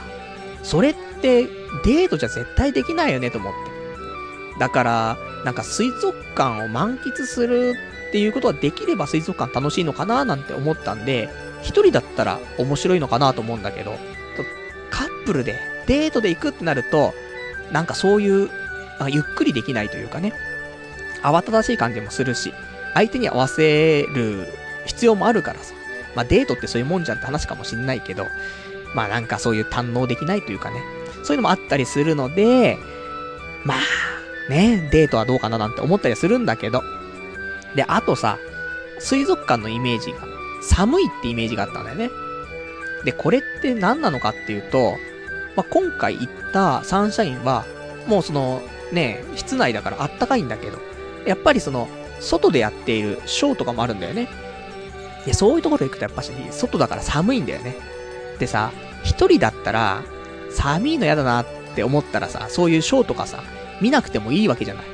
[0.63, 1.43] それって、
[1.83, 4.59] デートじゃ絶対できないよねと思って。
[4.59, 7.75] だから、なんか水族館を満喫する
[8.13, 11.29] っていうことができれば水族館楽しいのかななんて思ったんで、
[11.63, 13.97] 一人だったら面白いのかなと思うんだけど、
[14.91, 17.15] カップルでデートで行くってなると、
[17.71, 18.51] なんかそういう、
[18.99, 20.31] あゆっくりできないというかね、
[21.23, 22.53] 慌ただしい感じもするし、
[22.93, 24.47] 相手に合わせる
[24.85, 25.73] 必要もあるからさ。
[26.15, 28.27] まあデートってそういうもんじゃんって話かもしんないけど、
[28.93, 30.83] まあなんかそういう堪能できないというかね、
[31.23, 32.77] そういうのもあったりするので、
[33.65, 36.83] まあ、ね、デートはどうかななんて思ったりするんだけど。
[37.75, 38.37] で、あとさ、
[38.99, 40.19] 水族館のイメージが、
[40.61, 42.09] 寒いってイメージがあったんだよね。
[43.03, 44.95] で、これって何なのかっていうと、
[45.55, 47.65] まあ、今回行ったサンシャインは、
[48.07, 48.61] もうその、
[48.91, 50.79] ね、室内だからあったかいんだけど、
[51.25, 51.87] やっぱりその、
[52.19, 54.29] 外でやっているショーとかもあるんだよね。
[55.25, 57.75] で、そういうところ行くとやっぱし、外だから寒いんだよね。
[58.39, 58.71] でさ、
[59.03, 60.03] 一人だったら、
[60.51, 61.45] 寒いの嫌だなっ
[61.75, 63.43] て思ったらさ、そういうショーとかさ、
[63.81, 64.92] 見なくてもいいわけじゃない。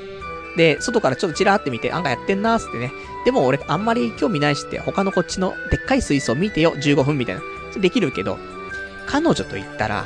[0.59, 2.91] で、外からちょっとチラーって見て、案外やってんなーってね。
[3.23, 7.41] でも俺あんまり興味ないしって、他のこっちのでっかい水槽見てよ、15分みたいな。
[7.79, 8.37] できるけど、
[9.07, 10.05] 彼女と言ったら、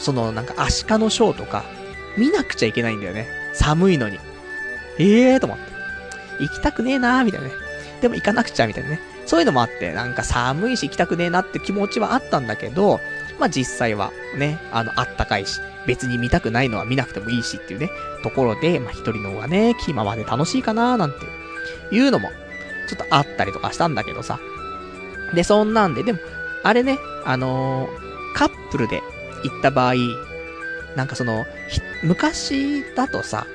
[0.00, 1.64] そのなんかアシカのショーとか、
[2.18, 3.28] 見なくちゃいけないんだよね。
[3.54, 4.18] 寒いのに。
[4.98, 5.64] ええーと思って。
[6.40, 7.54] 行きたくねえなーみたいなね。
[8.00, 9.00] でも行かなくちゃみたいなね。
[9.24, 12.98] そういうのもあって、なんか寒いし行きたくねえなって気持ちはあったんだけど、
[13.38, 17.90] まあ実際はね、あの、あったかいし、別に見たくないのは見なくてもいいしっていうね、
[18.22, 21.18] ところで、まあ一人の方がね、気ままで楽しいかなーなんて
[21.94, 22.30] いうのも、
[22.88, 24.38] ちょっとあったりとかしたんだけどさ。
[25.34, 26.18] で、そんなんで、でも、
[26.62, 29.02] あれね、あのー、カップルで
[29.44, 29.94] 行った場合、
[30.96, 31.44] なんかその、
[32.02, 33.46] 昔だとさ、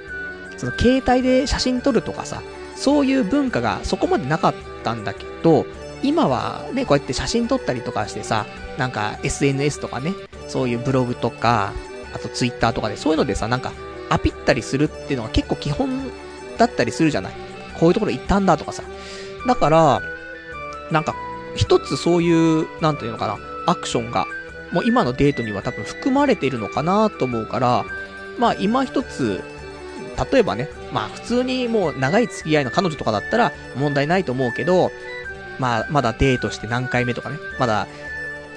[0.58, 2.42] その携帯で写真撮るとかさ、
[2.76, 4.54] そういう文化がそこまでなかっ
[4.84, 5.66] たんだけど、
[6.04, 8.46] 今はね、こうやって写真撮ったりとかしてさ、
[8.78, 10.14] なんか SNS とかね、
[10.48, 11.74] そういうブログとか、
[12.14, 13.72] あと Twitter とかで、そういうのでさ、なんか、
[14.10, 16.12] アピったりするっていうのが結構基本
[16.58, 17.34] だったりするじゃない？
[17.80, 18.84] こういうところ行ったんだとかさ。
[19.48, 20.02] だから、
[20.92, 21.16] なんか
[21.56, 23.38] 一つそういう、なんていうのかな、
[23.68, 24.28] アクションが、
[24.72, 27.86] もう今のデートには多分含まれているのかなと思うから、
[28.38, 29.42] まあ今一つ、
[30.32, 34.92] 例えばね、まあ普通にもう長い付き合いの彼女とかだったら問題ないと思うけど、
[35.60, 37.88] まあまだデートして何回目とかね、まだ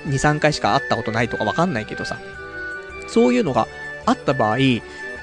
[0.06, 2.18] 2、3回しか会ったことないとかわかんないけどさ、
[3.06, 3.66] そういうのが
[4.06, 4.58] あった場合、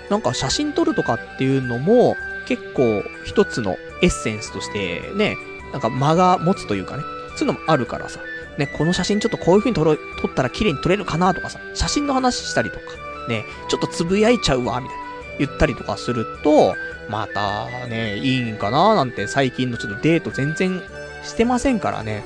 [0.10, 2.16] なんか写真撮るとかっていうのも、
[2.48, 5.38] 結構一つのエッセンスとしてね、
[5.72, 7.04] なんか間が持つというかね、
[7.36, 8.20] そういうのもあるからさ、
[8.58, 12.84] ね、この写真ちょっとこういう風に撮ろ撮ったら綺麗に撮れるかなとかさ、写真の話したりとか、
[13.30, 15.04] ね、ちょっとつぶやいちゃうわ、みたいな、
[15.40, 16.76] 言ったりとかすると、
[17.10, 20.82] またね、いいんかななんて最近のちょっとデート全然
[21.24, 22.24] してませんからね、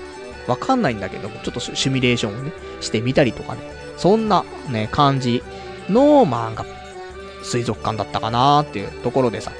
[0.48, 2.52] わかんないんだけども、ちょっとシミュレーションをね、
[2.82, 3.62] してみたりとかね、
[3.98, 5.44] そんなね、感じ
[5.90, 6.66] の漫画、
[7.44, 9.52] 水族館だったかなーっていうところでさ。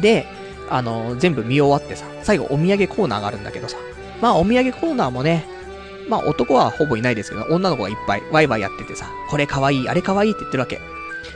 [0.00, 0.26] で、
[0.70, 3.76] あの、全部見終わってさ、最後お土産コーナーがあるんだけどさ、
[4.20, 5.46] まあお土産コーナーもね、
[6.08, 10.80] まあ男はほぼいないですけど、女の子がいっぱいワイワイやっててさ、これかわいい、あれかわいいって言ってるわけ。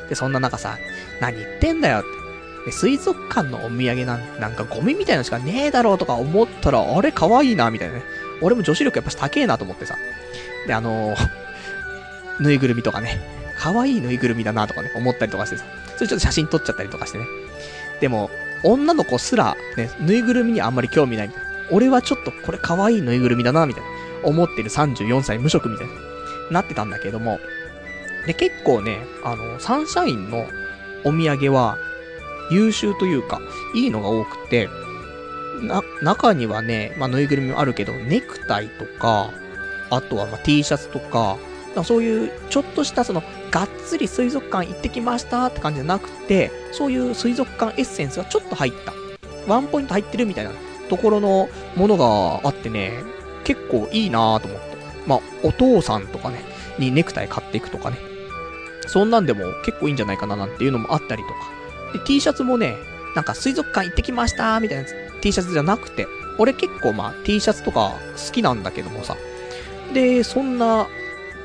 [0.09, 0.79] で、そんな中さ、
[1.21, 2.19] 何言ってんだよって。
[2.67, 8.03] で、水族館のお土産なんなんかゴミみたいなのしかねえだろうとか思ったら、あれかわいいな、みたいなね。
[8.41, 9.97] 俺も女子力やっぱし高えなと思ってさ。
[10.67, 11.48] で、あのー、
[12.41, 13.21] ぬいぐるみとかね、
[13.59, 15.65] 可愛いぬいぐるみだなとかね、思ったりとかしてさ。
[15.97, 17.25] それちょっと写真撮っちゃったりとかしてね。
[18.01, 18.31] でも、
[18.63, 21.49] 女の子すら、ね、ぬいぐるみにあんまり興味ないみたいな。
[21.71, 23.89] 俺はちょっとこれ可愛いぬいぐるみだな、みたいな。
[24.29, 25.93] 思ってる34歳無職みたいな。
[26.51, 27.41] なってたんだけども。
[28.27, 30.47] で、結構ね、あの、サンシャインの
[31.05, 31.79] お土産は、
[32.51, 33.41] 優秀というか、
[33.75, 34.69] いいのが多くて、
[35.63, 39.31] な、中にはね、まあ、ぬいぐるみもあるけど、ネクタイとか、
[39.91, 41.37] あとはま T シャツとか、
[41.79, 48.93] かそういうちょっとしたその、がっつり水族館行ってきましたって感じじゃなくて、そういう水族館エッセンスがちょっと入った。
[49.47, 50.53] ワンポイント入ってるみたいな
[50.89, 52.93] ところのものがあってね、
[53.45, 54.77] 結構いいなぁと思って。
[55.07, 56.45] まあ、お父さんとかね、
[56.79, 57.97] にネクタイ買っていくとかね。
[58.87, 61.35] そんなんでも結構いいんじゃないかななんていうのもあったりとか。
[61.93, 62.77] で、T シャツもね、
[63.15, 64.89] なんか水族館行ってきましたみたいな
[65.21, 66.07] T シャツじゃなくて、
[66.39, 69.17] 俺結構まあ T シャツとか好きなんだけどもさ。
[69.93, 70.87] で、そんな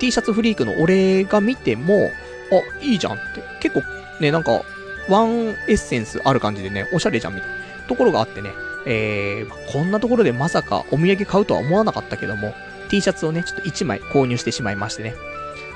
[0.04, 2.12] T シャツフリークの俺が見ても、
[2.52, 3.42] あ、いいじゃんって。
[3.62, 3.84] 結構
[4.20, 4.62] ね、なんか、
[5.08, 7.56] ワンエッセンスある感じでね、おしゃれじゃんみたいな
[7.88, 8.52] ところがあってね、
[8.86, 12.54] えー、こんなところでまさかお土産買うとは思わなかったけども、
[12.90, 15.16] T シャツをね、ちょっと1枚購入してしまいましてね。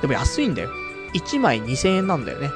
[0.02, 0.72] でも安いんだよ。
[1.14, 2.50] 1枚2000円なんだよね。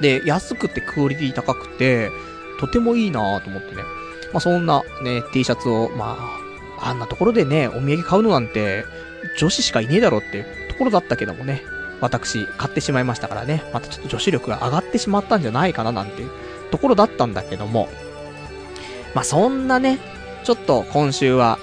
[0.00, 2.12] で、安くてクオリティ高くて、
[2.60, 3.82] とてもいいなぁと思ってね。
[4.32, 6.16] まあ、そんなね、T シャツを、ま
[6.78, 8.84] あ、あんなところでね、お土産買うのなんて、
[9.36, 11.62] 女子しかいねえだろってころだったけどもね、
[12.00, 16.30] 私、買ってしまいましたからね、またちょっと女子力が上がってしまったんじゃないかななんていう
[16.70, 17.88] ところだったんだけども、
[19.14, 19.98] まあ、そんなね、
[20.44, 21.58] ちょっと今週は、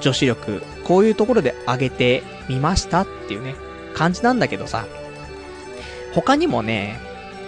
[0.00, 3.54] 女子力、こういうところで上げてみましたっていうね、
[3.94, 4.86] 感じなんだけどさ、
[6.14, 7.00] 他にもね、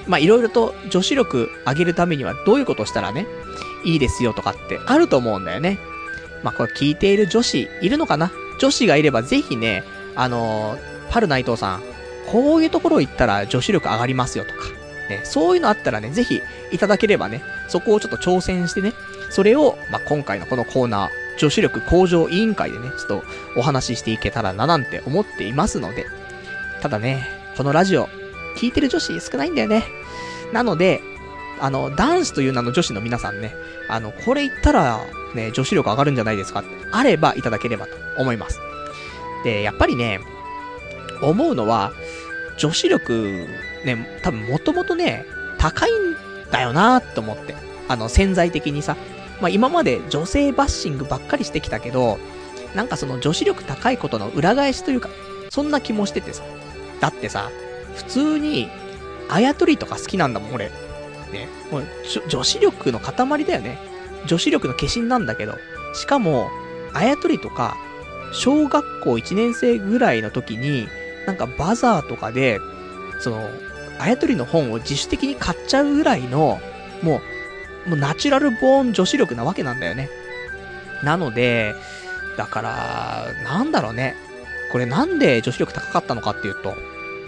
[0.07, 3.26] まあ、いろいろと女子力上げるためにはどういうことしたらね、
[3.84, 5.78] いいですよとかってあると思うんだよね。
[6.42, 8.32] まあ、これ聞いている女子いるのかな？
[8.59, 9.84] 女子がいればぜひね、
[10.18, 10.76] あの、
[11.10, 11.82] パル内藤さん、
[12.26, 14.64] こういうところ行ったら女子力上がりますよとか、
[15.08, 16.42] ね、そういうのあったらね、ぜひ
[16.72, 18.92] いただければね、そこをちょっと挑戦してね、
[19.30, 21.08] それを、まあ、今回のこのコーナー、
[21.38, 23.24] 女子力向上委員会でね、ちょっと
[23.56, 26.04] お話ししていけたらななんて思っていますので、
[26.82, 28.08] ただね、このラジオ、
[28.56, 29.84] 聞いてる女子少ないんだよね。
[30.52, 31.00] なので、
[31.60, 33.54] あの、男子という名の女子の皆さんね、
[33.88, 35.00] あの、これ言ったら、
[35.34, 38.58] ね、女子力上がるんじゃないですかってあればいただければと思います。
[39.45, 40.20] で、やっぱりね、
[41.22, 41.93] 思うのは、
[42.59, 43.47] 女子力、
[43.84, 45.24] ね、多分もともとね、
[45.59, 46.16] 高いん
[46.51, 47.55] だよなと思って。
[47.89, 48.97] あの、潜在的にさ。
[49.41, 52.18] まあ、今まで女性バッシングばっかりしてきたけど、
[52.74, 55.09] なんかその女子力高いことの裏返しというか、
[55.51, 56.43] そんな気もしててさ。
[57.01, 57.51] だってさ、
[57.95, 58.68] 普通に、
[59.28, 60.66] あやとりとか好きなんだもん、俺。
[61.32, 61.49] ね。
[61.70, 61.84] もう、
[62.28, 63.78] 女子力の塊だよね。
[64.26, 65.55] 女子力の化身なんだけど。
[65.95, 66.51] しかも、
[66.95, 67.76] あやとりとか、
[68.32, 70.88] 小学校1年生ぐらいの時に、
[71.26, 72.60] なんかバザーとかで、
[73.20, 73.50] その、
[73.98, 76.60] あやとりの本を自主的に買っちゃうぐらいの、
[77.02, 77.20] も
[77.86, 80.08] う、もうナチュラルボーン女子力なわけなんだよね。
[81.02, 81.74] なので、
[82.36, 84.14] だから、なんだろうね。
[84.72, 86.74] これなんで女子力高かったのかっていうと、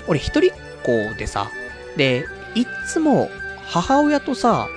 [0.06, 1.50] 俺一人っ子でさ、
[1.96, 3.30] で、いつも
[3.66, 4.68] 母親とさ、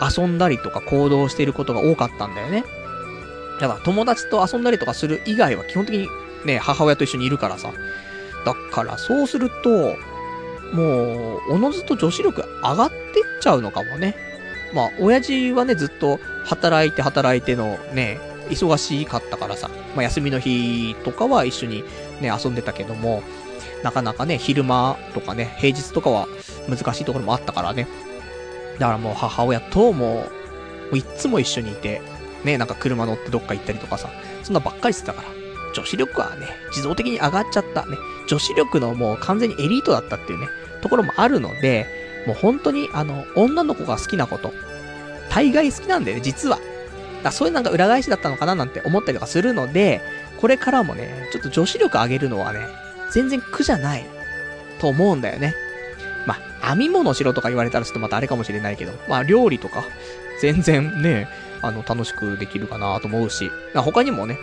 [0.00, 2.64] 遊んだりとか行動してることが多かったんだよね。
[3.60, 6.08] だから友達と遊んだりとかする以外は基本的に
[6.44, 7.72] ね、母親と一緒にいるからさ。
[8.44, 9.96] だからそうすると、
[10.72, 12.98] もう、おのずと女子力上がってっ
[13.40, 14.16] ちゃうのかもね。
[14.74, 18.18] まあ、親父はね、ずっと働いて働いてのね、
[18.50, 21.84] 忙しかったからさ、まあ、休みの日とかは一緒に
[22.20, 23.22] ね、遊んでたけども、
[23.82, 26.26] なかなかね、昼間とかね、平日とかは
[26.68, 27.86] 難しいところもあったからね。
[28.78, 30.26] だからもう母親とも
[30.90, 32.02] う、いつも一緒にいて、
[32.44, 34.10] ね、なんか車乗ってどっか行ったりとかさ、
[34.42, 35.28] そんなばっかりしてたから。
[35.74, 37.84] 女子力はね、自動的に上がっちゃった。
[37.86, 37.96] ね、
[38.28, 40.48] 女子力のもう完全にエリートだったっていうね、
[40.82, 41.86] ところもあるので、
[42.26, 44.52] もう本当にあの、女の子が好きなこと、
[45.30, 46.58] 大概好きなんだよね、実は。
[47.22, 50.00] だそういうなんか裏返しだったのかななんて思ったりとかするので、
[50.40, 52.60] これからもね、ちょっと女子力上げるのはね、
[53.12, 54.06] 全然苦じゃない、
[54.78, 55.54] と思うんだよね。
[56.26, 59.84] まあ、編み物しろとか言われたらちょっとまたあれかもしれないけど、まあ、料理とか、
[60.40, 61.28] 全然ね、
[61.62, 64.38] あの、楽しくできるかなと思うし、まあ他にもね、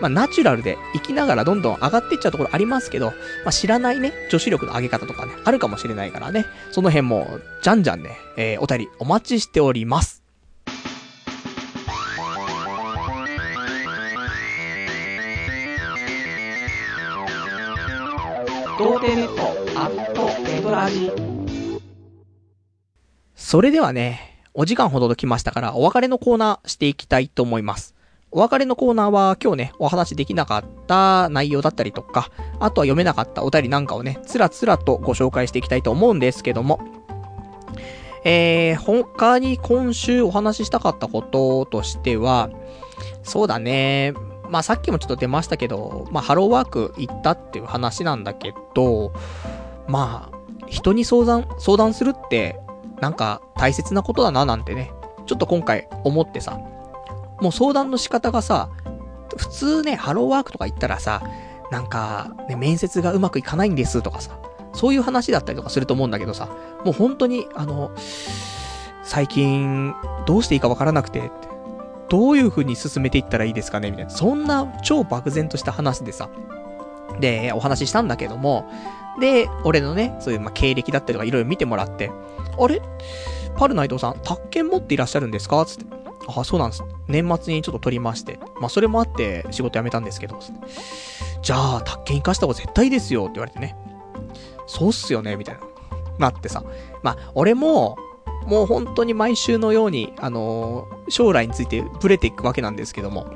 [0.00, 3.08] まあ、ナチュラルで生きながらどんどん上がっていっちゃうところありますけど、
[3.44, 10.20] まあ、知らないね、女子力の上げ方とかね、あるかもしれないからね、その辺も、じゃんじゃんね、えー、お便りお待ちしております。
[18.78, 19.42] 童貞ネット、
[19.78, 19.99] アッ
[20.60, 21.10] ト、ラジ。
[23.34, 27.94] それではね、お時間ほどときましたから、お別れのコーナーしていきたいと思います。
[28.32, 32.30] お別れのコーナーは今日ね、お話できなかった内容だったりとか、
[32.60, 36.80] あとは読めなかったお便りなんかをね、つらつらとご紹介していきたいと思うんですけども、
[38.24, 42.50] えー、他に今週お話ししたかったこととしては、
[43.22, 44.14] そうだね、
[44.48, 49.12] まあさっきもちょっと出ましたけど、まあハローワーク行ったっていう話なんだけど、
[49.88, 50.39] まあ、
[50.70, 52.58] 人に相談、相談するって、
[53.00, 54.92] なんか大切なことだななんてね、
[55.26, 56.58] ちょっと今回思ってさ、
[57.40, 58.70] もう相談の仕方がさ、
[59.36, 61.22] 普通ね、ハローワークとか行ったらさ、
[61.70, 64.38] なんか、ね、面接がうまくいかないんですとかさ、
[64.72, 66.48] そういう話だったりとかすると思うんだけどさ、
[66.84, 67.90] もう本当に、あの、
[69.02, 69.94] 最近、
[70.26, 71.30] どうしていいかわからなくて、
[72.08, 74.10] どういう風に進めていったらいいですかねみたいな。
[74.10, 76.28] そんな超漠然とした話でさ、
[77.20, 78.70] で、お話ししたんだけども、
[79.20, 82.10] で、俺のね、そういう、ま経歴だったりとかいろいろ見てもらって、
[82.58, 82.82] あれ？
[83.56, 85.64] パル内藤さん、宅建持っていらっしゃるんですか？
[85.66, 85.84] つって。
[86.26, 86.84] あ、そうなんです。
[87.08, 88.38] 年末にちょっと取りまして。
[88.60, 90.38] まあ、それもあって仕事辞めたんですけど。
[91.42, 93.76] じゃあ、宅建生かした方が絶対ですよって言われてね。
[94.66, 95.60] そうっすよねみたいな。
[96.18, 96.62] なってさ。
[97.02, 97.96] まあ、俺も、
[98.46, 103.26] もう本当に毎週のように、あのー、将来についてブレていくわけなんですけども。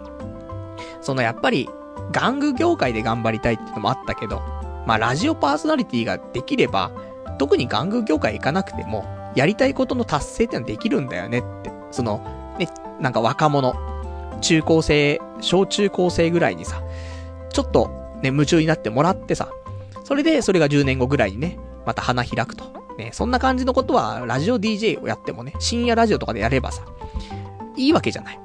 [1.00, 1.68] そのやっぱり、
[2.12, 4.40] 玩具業界で頑張りたいっていうのもあったけど、
[4.86, 6.90] まあ、ラジオパーソナリティができれば、
[7.38, 9.04] 特に玩具業界行かなくても、
[9.34, 11.72] やりたいことの達成ってのはできるんだよねって。
[11.90, 12.18] その、
[12.58, 12.68] ね、
[13.00, 13.74] なんか若者、
[14.40, 16.82] 中高生、小中高生ぐらいにさ、
[17.50, 17.88] ちょっと
[18.22, 19.50] ね、夢中になってもらってさ、
[20.04, 22.64] それで、それが10年後ぐらいにね、また花開くと。
[22.98, 26.84] ね、そんな感じのことは、ラジオ DJ をやってもね、深夜ラジオとかでやればさ、
[27.76, 28.40] いいわけじゃない。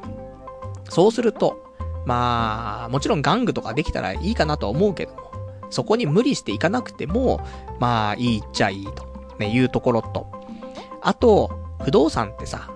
[0.90, 1.64] そうすると、
[2.06, 5.29] まあ、もちろん玩具とかできたらいいかなとは思うけども、
[5.70, 7.42] そこに無理していかなくても、
[7.80, 9.06] まあ、いいっちゃいいと、
[9.40, 10.28] ね、いうところと、
[11.02, 11.52] あと、
[11.84, 12.70] 不動産ってさ、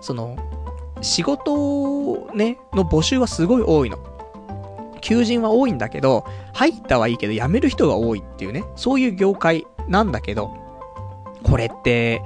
[0.00, 0.36] その、
[1.00, 3.98] 仕事ね、の募集はすごい多いの。
[5.00, 10.54] 求人は多いんだけど、入ったはいいけど辞める人が多いっていうね、そういう業界なんだけど、
[11.42, 12.22] これって、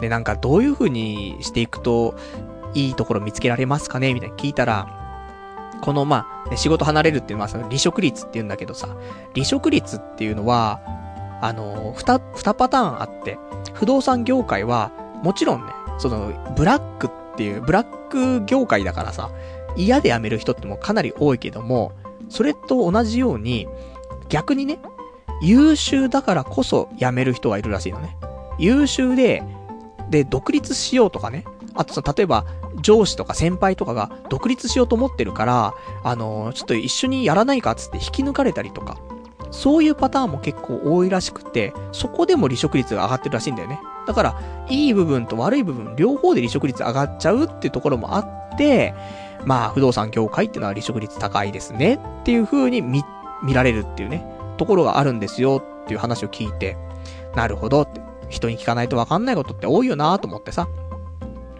[0.00, 2.16] ね、なんかどういう風にしていくと、
[2.74, 4.12] いいところ見つけられますかね？
[4.12, 4.95] みたいな聞いたら、
[5.82, 8.96] このまあ、仕事離れるっていうのはその離職率って言うんだけどさ、
[9.34, 10.80] 離職率っていうのは、
[11.40, 13.38] あの、二、二パターンあって、
[13.74, 14.90] 不動産業界は、
[15.22, 19.30] もちろんね、その、ブラックっていう、ブラック業界だからさ、
[19.76, 21.92] 嫌で辞める人ってもかなり多いけども、
[22.28, 23.68] それと同じように、
[24.28, 24.78] 逆にね、
[25.42, 28.16] 優秀だからこそ辞める人がいるらしいのね。
[28.58, 29.42] 優秀で、
[30.10, 31.44] で、独立しようとかね。
[31.76, 32.44] あとさ、例えば、
[32.80, 38.98] 上司とか先輩とかが独立しようと思ってるから、あのー、ちょっと一緒にやらないかっつって引き抜かれたりとか。
[39.50, 43.80] そういうパターンも結構多いらしくて、そこでも離職率が上がってるらしいんだよね。
[44.06, 48.18] だから、いい部分と悪い部分、両方で離職率上がっちゃうっていうところもあ
[48.54, 48.94] って、
[49.44, 53.04] まあ、不動産業界っていうのは離職率高いですねっていう風に見、
[53.42, 56.76] 見られるっていうね、ところがあるんですよっていう話を聞いて、
[57.34, 60.68] なるほどって、人に聞かないとわかんないことって多いよなと思ってさ。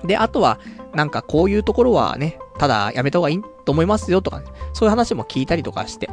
[0.04, 0.60] で、あとは、
[0.94, 6.08] なんかこういうところはね、ただやめた方がいいと思いますよとかね、そういう話も聞いたりとかして。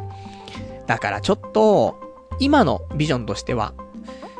[0.86, 1.96] だからちょっと、
[2.38, 3.74] 今のビジョンとしては、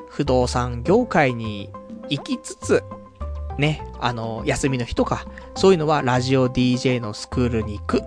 [0.09, 1.71] 不動産業界に
[2.09, 2.85] 行きつつ、
[3.59, 8.03] ね、あの、休みの日とか、そういうのはラジオ DJ のスクールに行く。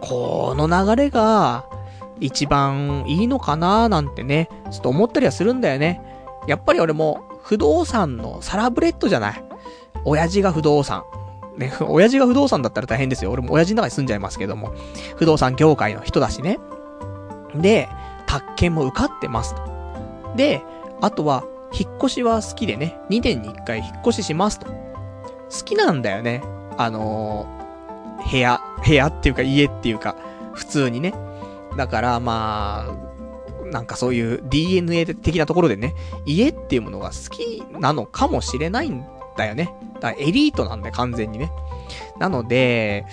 [0.00, 1.66] この流れが、
[2.20, 6.02] 一番いいのかなーなんてね、ちょっと思ったりはするんだよね。
[6.46, 9.44] やっぱり俺も、不動産のサラブレッドじゃない。
[10.04, 11.04] 親父が不動産。
[11.56, 13.30] ね、 親父が不動産だったら大変ですよ。
[13.30, 14.72] 俺も親父の中に住んじゃいますけども。
[15.16, 16.58] 不動産業界の人だしね。
[17.54, 17.88] で、
[18.26, 19.54] 宅建も受かってます。
[20.36, 20.62] で、
[21.00, 24.66] あとは、引っ越しは好きでね、2年に1回引っ越ししますと。
[24.66, 26.42] 好きなんだよね。
[26.76, 30.16] あのー、部屋、部屋っていうか家っていうか、
[30.52, 31.14] 普通にね。
[31.76, 35.94] だからまあ、なんかそういう DNA 的なところでね、
[36.26, 39.04] 家っていうものが好きなのかもしれないん
[39.40, 39.74] だよね。
[39.94, 41.50] だからエリートなんだよ、完全にね。
[42.18, 43.06] なので、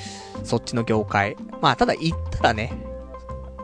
[0.43, 1.37] そっちの業界。
[1.61, 2.71] まあ、ただ言ったらね、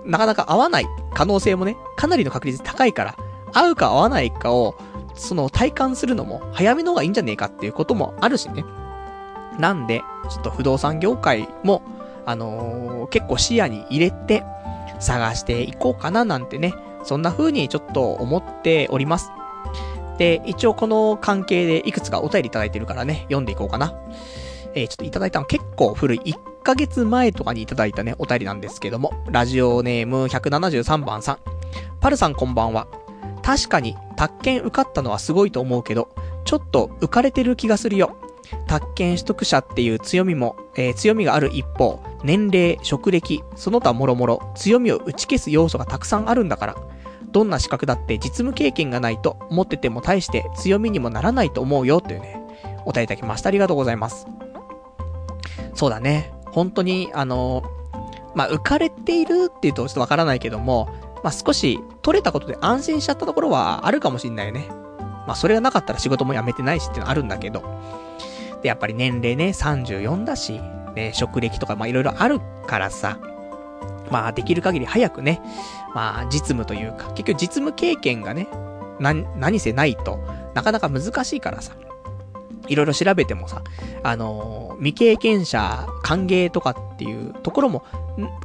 [0.06, 3.18] なかなか合わない可能性もね、かなりの確率高いから、
[3.54, 4.76] 合うか合わないかを、
[5.16, 8.66] その体感するのも早めの方がいいんじゃねえかっていうこともあるしね。
[9.60, 11.84] なんで、ちょっと不動産業界も、
[12.26, 14.44] あのー、結構視野に入れて、
[15.00, 19.32] 探していこうかななんてね、そんな風にちょっと思っております。
[20.18, 23.94] で、一応この関係でいくつかお便りいただいてるからね、読んでいこうかな。
[24.76, 31.40] えー、ちょっといただいたの結構古い、1ヶ月前とかにいただいたね、お便りなんですけども、ラジオネーム173番さん。
[32.00, 32.88] パルさんこんばんは。
[33.42, 36.10] 確かに、宅建受かったのはすごいと思うけど、
[36.46, 38.16] ちょっと浮かれてる気がするよ。
[38.68, 46.76] 宅建取得者っていう強みも、えー、強みがある一方、年齢、職歴、その他諸々、強みを打ち消す要素がたくさんあるんだから。
[47.34, 52.40] どんな資格だって実務経験がないと、持ってても大して強みにもならないと思うよ、というね、
[52.86, 53.50] お答えいただきました。
[53.50, 54.28] ありがとうございます。
[55.74, 56.32] そうだね。
[56.52, 57.64] 本当に、あの、
[58.36, 60.90] まあ、浮かれているっていうとちょっとわからないけども、
[61.24, 64.68] まあ、少し取れたことで安心しちゃったところはあるかもしんないよね。
[65.26, 67.64] まあ、それがなかったら仕事も辞めてないしっていうのはあるんだけど。
[68.62, 70.60] で、やっぱり年齢ね、34だし、
[70.96, 73.18] ね、職歴とか、ま、いろいろあるからさ、
[74.14, 75.42] まあ、できる限り早くね、
[75.96, 78.48] まあ、実務というか、結局実務経験がね、
[79.00, 80.20] な、何せないと、
[80.54, 81.74] なかなか難しいからさ、
[82.68, 83.64] いろいろ調べてもさ、
[84.04, 87.84] あのー、未経験者歓迎とかっていうところも、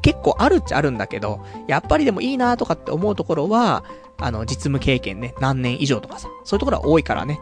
[0.00, 3.84] 結構あるっちゃあるんだけど、やっぱりでもいいなとかって思うところは、
[4.16, 7.38] あの、実務経験ね、何年以上とかさ、そういうところは多いからね。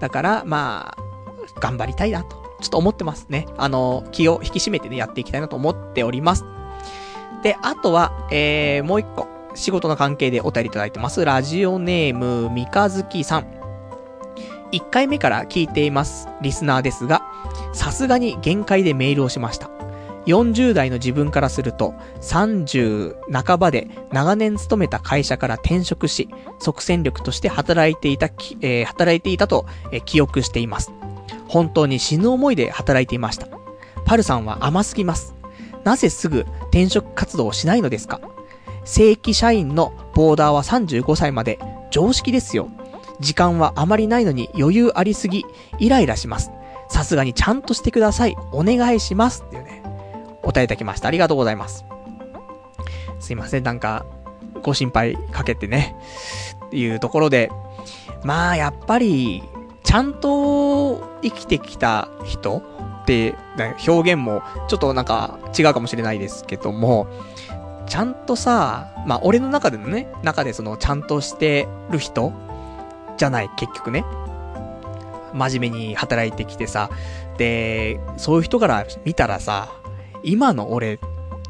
[0.00, 3.46] だから、まあ、頑張りたいなと、ちょっと思ってますね。
[3.58, 6.46] あの、気を引き締めてね、やっていきたいなと思っております。
[7.46, 11.24] で、あとは、えー、もう一個、仕事の関係でお便りいただいてます。
[11.24, 13.46] ラジオネーム、三日月さん。
[14.72, 17.22] 1回目から聞いています、リスナーですが、
[17.72, 19.70] さすがに限界でメールをしました。
[20.26, 26.28] 40代の自分からすると、30半ばで長年勤めた会社から転職し、
[26.58, 28.26] 即戦力として働いていた、
[28.60, 30.90] えー、働いていたと、えー、記憶しています。
[31.46, 33.46] 本当に死ぬ思いで働いていました。
[34.04, 35.35] パルさんは甘すぎます。
[35.86, 38.20] なぜすぐ転職活動をしないのですか？
[38.84, 41.60] 正規社員のボーダーは35歳まで
[41.90, 42.68] 常識ですよ。
[43.20, 45.44] 時間はあまりないのに余裕ありすぎ、
[45.78, 46.50] イライラします。
[46.88, 48.36] さすがにちゃんとしてください。
[48.52, 49.44] お願いします。
[49.46, 49.82] っていうね、
[50.42, 51.08] 答えいただきました。
[51.08, 51.84] ありがとうございます。
[53.20, 54.04] すいません、なんか、
[54.62, 55.96] ご心配かけてね、
[56.66, 57.50] っていうところで、
[58.24, 59.42] まあ、やっぱり、
[59.82, 62.62] ちゃんと生きてきた人
[63.06, 63.36] って、
[63.86, 67.06] 表現もちょっとなんか違うかもしれないですけども、
[67.86, 72.32] ちゃんとさ、まあ俺の中でのね、中でそのちゃんとしてる人
[73.16, 74.04] じゃない、結局ね。
[75.32, 76.90] 真面目に働いてきてさ、
[77.38, 79.68] で、そういう人から見たらさ、
[80.22, 80.98] 今の俺、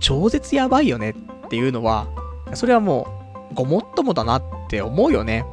[0.00, 1.11] 超絶やばいよね
[1.46, 2.09] っていうのは、
[2.54, 3.07] それはも
[3.52, 5.46] う、ごもっともだなって思うよね。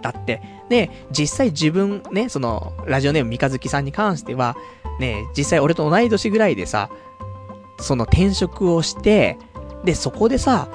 [0.00, 0.40] だって、
[0.70, 4.56] ね、実際自分ね、その、ラジオネーム三日月さんに関しては、
[5.02, 6.88] ね、実際俺と同い年ぐらいでさ、
[7.78, 9.36] その転職をして、
[9.84, 10.68] で、そこでさ、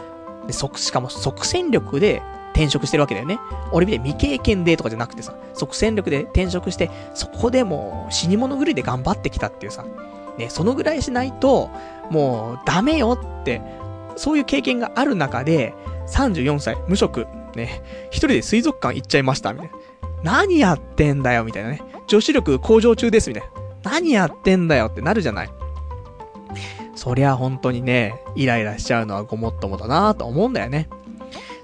[0.45, 2.21] で、即、しかも即戦力で
[2.53, 3.39] 転職してるわけだよね。
[3.71, 9.86] 俺見て未経験でとかじゃなくてさ、即戦力で転職して、そこでもう死に物狂いで頑張ってきたっていうさ、
[10.37, 11.70] ね、そのぐらいしないと、
[12.12, 13.62] もうダメよって、
[14.17, 15.74] そういう経験がある中で、
[16.08, 19.78] 34歳、無職、ね、一人で水族館行っちゃいました、みたいな。
[20.24, 21.82] 何やってんだよ、みたいなね。
[22.08, 23.57] 女子力向上中です、みたいな。
[23.89, 25.50] 何やってんだよってなるじゃない。
[26.96, 30.89] そりゃ本当にね、イライラしちゃうのはごもっともだなと思うんだよね。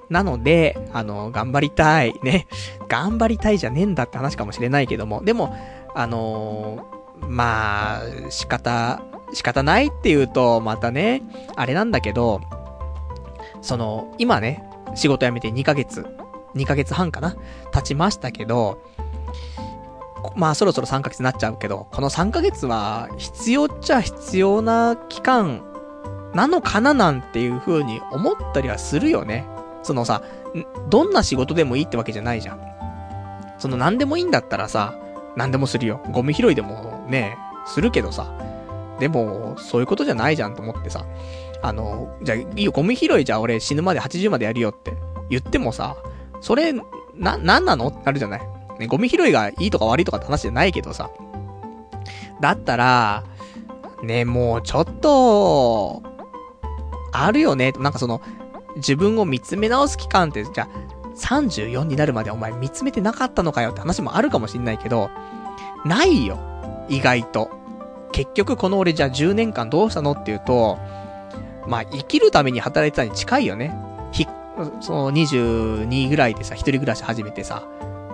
[0.08, 2.18] なので、あの、頑張りたい。
[2.22, 2.46] ね。
[2.88, 5.56] 頑張りたいじゃねえんだって話かもしれないけども、でも、
[5.94, 9.02] あのー、まあ、仕方、
[9.32, 11.22] 仕方ないって言うと、またね、
[11.56, 12.40] あれなんだけど、
[13.60, 14.62] その、今ね、
[14.94, 16.06] 仕事辞めて2ヶ月、
[16.54, 17.36] 2ヶ月半かな
[17.72, 18.78] 経ちましたけど、
[20.36, 25.62] まあそろそろ3ヶ月になっちゃうけど、この3ヶ月は必要っちゃ必要な期間
[26.34, 29.46] なのかななんていう風に思ったりはするよね。
[29.82, 30.22] そのさ、
[30.88, 32.60] どんな仕事でもいいってわけじゃないじゃん。
[33.58, 34.94] その何でもいいんだったらさ、
[35.36, 36.00] 何でもするよ。
[36.10, 37.36] ゴミ拾いでもね、
[37.66, 38.32] するけどさ。
[38.98, 41.04] でも、そういうことじゃないじゃんと思ってさ。
[41.62, 44.96] あの、じゃあ、いいよ、ゴミ拾いじゃあ俺死ぬまで80までやるよって
[45.30, 45.96] 言ってもさ、
[46.40, 46.72] それ、
[47.14, 48.53] な、なんなのってなるじゃない。
[48.78, 51.10] ね、ゴミ拾いがいいとか悪いとかって話じゃないけどさ。
[52.40, 53.24] だったら、
[54.02, 56.02] ね、もうちょっと、
[57.12, 57.72] あるよね。
[57.78, 58.20] なんかその、
[58.76, 65.10] 自分を見つめ直す期間って、じゃあ、34になるまでお前見つめてなかったのかよって話もあるかもしんないけど、
[65.84, 66.38] ないよ。
[66.88, 67.50] 意外と。
[68.12, 70.78] 結局この俺じゃあ10年間どうしたのっていうと、
[71.66, 73.76] まあ生きるために働いてたに近いよね。
[74.12, 74.26] ひ、
[74.80, 77.62] その22ぐらいでさ、一人暮らし始めてさ。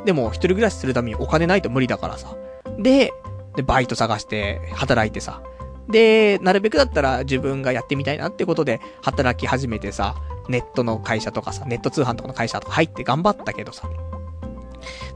[0.04, 2.36] でも一人暮らしするためにお金ないと無理だからさ。
[2.78, 3.12] で、
[3.56, 5.42] で、バイト探して働いてさ。
[5.88, 10.14] で、なるべくだったら自分がやってみたいなってことで働き始めてさ、
[10.48, 13.88] ネットの会社とかさ、ネット通販とかの会社とか入って頑張ったけどさ。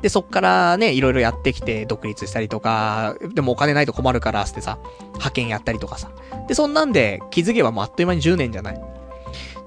[0.03, 4.79] で、そっからね、いろいろやってきて独立したりとか、でもお金ないと困るからってさ、
[5.13, 6.11] 派遣やったりとかさ。
[6.49, 8.81] で、そんなんで気づけばもうあっという間に10年じゃない。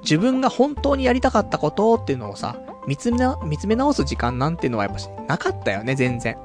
[0.03, 2.57] 自分が本当にやりたかったことっていうのをさ、
[2.87, 6.37] 見つめ、見つめ直す時間なんてのはやっぱし、なかったよね、全然。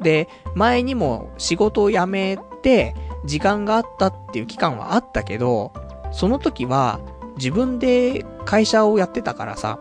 [0.00, 2.94] で、前にも仕事を辞めて、
[3.24, 5.72] 時間があったっていう期間はあったけど、
[6.12, 7.00] その時は
[7.36, 9.78] 自分で会社をやってたからさ、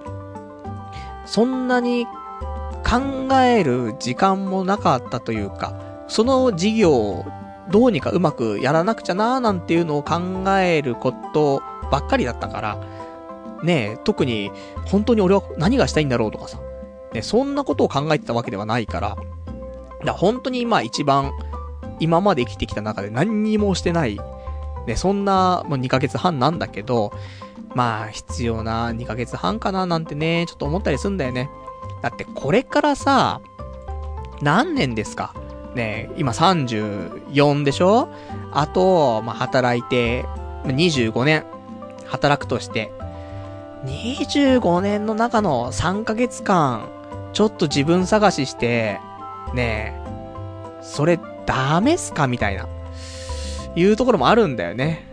[1.26, 2.06] そんなに
[2.84, 5.74] 考える時間もなかったというか、
[6.08, 7.26] その事業を
[7.70, 10.20] どうにかうまくやらなくちゃなーなんていうのを考
[10.58, 12.78] えることばっかりだったから、
[13.64, 14.52] ねえ、特に
[14.86, 16.60] 本当に俺は何がしたいんだろうとかさ、
[17.14, 19.18] ね、そんなことを考えてたわけではないから、
[20.06, 21.32] だ本当に今一番
[22.00, 24.18] 今まで生きてきた中で何にもしてない、
[24.88, 27.12] ね、そんな、もう2ヶ月半なんだけど、
[27.76, 31.50] まあ、必要な2ヶ月半かななんてね、ちょっと思ったりすんだよね。
[32.02, 33.42] だってこれからさ、
[34.42, 35.34] 何年ですか？
[35.76, 38.08] ね今34でしょ？
[38.52, 40.24] あと、まあ、働いて、
[40.64, 41.46] 25年、
[42.06, 42.92] 働くとして、
[43.86, 46.90] 25年の中の3ヶ月間、
[47.34, 49.00] ちょっと自分探しして、
[49.54, 52.68] ねえ、それダメっすかみたいな、
[53.76, 55.08] いうところもあるんだよね。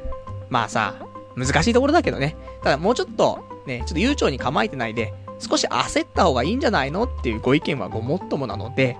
[0.48, 0.94] まあさ、
[1.36, 2.36] 難しいところだけどね。
[2.62, 7.04] ただもうちょっと、ね、ちょっと悠長に構えてないで、少し焦った方がいいんじゃないの？
[7.04, 8.96] っていうご意見はごもっともなので、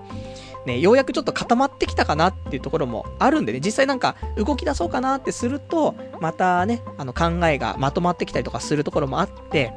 [0.67, 9.73] ね、ようやくちょっと固まってきたかなっていうところもあるんでね、実際なんか動き出そうかなってすると、またね、あの考えがまとまってきたりとかするところもあって、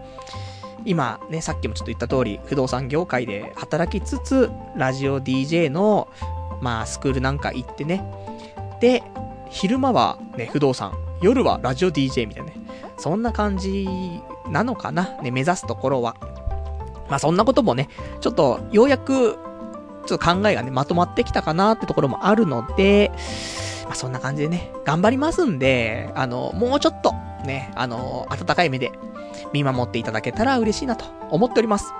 [0.85, 6.09] 今ね、さっきもちょっと言った通り、不動産業界で働きつつ、ラジオ DJ の
[6.61, 8.05] まあ、スクールなんか行ってね。
[8.81, 9.03] で、
[9.49, 10.93] 昼間はね、不動産、
[11.23, 12.61] 夜はラジオ DJ みたいなね。
[12.99, 13.89] そんな感じ
[14.49, 16.17] なのかなね、目指すところは。
[17.09, 17.89] まあ、そんなこともね、
[18.21, 19.39] ちょっと、ようやく、
[20.07, 23.11] ちょっと考えがね、まとまってきたかなってところもあるので、
[23.85, 27.13] まあ、そんな感じでね、頑張りますんで、あの、もうちょっと、
[27.45, 28.93] ね、あの、温かい目で
[29.53, 31.93] 見守っていただけたら嬉しいなと思っております。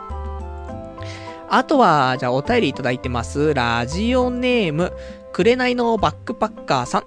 [1.49, 3.55] あとは、じゃあお便りいただいてます。
[3.55, 4.93] ラジオネーム、
[5.33, 7.05] 紅のバックパッカーさん。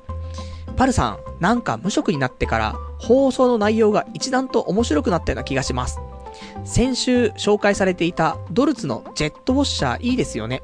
[0.76, 6.00] パルさん、なんか無職になってから放送の内容が一段と面白くなったような気がします。
[6.66, 10.62] 先週紹介されていたドルツのジェットウォッシャーいいですよね。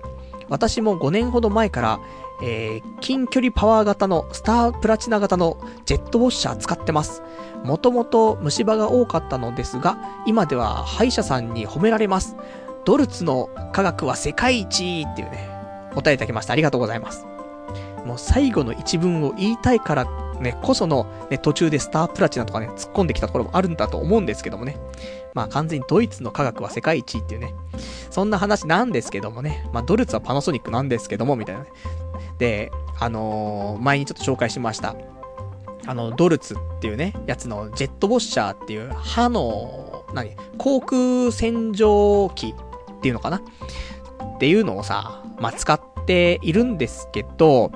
[0.50, 2.00] 私も5年ほど前から、
[2.42, 7.24] えー、近距離パワー型のスタープラチナ型のジェットウォッシャー使ってます。
[7.64, 12.36] もともと虫歯が多かったのですが、今では歯医者さんに褒められます。
[12.86, 15.50] ドルツの科学は世界一っていうね、
[15.94, 16.54] 答えいただきました。
[16.54, 17.26] ありがとうございます。
[18.06, 20.08] もう最後の一文を言いたいから
[20.42, 24.78] ね、こその、ね、途中でスタープラチナとかね、突っ込んできたところもあるんだと思うんですけどもね。
[25.34, 27.54] まあ完全にドイツの科学は世界一っていうね、
[28.10, 29.70] そんな話なんですけどもね。
[29.74, 31.70] まあドルツはパナソニックなんですけども、みたいなね。
[32.38, 34.96] で、あのー、前にちょっと紹介しました。
[35.86, 40.36] あの、ドルツっていうね、やつのジェットウォッシャーっていう歯の、何？
[40.58, 42.56] 航空洗浄機
[42.98, 43.38] っていうのかな？
[43.38, 47.72] っていうのをさ、まあ、使っているんですけど、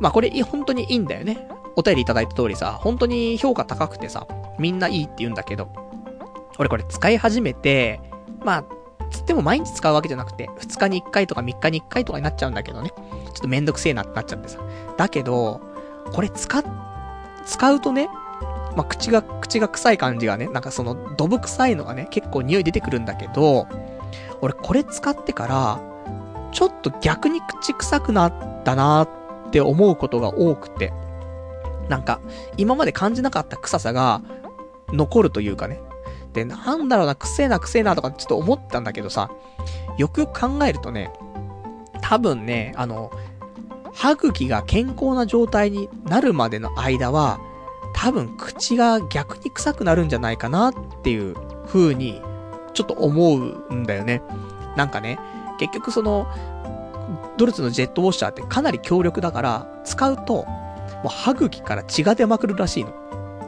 [0.00, 1.48] まあ、これ本当にいいんだよね。
[1.76, 4.26] お便りいただいた通りさ、本当に評価高くてさ、
[4.58, 5.68] みんないいって言うんだけど、
[6.58, 8.00] 俺これ使い始めて、
[8.42, 8.64] まあ、
[9.10, 12.90] つっても毎日使うわけじゃなくて、2日に1回とか3日に1回とかになっちゃうんだけどね。
[12.90, 14.58] ちょっとめんどくせえなってなっちゃってさ。
[14.96, 15.60] だけど、
[16.12, 16.64] これ使、
[17.44, 18.08] 使うとね、
[18.74, 23.66] まあ、口が、口が臭い感じがね、なんかその、どぶ臭いのがね、結構匂い出てくるんだけど、
[24.40, 25.80] 俺これ使ってから、
[26.52, 29.08] ちょっと逆に口臭くなったなっ
[29.50, 30.92] て思うことが多くて。
[31.88, 32.20] なんか、
[32.56, 34.22] 今まで感じなかった臭さが、
[34.92, 35.80] 残るというかね。
[36.32, 39.30] で、なんだろうな、くせえなくせえなとかちょっと思ったんだけどさ、
[39.96, 41.10] よくよく考えるとね、
[42.02, 43.10] 多分ね、あの、
[43.92, 47.40] 歯茎が健康な状態になるまでの間は、
[47.94, 51.34] 多分口が逆に臭くなるんじゃないかなっていう
[51.66, 52.20] 風に
[52.74, 54.22] ちょっと思うんだよね。
[54.76, 55.18] なんかね、
[55.58, 56.26] 結局その、
[57.38, 60.46] ドルツのジェットウォッシャーってかなり強力だから、使うと、
[61.02, 62.92] もう歯茎から血が出まくるらしいの。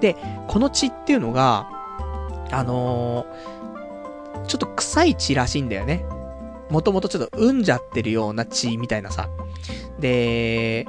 [0.01, 0.17] で、
[0.47, 1.69] この血っていうのが、
[2.51, 6.05] あのー、ちょっと臭い血らしいんだよね。
[6.71, 9.29] もともとちょっとうんじゃってるような血みたいなさ。
[9.99, 10.87] で、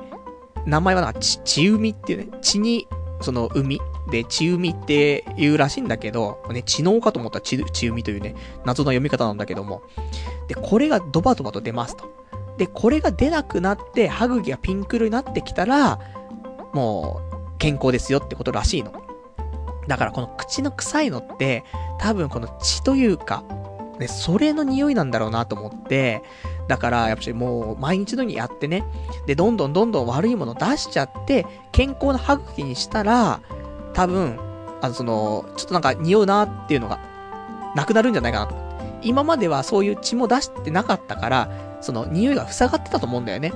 [0.65, 2.88] 名前はなんか、ち、ち海っていうね、血に、
[3.22, 3.80] その海
[4.11, 9.81] で、血海って言うらしいんだけど、ね、血のかと思ったら血、血海というね、謎の読み方なんだけども。
[10.48, 12.06] で、これがドバドバと出ますと。
[12.57, 15.99] で、これが出なくなって、歯茎がピンク色になってきたら、
[16.73, 18.91] もう、健康ですよってことらしいの。
[19.87, 21.63] だからこの口の臭いのって、
[21.99, 23.43] 多分この血というか、
[23.99, 26.23] ね、それの匂いなんだろうなと思って、
[26.67, 28.85] だから、やっぱりもう、毎日のようにやってね、
[29.25, 33.41] で、どんどんどんどん悪いもの出しちゃって、健康な歯茎にしたら、
[33.93, 34.39] 多分、
[34.81, 36.99] あの、その、ちょっとなんか匂うなっていうのが、
[37.75, 38.55] なくなるんじゃないかなと。
[39.01, 41.49] 今まではそういう血も出してなかったから、
[41.81, 43.51] その匂いが塞がってたと思うんだよね。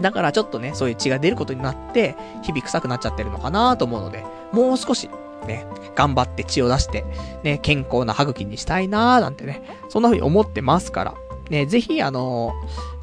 [0.00, 5.08] だからちょっとね、そういう血が出ることになって、日々臭くなっちゃってるのかなと思うので、もう少し、
[5.46, 7.04] ね、頑張って血を出して、
[7.42, 11.14] ね、健康な歯茎にしたいなーなんてね、そんな風に思ってますから、
[11.50, 12.52] ね、ぜひ、あの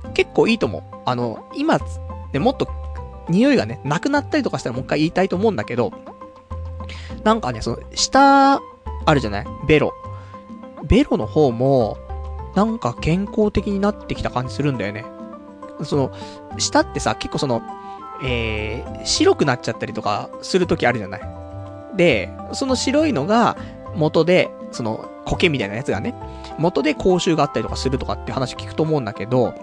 [0.04, 0.84] ー、結構いいと思う。
[1.06, 1.80] あのー、今、
[2.34, 2.68] ね、もっと、
[3.30, 5.92] 匂いがね、なくなったりとかしたらもう一回言いたいと思うんだけど、
[7.24, 8.60] なんかね、その、下、
[9.06, 9.46] あるじゃない？
[9.68, 9.94] ベロ。
[10.84, 11.98] ベロの方も、
[12.56, 15.06] なんか健康的になってきた感じするんだよね。
[15.86, 16.12] その、
[16.58, 17.62] 下ってさ、結構その、
[18.24, 21.22] えー、白くなっちゃったりとかするときあるじゃない？
[21.96, 23.58] で、その白いのが
[23.96, 26.14] 元で、その苔みたいなやつがね、
[26.58, 29.54] 元で口臭があったりとかするとかって話聞くと思うんだけど、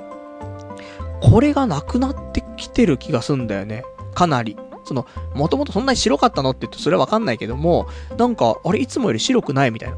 [1.21, 3.85] これがなくなってきてる気がすんだよね。
[4.15, 4.57] かなり。
[4.85, 7.87] その、もともとそんなに白かったのって言うとそれはわかんないけども、
[8.17, 9.97] なんか、あれいつもより白くないみたいな。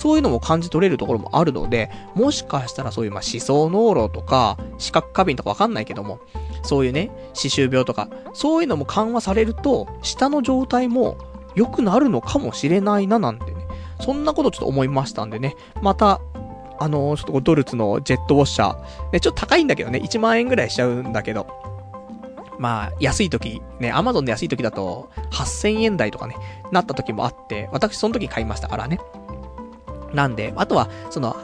[0.00, 6.20] そういうのも感じ取れるところもあるので、もしかしたらそういう、まあ、思想脳炉とか、視覚過敏とかわかんないけども、
[6.62, 11.18] そういうね、歯周病とか、そういうのも緩和されると、下の状態も
[11.54, 13.66] 良くなるのかもしれないななんてね、
[14.00, 16.22] そんなことちょっと思いましたんでね、また、
[16.78, 21.46] あのー、ちょっとドルツのジェットウォッシャー、ね、ちょっと高いんだけどね、1万円ぐらいしちゃうんだけど、
[22.58, 26.36] まあ、安い時、ね、アマゾンで安い時だと、8000円台とかね、
[26.72, 28.98] なった時もあって、私その時買いましたからね。
[30.12, 31.36] なんで、あとは、その、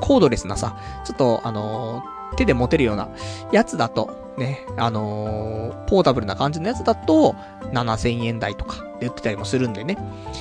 [0.00, 3.08] コードレスなさ、ちょっと、あのー、手で持てるような
[3.52, 7.34] やつだと、ね、あのー、ポータブルな感じのやつだと、
[7.72, 9.96] 7000円台とかで売ってたりもするんでね。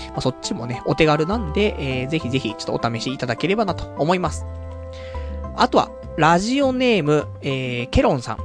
[0.09, 4.45] まあ、そっちもね、お手軽なんで、えー、ぜひぜひちょっとお試しいただければなと思います。
[5.55, 8.37] あとは、ラジオネーム、えー、ケロンさん。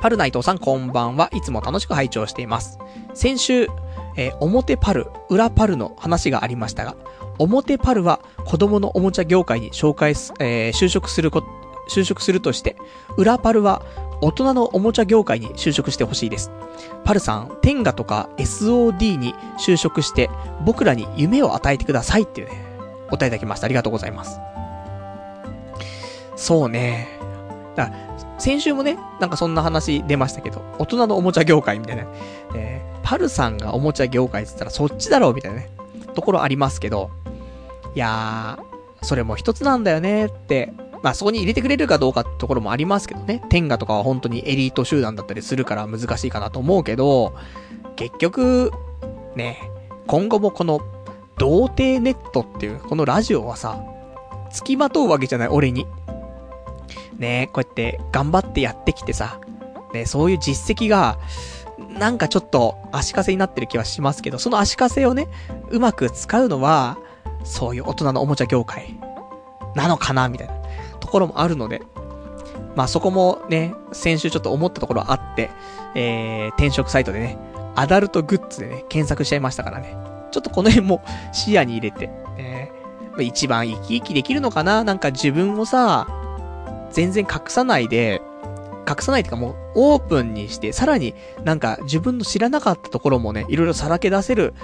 [0.00, 1.30] パルナイトさんこんばんは。
[1.32, 2.78] いつも楽しく拝聴しています。
[3.14, 3.68] 先週、
[4.16, 6.96] えー、表パル、裏パルの話がありましたが、
[7.38, 11.42] 表パルは子供のおもちゃ業界に紹介す、えー、就職するこ、
[11.88, 12.76] 就職するとして、
[13.16, 13.82] 裏パルは
[14.20, 16.50] 大人のおもちゃ業界に就職してほしいです。
[17.04, 20.30] パルさん、テンガとか SOD に就職して、
[20.64, 22.64] 僕らに夢を与えてくださいっていうね、
[23.10, 23.66] 答えいただきました。
[23.66, 24.38] ありがとうございます。
[26.36, 27.08] そうね。
[27.74, 32.04] だから、先週もね、なんかそんな話出ましたけど、大人のおもちゃ業界みたいな。
[32.54, 35.70] えー、パルさんがおもちゃ業界って言ったらそっちだろうみたいなね、
[36.14, 37.10] ところありますけど、
[37.94, 43.42] いやー、それも一つなんだよねってまあそこに入れてくれるかどうかってところもありますけどね。
[43.48, 47.34] 天下とかは本当にエリート集団だったりするから難しいかなと思うけど、
[47.96, 48.70] 結局、
[49.34, 49.58] ね、
[50.06, 50.80] 今後もこの、
[51.38, 53.82] 童貞ネットっていう、このラジオはさ、
[54.52, 55.86] 付きまとうわけじゃない、俺に。
[57.18, 59.40] ねこうやって頑張ってやってきてさ、
[59.92, 61.18] ねそういう実績が、
[61.98, 65.26] なんかちょっと足かせになってる気はしますけど、その足かせをね、
[65.70, 66.98] うまく使うのは、
[67.44, 68.98] そういう大人のおもちゃ業界
[69.74, 70.54] なのかな、みたいな。
[71.00, 71.82] ところもあるので、
[72.76, 75.50] まあそこもね、先週ちょっと思ったところあって、
[75.94, 77.38] えー、転職サイトでね、
[77.74, 79.96] アダルトグッズでね、検索しちゃいましたからね。
[80.30, 81.02] ちょっとこの辺も
[81.32, 82.06] 視野に入れて、
[82.36, 82.72] ね、
[83.20, 86.06] 一番生き生きできるのかななんか自分をさ、
[86.90, 88.22] 全然隠さないで、
[88.88, 91.14] 隠さないっていうかもうオープンにして、さらに
[91.44, 94.54] なんか自分の知らなかったところもね、いろいろさらけ出せる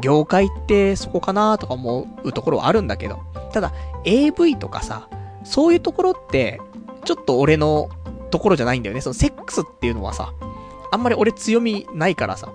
[0.00, 3.20] 業界ってそこかなとか思うところはあるんだけど、
[3.52, 3.72] ただ
[4.04, 5.08] AV とかさ、
[5.44, 6.60] そういうところって、
[7.04, 7.88] ちょっと俺の
[8.30, 9.00] ところじゃないんだよね。
[9.00, 10.32] そのセックスっていうのはさ、
[10.90, 12.52] あんまり俺強みないからさ。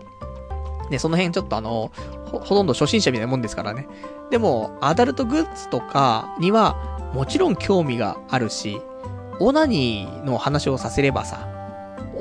[0.89, 1.91] ね、その辺ちょっとあの、
[2.25, 3.87] ほ、ほとんど初心者みたいなもんですからね。
[4.31, 8.81] でも、アダルトグッズとかには、もちろん興味があるし、
[9.39, 11.47] オナニーの話をさせればさ、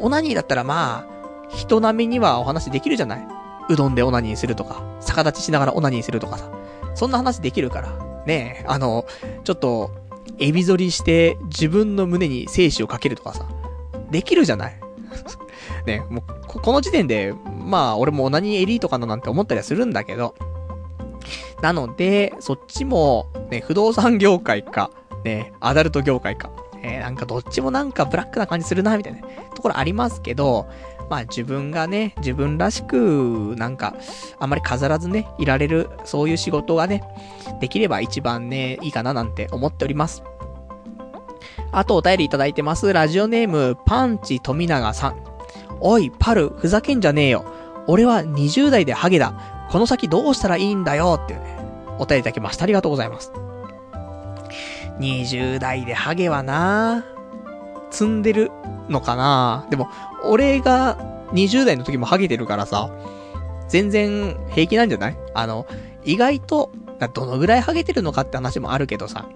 [0.01, 3.27] オナニーだったらまあ、人並みにはお話できるじゃない？
[3.71, 6.51] うどんでオナニーするとか、逆立ちしながらオナニーするとかさ。
[6.95, 8.23] そんな話できるから。
[8.27, 9.05] ねえ、あの、
[9.45, 9.91] ちょっと、
[10.39, 13.47] エビ反りして自分の胸に精子をかけるとかさ、
[14.11, 14.81] できるじゃない？
[15.87, 20.35] ね、もう、この時点で、まあ、俺も何エリートかななんて思ったりはするんだけど、
[21.63, 24.91] なので、そっちも、ね、不動産業界か、
[25.25, 26.51] ね、アダルト業界か、
[26.83, 29.21] えー、なんかどっちもなんかブラックな感じするな、みたいな
[29.55, 30.69] ところありますけど、
[31.11, 33.95] まあ自分がね、自分らしく、なんか、
[34.39, 37.03] あんまり飾らずね、いられる、そういう仕事がね、
[37.61, 40.23] できれば一番ね、いいかななんて思っております。
[41.71, 42.93] あとお便りいただいてます。
[42.93, 45.17] ラジオネーム、パンチ富永さん。
[45.81, 47.45] おい、パル、ふざけんじゃねえよ。
[47.87, 49.67] 俺は20代でハゲだ。
[49.71, 51.21] この先どうしたらいいんだよ。
[51.23, 51.57] っていうね、
[51.99, 52.65] お便りいただきました。
[52.65, 53.33] ありがとうございます。
[54.99, 57.05] 20代でハゲはな
[57.91, 58.51] 積んでる
[58.89, 59.89] のかなでも、
[60.25, 60.97] 俺が
[61.33, 62.91] 20代の時もハゲてるからさ、
[63.69, 65.17] 全然平気なんじゃない？
[65.35, 65.67] あの、
[66.05, 66.73] 意外と、
[67.15, 69.29] どのぐらいハゲてるのかって話もあるけどさ、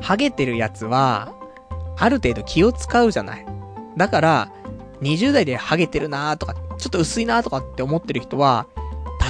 [0.00, 1.34] ハゲてるやつは、
[1.96, 3.46] ある程度気を使うじゃない？
[3.96, 4.52] だから、
[5.00, 8.66] 20代でハゲてるなーとか、ちょっと薄いなーとかって思ってる人は、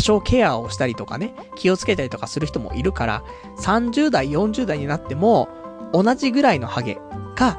[0.03, 3.25] 少ケアをしたりとかね、気をつけたりとかする人もいるから、
[3.59, 5.49] 30代、40代になっても、
[5.93, 6.99] 同じぐらいのハゲ
[7.35, 7.59] か、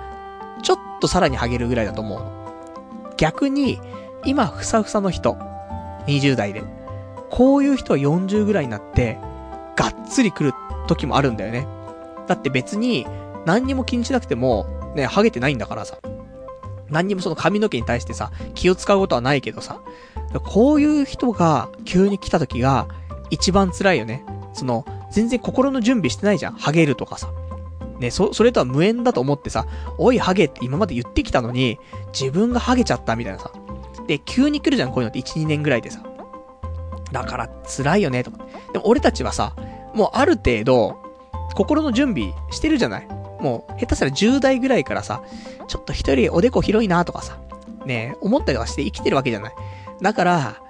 [0.62, 2.24] ちょっとさらにハゲるぐらいだと思う。
[3.18, 3.80] 逆に、
[4.26, 5.38] 今ふさふさの人、
[6.08, 6.64] 20代で。
[7.30, 9.18] こういう人は40ぐらいになって、
[9.76, 10.54] がっつり来る
[10.88, 11.68] 時もあるんだよね。
[12.28, 13.08] だって別に、
[13.46, 14.66] 何にも気にしなくても、
[14.96, 15.98] ね、ハゲてないんだからさ。
[16.90, 19.82] 何にもその髪の毛に対してさ、気を使うことはないけどさ。
[20.40, 22.88] こういう人が急に来た時が、
[23.30, 24.24] 一番辛いよね。
[24.54, 26.54] その、全然心の準備してないじゃん。
[26.54, 27.30] ハゲるとかさ。
[28.00, 29.66] ね、そ、それとは無縁だと思ってさ、
[29.98, 31.80] おいハゲって今まで言ってきたのに、
[32.18, 33.52] 自分がハゲちゃったみたいなさ。
[34.08, 36.04] で、急に来るじゃん、こういうのって1、2年ぐらいでさ。
[37.12, 38.46] だから辛いよね、とか。
[38.74, 39.56] でも俺たちはさ、
[39.94, 40.98] もうある程度、
[41.56, 43.08] 心の準備してるじゃない
[43.40, 45.22] もう、下手したら10代ぐらいからさ、
[45.68, 47.38] ちょっと一人おでこ広いなとかさ、
[47.86, 49.54] ね、思ったりとかして生きてるわけじゃない。
[50.04, 50.62] だから、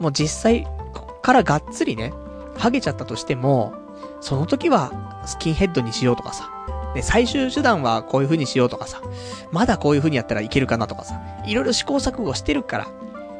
[0.00, 2.12] もう実際、こっからがっつりね、
[2.58, 3.72] ハゲちゃったとしても、
[4.20, 6.50] その時はスキンヘッドにしようとかさ、
[6.94, 9.00] ね、最終手段はこういう風にしようとかさ、
[9.52, 12.88] まだこういう風にやったらいけるかなとかさ、いろいろ試行錯誤してるから、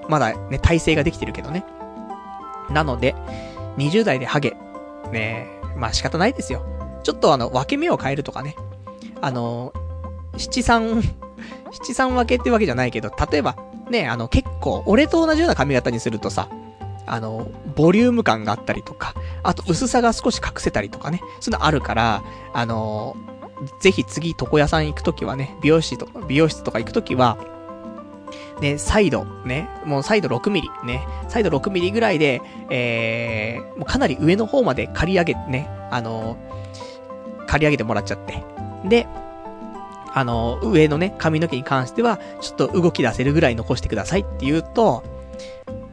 [0.09, 1.65] まだね、体制ができてるけどね。
[2.71, 3.17] なので、
[3.77, 4.57] 20代でハゲ、
[5.11, 6.65] ねまあ仕方ないですよ。
[7.03, 8.55] ちょっとあの、分け目を変えるとかね。
[9.21, 9.73] あの、
[10.37, 11.03] 七三、
[11.73, 13.57] 七三分けってわけじゃないけど、例えば、
[13.91, 16.49] ね、あの、結構、俺と同じような髪型にするとさ、
[17.07, 22.23] あの、ボリューム感があったりとか、あと薄さが少し隠せたりとかね、そういうのあるから、
[22.55, 23.17] あの、
[23.81, 27.37] ぜひ次床屋さん行くときはね、美容師とか、美容室とか行くときは、
[28.61, 36.37] ね、サイド、ね、もうサイド6ミリ、ね、サイド6ミリぐらいで、えー、もうかなり上の方まで刈り上げね、あの
[37.47, 38.45] 刈り上げてもらっちゃって。
[38.85, 39.09] で、
[40.13, 45.03] あの上のね、髪の毛に関しては、ちょっと動き出せるぐらい残してくださいって言うと、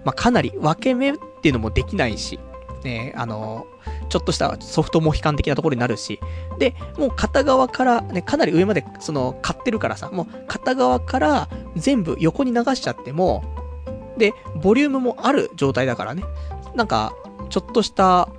[0.03, 2.39] まあ、かなり分け目っていうのもできないし、
[2.83, 3.67] ね、あの
[4.09, 6.19] ちょっとしたソフトモヒカン的なところになるし、
[6.59, 13.43] で、もう片側から、ね、かなり上まで、その、買ってるからさ、もう片側から全部横に流しちゃっても、
[14.17, 16.23] で、ボリュームもある状態だからね。
[16.75, 17.13] なんか、
[17.49, 18.29] ちょっとした、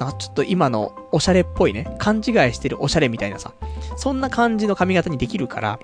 [0.00, 2.22] なんかちょっと今のおしゃれっぽいね、勘違い
[2.54, 3.52] してるおしゃれみたいなさ、
[3.96, 5.78] そんな感じの髪型にできるから、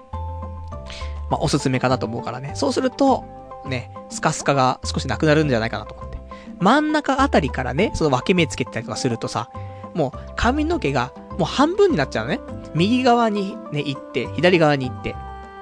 [1.31, 2.53] まあ、おすすめかなと思うからね。
[2.55, 3.25] そうすると、
[3.67, 6.19] ね、スカスカが少しなくなるんじゃないかなと思って。
[6.61, 9.51] 真ん中あたりからね、その分け目つけてたりとかするとさ、
[9.95, 12.41] もう髪の毛がもう半分になっちゃうのね。
[12.75, 15.15] 右側にね、行って、左側に行って。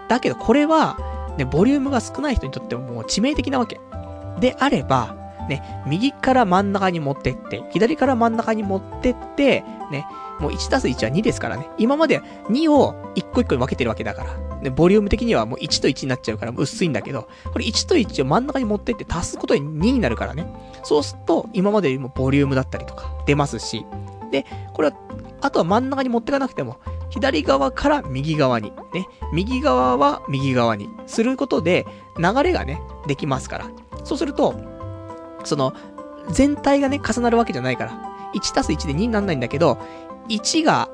[0.08, 0.96] だけどこれは、
[1.38, 3.80] ね、ボリュームが少ない人にとってももう致命的なわけ。
[4.38, 10.06] であれば、ね、右から真ん中に持ってって、左から真ん中に持ってって、ね、
[10.40, 11.68] もう1たす1は2ですからね。
[11.78, 14.54] 今まで2を1個1個に分けてるわけだから。
[14.62, 20.46] ね、ボリューム的にはもう1と1になっちゃうから薄いんだけど、これ1と1を真ん中に持ってって足すことで2になるからね。
[20.82, 23.84] そうすると、今までよりもボリュームだったりとか出ますし。
[24.30, 24.96] で、これは、
[25.42, 26.78] あとは真ん中に持ってかなくても、
[27.10, 31.86] 左側から右側に、ね、右側は右側にすることで、
[32.18, 33.66] 流れがね、できますから。
[34.02, 34.54] そうすると、
[35.48, 35.72] その、
[36.30, 37.92] 全体がね、重なるわけじゃないから。
[38.34, 39.78] 1たす1で2になんないんだけど、
[40.28, 40.88] 1が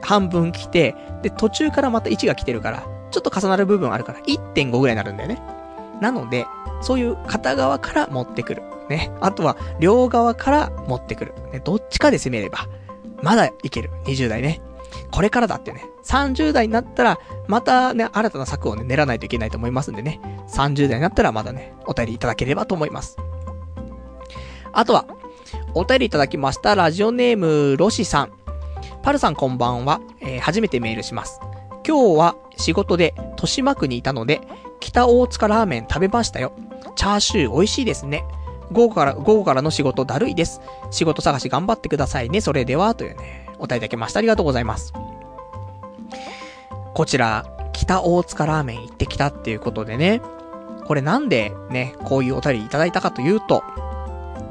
[0.00, 5.42] 半分来て、で、途中からまた1が来てるから、ちょっと重なる部分あるから、1.5ぐらいになるんだよね。
[6.00, 6.46] なので、
[6.80, 8.62] そういう片側から持ってくる。
[8.88, 9.10] ね。
[9.20, 11.34] あとは、両側から持ってくる。
[11.52, 11.60] ね。
[11.60, 12.68] どっちかで攻めれば、
[13.22, 13.90] まだいける。
[14.04, 14.60] 20代ね。
[15.10, 15.84] これからだってね。
[16.04, 17.18] 30代になったら、
[17.48, 20.20] またね、新たな策をね、練らないといけないと思いますんでね。
[20.48, 23.16] 30代になったらまだね、お便りいただければと思います。
[24.76, 25.06] あとは、
[25.72, 28.32] お便りいただきました、ラジオネーム、ロシさん。
[29.02, 30.02] パルさんこんばんは。
[30.20, 31.40] えー、初めてメールします。
[31.88, 34.42] 今日は仕事で豊島区にいたので、
[34.80, 36.52] 北大塚ラーメン食べましたよ。
[36.94, 38.26] チャーシュー美味しいですね。
[38.70, 40.60] 午後から、午後からの仕事だるいです。
[40.90, 42.42] 仕事探し頑張ってくださいね。
[42.42, 44.18] それでは、というね、お答えいただきました。
[44.18, 44.92] ありがとうございます。
[46.92, 50.20] こちら、北大塚ラーメン行ってきたっていうことでね、
[50.86, 53.64] これなんでね、こういうお便りいただいたかというと、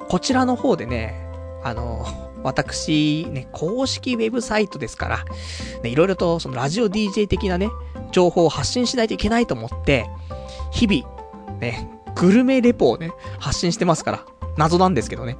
[0.07, 1.27] こちらの方でね、
[1.63, 2.05] あの、
[2.43, 5.25] 私、ね、公式ウェブサイトですから、
[5.81, 7.69] ね、いろいろとそのラジオ DJ 的なね、
[8.11, 10.07] 情報を発信しないといけないと思って、
[10.71, 14.25] 日々、ね、グルメレポをね、発信してますから、
[14.57, 15.37] 謎なんですけどね。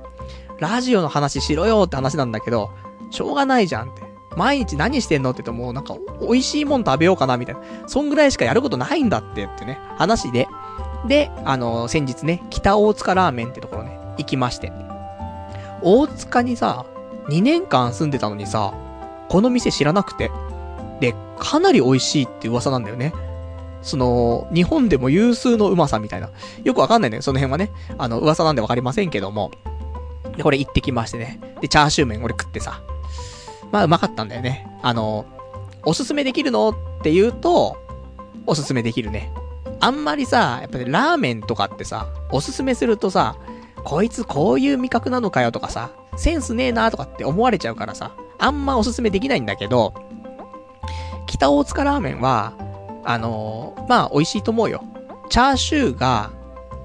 [0.60, 2.72] ラジオの話しろよって話なんだけど、
[3.14, 4.02] しょうがないじゃんって。
[4.36, 7.62] 毎日何してんのって言うともうなんか、美味しいもん食べようかなみたいな。
[7.88, 10.48] そんぐらいしかやることないんだってってね、話で。
[11.08, 14.72] で、あの、先日ね、北大塚ラーメンってところね、行きまして。
[15.84, 16.86] 大塚にさ、
[17.30, 18.74] 2年間住んでたのにさ、
[19.30, 20.32] この店知らなくて。
[21.00, 23.14] で、かなり美味しいって噂なんだよね。
[23.84, 26.30] その、日本でも有数のうまさみたいな。
[26.64, 27.70] よくわかんないんだよ、その辺はね。
[27.98, 29.52] あの、噂なんでわかりませんけども。
[30.38, 31.40] で、これ行ってきましてね。
[31.62, 32.82] で、チャーシュー麺俺食ってさ。
[33.74, 34.68] まあ、うまかったんだよね。
[34.84, 35.26] あの、
[35.84, 36.70] おすすめできるの？
[36.70, 37.76] って言うと、
[38.46, 39.34] おすすめできるね。
[39.80, 43.36] あんまりさ、やっぱりラーメンとかってさ、おすすめするとさ、
[43.84, 49.94] こいつこういう味覚なのかよとかさ、センスねえなとかって思われちゃうからさ、あんまおすすめできないんだけど、
[51.26, 52.54] 北大塚ラーメンは、
[53.04, 54.84] あのー、まあ、美味しいと思うよ。
[55.30, 56.32] チャーシューが、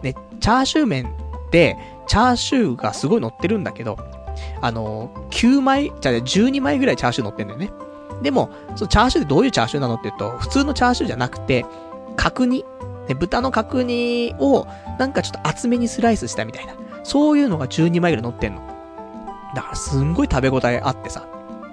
[0.02, 3.98] ね、チャーシュー麺って、チャーシューがすごい乗ってるんだけど、
[4.60, 7.70] あの、9枚、じゃあ12枚ぐらいチャーシュー乗ってんだよね。
[8.22, 11.64] でも、そのチャーシューってどういうチャーシューなのって言うと、普通のチャーシューじゃなくて、
[12.16, 12.64] 角煮。
[13.08, 14.66] ね、豚の角煮を、
[14.98, 16.74] なんかちょっと厚めにスライスしたみたいな。
[17.04, 18.60] そういうのが12枚ぐらい乗ってんの。
[19.54, 21.26] だからすんごい食べ応えあってさ。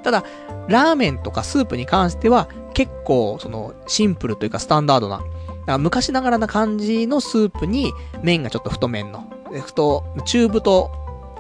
[0.04, 0.24] ただ、
[0.68, 5.28] ラーメンとかスープに関しては、結構、その、シンプルというかスタンダードな、だか
[5.66, 9.26] ら昔ながらな感じのスープに、麺がちょっと太麺の、
[9.66, 10.92] 太、中太、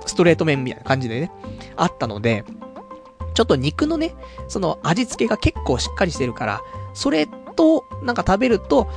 [0.06, 1.32] ストレート麺みたいな感じでね、
[1.76, 2.44] あったので、
[3.34, 4.16] ちょっと肉のね、
[4.48, 6.62] その味付けが結構しっかりしてるから、
[6.94, 8.88] それと、なんか食べると、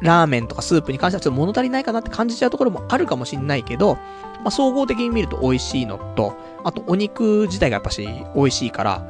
[0.00, 6.34] ラーメンとかスープに関してはちょっと物足りないかなって感じちゃうところもあるかもしんないけど、まあ、総合的に見ると美味しいのと、
[6.64, 9.06] あとお肉自体がやっぱし美味しいから、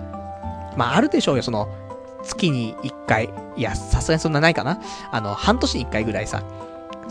[0.76, 1.68] まああるでしょうよ、その、
[2.22, 3.30] 月に1回。
[3.56, 4.80] いや、さすがにそんなないかな
[5.10, 6.42] あの、半年に1回ぐらいさ、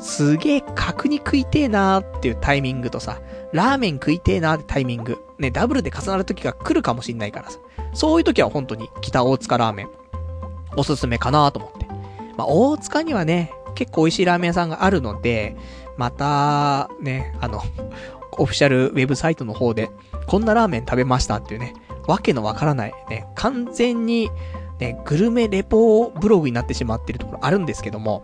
[0.02, 3.22] すげえ角煮食いてえなーっていうタイミングとさ、
[3.54, 7.60] ラーメン食いてえなーってタイミング、ね、ダブルで重なる時が来るかもしんないからさ、
[7.94, 9.90] そういう時は本当に北大塚ラーメン、
[10.76, 11.88] おすすめかなと思って。
[12.38, 15.56] まあ、大塚にはね、結構美味しいラーメン屋さんがあるので、
[15.98, 17.62] また、ね、あの、
[18.38, 19.90] オフィシャルウェブサイトの方で、
[20.28, 21.74] こんなラーメン食べましたっていうね、
[22.08, 24.32] わけのわからない、ね、完全に、
[24.80, 28.24] ね、グルメレポブログになってしまってるところあるんですけども、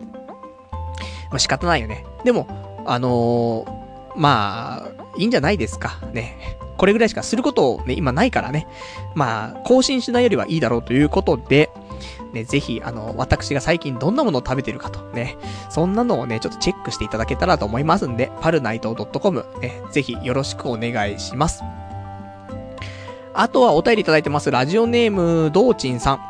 [1.30, 2.04] まあ、仕方ないよね。
[2.24, 2.46] でも、
[2.86, 4.88] あのー、まあ、
[5.18, 5.98] いいんじゃないですか。
[6.12, 6.58] ね。
[6.76, 8.66] これぐらいしかすることをね、今ないからね。
[9.14, 11.70] まあ、更新しないよりはいいだろうということで、
[12.32, 15.38] ね、ぜひ、あの、私が最近どんなものを食べてるかと、ね、
[15.70, 21.62] そんなのをね、ちょっとチェックしていただけたらと思いますんで、パルナイト .com、ね、ぜひよろしくお願いします。
[23.32, 26.20] あとはお便りいただいてます、ラジオネーム、どうちんさん。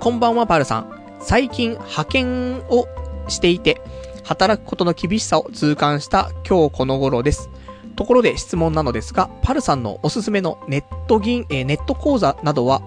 [0.00, 0.90] こんばんは、パルさん。
[1.20, 2.86] 最近、派遣を
[3.30, 3.80] していて、
[4.24, 7.50] 働くことの厳しさを痛感した今日この頃です。
[7.96, 12.82] ところで質問なのですが、パルさんのおすすめのネット銀、えー、ネット講座などは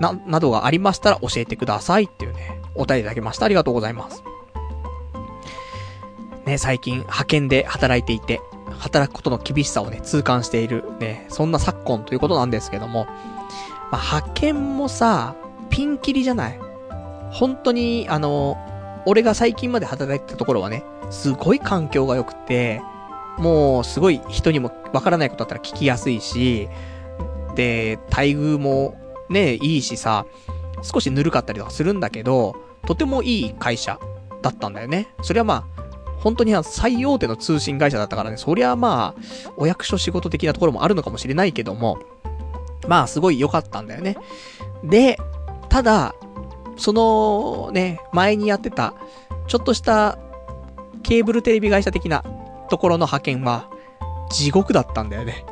[0.00, 3.44] な、などがありましたら教えてくださいっていうね、お便りいただきました。
[3.44, 4.22] ありがとうございます。
[6.46, 8.40] ね、最近派遣で働いていて、
[8.78, 13.06] 働くことの厳しさをね、痛感している、ね、そんな昨今ということなんですけども、
[13.90, 15.34] まあ、派遣もさ、
[15.70, 16.58] ピンキリじゃない？
[17.30, 18.56] 本当に、あの、
[19.08, 22.82] 俺が最近まで働いてたところはね、すごい環境が良くて、
[23.38, 26.68] もうすごい人にもわからないことだったら聞きやすいし、
[27.54, 28.96] で、待遇も
[29.30, 30.26] ね、いいしさ、
[30.82, 32.54] 少しぬるかったりとかするんだけど、
[32.86, 33.98] とてもいい会社
[34.42, 35.08] だったんだよね。
[35.22, 35.82] それはまあ、
[36.18, 41.98] 本当に最大手の通信会社だったからね、そりゃまあ、お役所仕事的なところもあるのかもしれないけども、
[42.86, 44.18] まあすごい良かったんだよね。
[44.84, 45.18] で、
[45.70, 46.14] ただ、
[46.78, 48.94] そのね、前にやってた、
[49.46, 50.18] ちょっとした
[51.02, 52.24] ケーブルテレビ会社的な
[52.70, 53.68] ところの派遣は、
[54.30, 55.44] 地獄だったんだよね。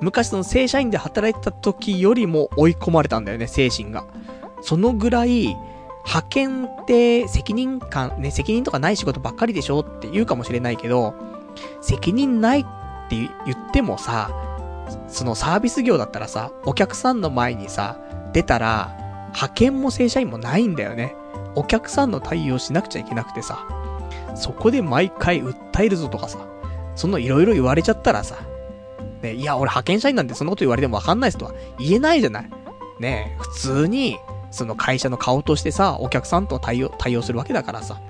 [0.00, 4.04] 昔その正社員で働いてた時よりも追い込まれたんだよね、精神が。
[4.62, 5.56] そのぐらい、
[6.04, 9.80] 派遣って責任感、ね、責任とかない仕事ばっかりでしょ？
[9.80, 11.14] って言うかもしれないけど、
[11.82, 12.64] 責任ないっ
[13.10, 14.30] て言ってもさ、
[15.08, 17.98] そのサービス業だったらさ、お客さんの前にさ、
[18.32, 18.96] 出たら、
[19.28, 21.14] 派遣も正社員もないんだよね。
[21.54, 23.66] お客さんの対応しなくちゃいけなくてさ。
[24.34, 26.38] そこで毎回訴えるぞとかさ、
[26.94, 28.36] そのいろいろ言われちゃったらさ、
[29.22, 32.50] ね、いや、俺派遣社員なんてそんなこと言われてもわかんないですとは言えないじゃない。
[33.00, 34.18] ね、普通に、
[34.50, 38.00] その会社の顔としてさ、お客さんと対応、対応するわけだからさ。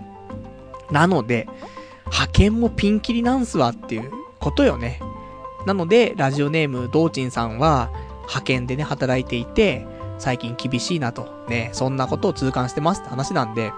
[0.90, 1.48] なので、
[2.06, 5.00] 派遣もピンキリなんすわっていうことよね。
[5.66, 7.90] なので、ラジオネーム、ドーチンさんは、
[8.20, 9.86] 派遣でね、働いていて、
[10.18, 13.72] 最近厳しいなと、ね、そんなことを痛感してますって話なんで、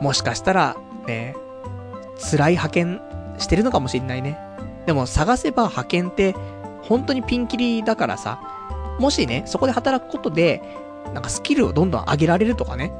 [0.00, 0.76] もしかしたら、
[1.06, 1.34] ね、
[2.18, 3.00] 辛い派遣
[3.38, 4.38] してるのかもしんないね。
[4.86, 6.34] でも探せば派遣って、
[6.82, 8.40] 本当にピンキリだからさ、
[8.98, 10.62] もしね、そこで働くことで、
[11.12, 12.92] なんかスキルをどんどん上げられるとかね。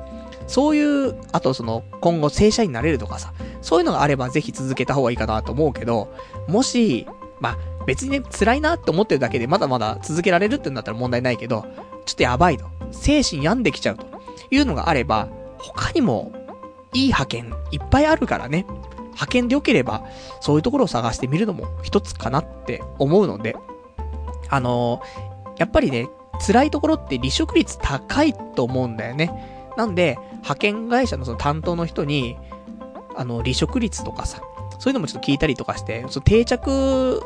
[0.46, 3.32] そういう、あとその、今後正社員になれるとかさ、
[3.62, 6.12] そういうのがあればぜひ続けた方がいいかなと思うけど、
[6.48, 7.06] もし、
[7.40, 11.64] まあ、別にね、辛いなって思ってるだけでまだまだ続けられるってんだったら問題ないけど、
[12.04, 12.66] ちょっとやばいと。
[12.90, 14.06] 精神病んできちゃうと
[14.50, 15.28] いうのがあれば、
[15.58, 16.32] 他にも、
[16.92, 18.64] いい派遣いっぱいあるからね。
[19.14, 20.04] 派遣で良ければ、
[20.40, 23.56] そういうところを探してみるのも一つかなって思うので、
[24.48, 26.08] あのー、やっぱりね、
[26.44, 29.72] 辛いところって離職率高いと思うんだよね。
[29.76, 32.36] なんで、派遣会社のその担当の人に、
[33.16, 34.40] あの、離職率とかさ、
[34.78, 37.22] そういうのもちょっと聞いたりとかして、その定着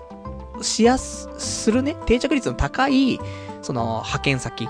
[0.63, 3.19] しやす、するね、定着率の高い、
[3.63, 4.69] その派遣先、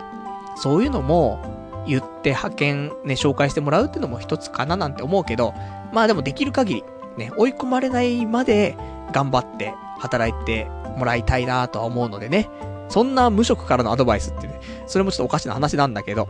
[0.56, 5.54] そういうのも言って派遣ね、紹介してもらうっていうのも一つかななんて思うけど、
[5.92, 6.84] まあでもできる限り、
[7.16, 8.76] ね、追い込まれないまで
[9.12, 10.66] 頑張って働いて
[10.96, 12.48] もらいたいなとは思うのでね。
[12.88, 16.28] そんな無職からのアドバイスってね、それもちょっとおかしな話なんだけど、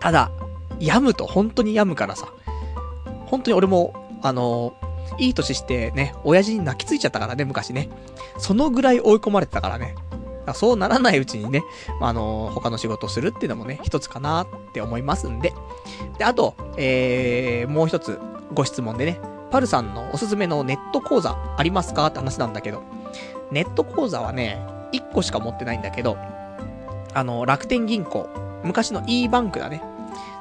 [0.00, 0.30] ただ、
[0.80, 2.28] 病むと本当に病むからさ、
[3.26, 4.74] 本当に俺も、あの
[5.18, 7.88] いい年してね、親父に泣きついちゃったからね、昔ね。
[8.38, 9.94] そのぐらい追い込まれてたからね。
[10.48, 11.62] からそうならないうちにね、
[12.00, 15.52] あの他の仕事をするっていうのもね、一つかなって思いますんで。
[16.18, 18.18] で、あと、えー、もう一つ
[18.54, 19.20] ご質問でね、
[19.50, 22.82] パルさんのおすすめのネット講座ありますかって話なんだけど、
[23.50, 24.60] ネット講座はね、
[24.92, 26.16] 1個しか持ってないんだけど、
[27.14, 28.28] あの、楽天銀行、
[28.64, 29.82] 昔の e バンクだね。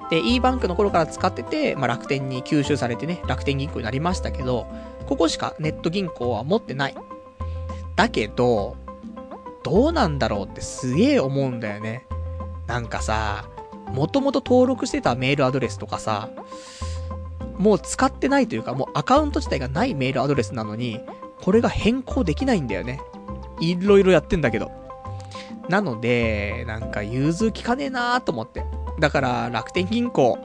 [0.10, 4.68] で、e バンクの頃から使ってて、まあ、楽天に吸収されてね、楽天銀行になりましたけど、
[5.06, 6.96] ここしかネット銀行は持ってない。
[7.96, 8.76] だけど、
[9.64, 12.06] どうなんだろうってすげえ思うんだよね。
[12.68, 13.50] なんかさ、
[13.94, 16.30] もともと登録してたメールアドレスとかさ、
[17.58, 21.02] もう使ってないというか、もうアカウント自体がないメールアドレスなのに、
[21.42, 23.02] これが変更できないんだよね。
[23.60, 24.72] いろいろやってんだけど。
[25.70, 28.64] なので、なんか融通きかねえなーと思って。
[29.00, 30.38] だから楽天銀行、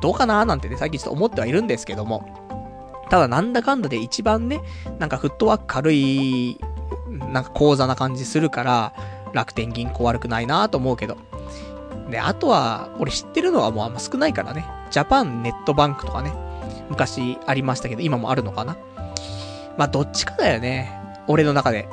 [0.00, 2.24] どうかななんてね、最近ちょっと思ってはいるんですけども。
[3.10, 4.60] ただなんだかんだで一番ね、
[4.98, 6.58] なんかフットワーク軽い、
[7.32, 8.92] なんか口座な感じするから、
[9.32, 11.16] 楽天銀行悪くないなと思うけど。
[12.10, 14.64] で、あとは、俺知ってるのはもうあんま少ないからね。
[14.90, 16.32] ジャパンネットバンクとかね。
[16.88, 18.76] 昔ありましたけど、今もあるのかな。
[19.76, 20.92] まあ、どっちかだよね。
[21.26, 21.88] 俺の中で。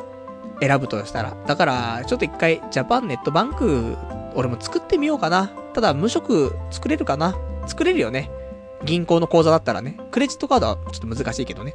[0.60, 1.35] 選ぶとしたら。
[1.45, 3.95] だから、ちょっと一回、ジャパンネットバンク、
[4.38, 5.47] 俺も作ってみようかな。
[5.73, 7.35] ただ、無職作れるかな
[7.65, 8.30] 作れるよね。
[8.85, 9.99] 銀行の口座だったらね。
[10.11, 11.73] クレジットカードはちょっと難しいけどね。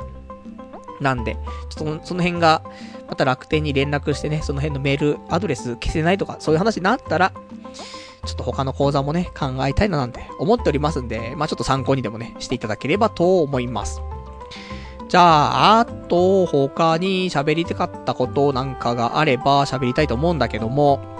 [1.00, 1.36] なんで、
[1.68, 2.62] ちょっとその辺が、
[3.08, 7.32] また楽天に連絡してね、その辺のメールアドレス消せないとか、そういう話になったら、
[8.24, 14.00] ちょっと他の講座もね、考えたいななんて思っておりますんで、まあちょっと参考にでもね、していただければと思います。
[15.08, 21.11] じゃあ、あと、他に喋りたかったことなんかがあれば喋りたいと思うんだけども、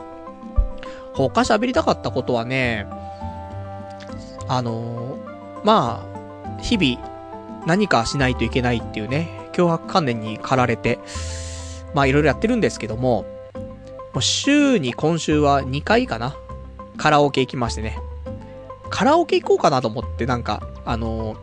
[1.14, 2.86] 他喋りたかったことはね、
[4.48, 6.06] あのー、ま
[6.58, 10.98] あ、日々何かしないといけないっていうね、脅迫観念に駆られて、
[11.94, 13.24] まあいろいろやってるんですけども、
[14.12, 16.36] もう週に今週は2回かな
[16.96, 17.98] カラオケ行きましてね。
[18.90, 21.36] カラオケ行こうかなと思って、なんか、あのー、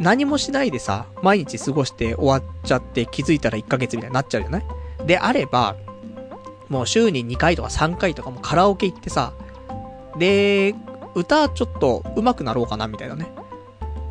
[0.00, 4.64] 何もしないでさ、毎日過ごして終わっちゃって気づいたら1ヶ月みたいになっちゃうじゃない？
[5.06, 5.76] であれば、
[6.74, 9.32] もう週に2回とか3回とかもカラオケ行ってさ、
[10.18, 10.74] で、
[11.14, 13.32] 歌ちょっと上手くなろうかなみたいなね。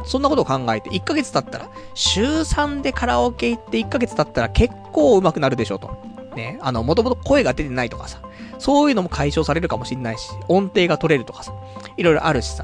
[0.06, 5.92] そんなことを考えて、1ヶ月経ったら、週3でカラオケ行って1ヶ月経ったら結構上手くなるでしょと。
[6.38, 8.22] ね、あの、もともと声が出てないとかさ、
[8.60, 11.54] そういうのも解消されるかもしんないし、音程が取れるとかさ、
[11.98, 12.64] いろいろあるしさ。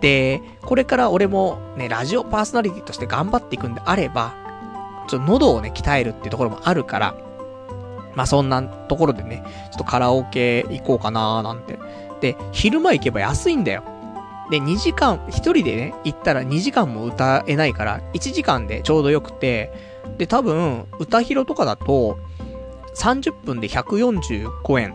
[0.00, 4.34] で、これから俺もね、ラジオパーソナリティとして頑張っていくんであれば、
[5.08, 7.14] ちょっと喉をね、鍛えるっていうところもあるから、
[8.14, 11.78] まあそんなところでね、ちょっとカラオケ行こうかなーなんて。
[12.20, 13.82] で、昼間行けば安いんだよ。
[14.50, 19.72] で、2時間、1人でね、行ったら2時間も歌えないから、1時間でちょうどよくて、
[20.18, 22.18] で、多分、歌広とかだと、
[22.96, 24.94] 30分で145円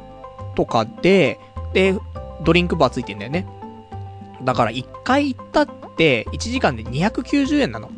[0.56, 1.40] とかで、
[1.74, 1.96] で、
[2.44, 3.48] ドリンクバーついてんだよね。
[4.44, 5.68] だから1回行ったっ
[5.98, 7.90] て、1時間で290円なの。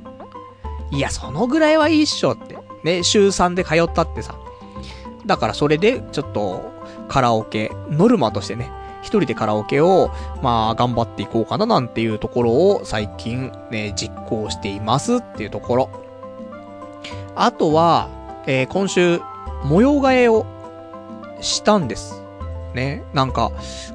[0.92, 2.58] いや、そのぐらいはいいっしょって。
[2.84, 4.36] ね、週3で通ったってさ。
[5.26, 6.72] だからそれで、ちょっと、
[7.08, 8.72] カラオケ、ノルマとしてね、
[9.02, 10.12] 一人でカラオケを、
[10.42, 15.90] まあ、頑張っていこうかななんていうところを最近ね、実行していますっていうところ。
[17.36, 18.10] あとは、
[18.48, 19.20] えー、今週、
[19.64, 20.46] 模様替えを
[21.42, 22.22] したんです。
[22.74, 23.04] ね。
[23.14, 23.52] なんか、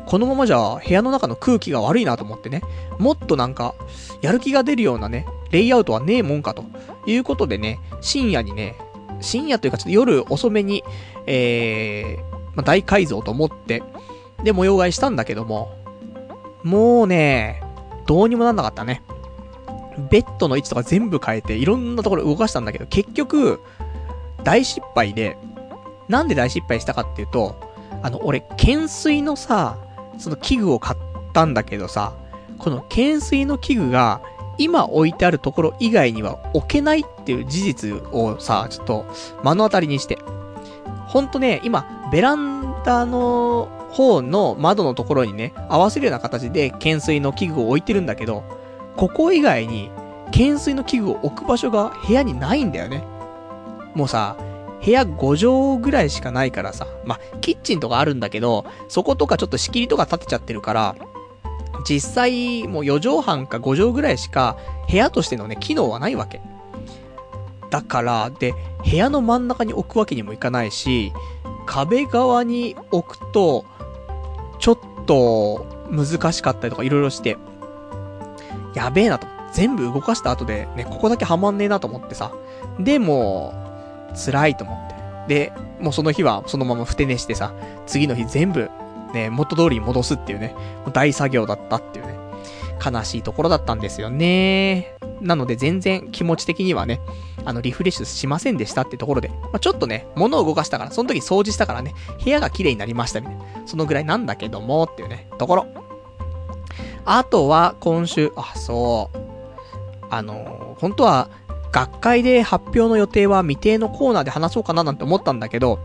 [0.06, 2.62] このままじゃ部屋の中の空気が悪いなと思ってね。
[2.98, 3.74] もっとなんか、
[4.20, 6.64] やる気が出るようなね、レイアウトはねえもんかと
[7.06, 8.76] いうことでね、深夜にね、
[9.20, 10.84] 深夜というかちょっと夜遅めに、
[11.26, 12.22] えー、
[12.54, 13.82] まあ、大改造と思って、
[14.42, 15.74] で、模様替えしたんだけども、
[16.62, 17.62] もうね、
[18.06, 19.02] どうにもなんなかったね。
[20.10, 23.60] ベッドの位置とか全部変えて、いろんなところ動かしたんだけど、結局、
[24.44, 25.36] 大失敗で、
[26.08, 27.56] なんで大失敗したかっていうと、
[28.02, 29.78] あの、俺、懸垂のさ、
[30.18, 30.98] その器具を買っ
[31.32, 32.14] たんだけどさ、
[32.58, 34.20] この懸垂の器具が、
[34.58, 39.06] 今置いてあるところ以外には置けないっていう事実をさ、ちょっと
[39.44, 40.18] 目の当たりにして。
[41.06, 48.44] ほんとね、今、ベランダの方の窓のところにね、合わせるような形で懸垂の器具を置いてるんだけど、
[48.96, 49.90] ここ以外に
[50.26, 53.04] 懸垂の器具を置く場所が部屋にないんだよね。
[53.94, 54.36] もうさ、
[54.84, 60.96] 部屋5畳ぐらいしかないからさ、まあ、キッチンとかあるんだけど、そことかちょっと仕切りとか立てちゃってるから、
[61.88, 64.56] 実際、もう4畳半か5畳ぐらいしか、
[64.90, 66.40] 部屋としてのね、機能はないわけ。
[67.70, 71.12] だから、で、部屋の真ん中に置くわけにもいかないし、
[71.66, 73.64] 壁側に置くと、
[74.58, 77.36] ちょっと、難しかったりとかいろいろして、
[78.74, 79.26] やべえなと。
[79.52, 82.32] 全部動かした後で、ね、ここだけはまんねえなと思ってさ。
[82.78, 83.54] で、も
[84.14, 84.94] 辛いと思って。
[85.28, 87.54] で、もうその日はそのままふて寝してさ、
[87.86, 88.70] 次の日全部、
[89.14, 90.54] ね、元通りに戻すっていうね、
[90.92, 92.14] 大作業だったっていうね、
[92.90, 94.94] 悲しいところだったんですよね。
[95.20, 97.00] なので全然気持ち的にはね、
[97.44, 103.44] あの、リフレッシュしませんでしたってところで、まあ、ちょっとね、物を動かしたから、その時掃除したからね、部屋が綺麗になりましたみたいな。
[103.66, 105.66] そのぐらいなんだけども、っていうね、ところ。
[107.04, 109.18] あとは、今週、あ、そう。
[110.08, 111.30] あの本当は、
[111.72, 115.78] 学会で発表の予定は未定のコーナーで話そうかななんて思ったんだけど、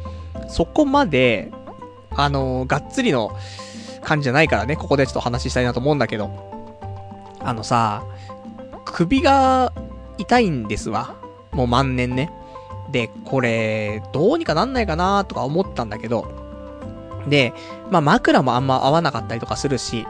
[0.48, 1.52] そこまで、
[2.11, 3.32] あのがっつりの
[4.02, 6.60] 感じじゃないからね、ここでちょっと話したいなと思うんだけど、
[7.43, 8.03] あのさ、
[8.85, 9.73] 首が
[10.18, 11.15] 痛いんですわ。
[11.51, 12.31] もう万年ね。
[12.91, 16.31] で、これ、どうにかなんないかなとか思ったんだけど、
[17.27, 17.53] で、
[17.89, 20.05] まあ枕もあんま合わなかったりとかするし、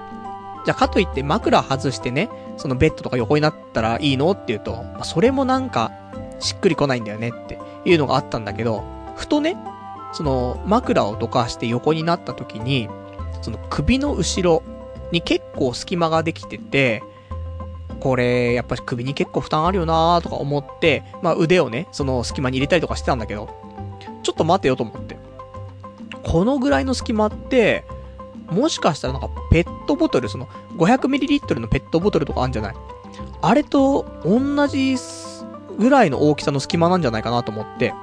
[0.65, 5.91] じゃかといって枕外してね、そのベッドとか横になったらいいのって言うと、まあ、それもなんか、
[6.39, 8.83] しっくりこないんだよねっていうのがあったんだけど、
[9.15, 9.57] ふとね、
[10.13, 12.89] その枕をどかして横になった時に、
[13.41, 14.63] その首の後ろ
[15.11, 17.03] に結構隙間ができてて、
[18.01, 23.47] これ、やっぱり首に結構負担あるよなーとか思って、まあ腕をね、その隙間に入れたりとかしてたんだけど、
[24.23, 25.17] ちょっと待てよと思って。
[26.23, 27.85] このぐらいの隙間って、
[28.49, 30.47] もしかしたらなんかペットボトル、その
[30.77, 32.75] 500ml のペットボトルとかあるんじゃない？
[33.41, 34.95] あれと同じ
[35.77, 37.93] ぐらいの大きさの隙間なんじゃないかなと思って、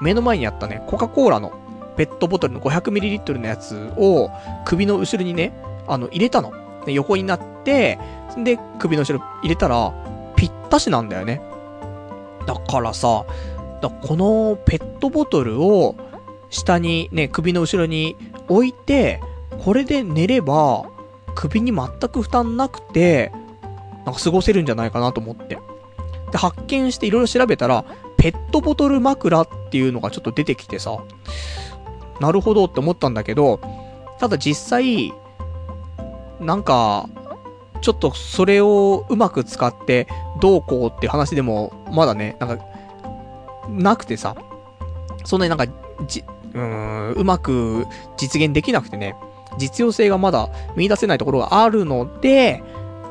[0.00, 1.52] 目の前にあったね、コカ・コーラの
[1.96, 4.30] ペットボトルの 500ml のやつを
[4.64, 5.52] 首の後ろにね、
[5.88, 6.52] あの、入れたの。
[6.86, 7.98] 横になって、
[8.36, 9.92] で、首の後ろ入れたら、
[10.36, 11.42] ぴったしなんだよね。
[12.46, 13.24] だからさ、
[13.80, 15.94] だこのペットボトルを
[16.50, 18.16] 下にね、首の後ろに
[18.48, 19.20] 置いて、
[19.64, 20.86] これで寝れば、
[21.34, 23.32] 首に全く負担なくて、
[24.04, 25.58] なんか過ごせるんじゃないかなと思って。
[26.32, 27.84] で、発見していろいろ調べたら、
[28.16, 30.98] ペットボトル枕っていうのがちょっと出てきてさ、
[32.20, 33.60] なるほどって思ったんだけど、
[34.18, 35.12] ただ実際、
[36.40, 37.08] なんか、
[37.80, 40.06] ちょっとそれをうまく使って
[40.40, 42.64] どうこうって話でも、まだね、なんか、
[43.68, 44.36] なくてさ、
[45.24, 45.66] そんなになんか、
[46.06, 46.24] じ、
[46.54, 47.86] うーん、うまく
[48.16, 49.14] 実現できなくてね、
[49.58, 52.62] 実用性がまだ見出せないところがあるので、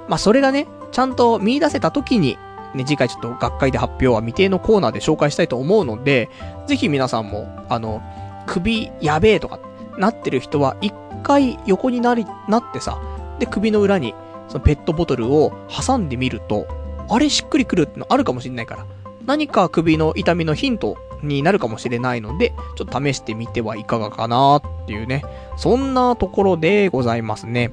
[0.08, 2.38] まあそれがね、ちゃんと見出せた時に、
[2.74, 6.30] ね、次回ちょっと学会で発表は未定のコーナーで紹介したいと思うので、
[6.68, 8.02] ぜひ皆さんも、あの、
[8.46, 9.60] 首やべえとか
[9.98, 13.00] なってる人は一回横になり、なってさ、
[13.40, 14.16] で首の裏に
[14.48, 16.68] そのペットボトルを挟んでみると、
[17.10, 18.86] あれしっくりくるってのあるかもしんないから、
[19.26, 25.24] 何か首の痛みのヒントになるかもしれないので、ちょっと試してみてはいかがかなっていうね、
[25.58, 27.72] そんなところでございますね。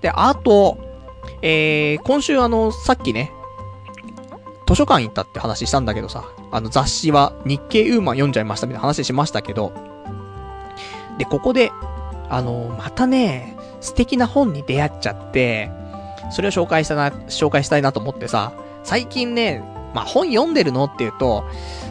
[0.00, 0.78] で、あと、
[1.42, 3.32] えー、今週あの、さっきね、
[4.66, 9.72] 図書館行ったって話したんだけどさ、あの雑誌は日経ウーマン読んじゃいましたみたいな話しましたけど、
[11.18, 11.72] で、ここで、
[12.28, 13.56] あの、またね、
[13.88, 15.70] 素敵な本に出会っちゃって、
[16.30, 18.52] それを紹介したな、紹介したいなと思ってさ、
[18.84, 19.62] 最近ね、
[19.94, 21.44] まあ、本読んでるのって言うと、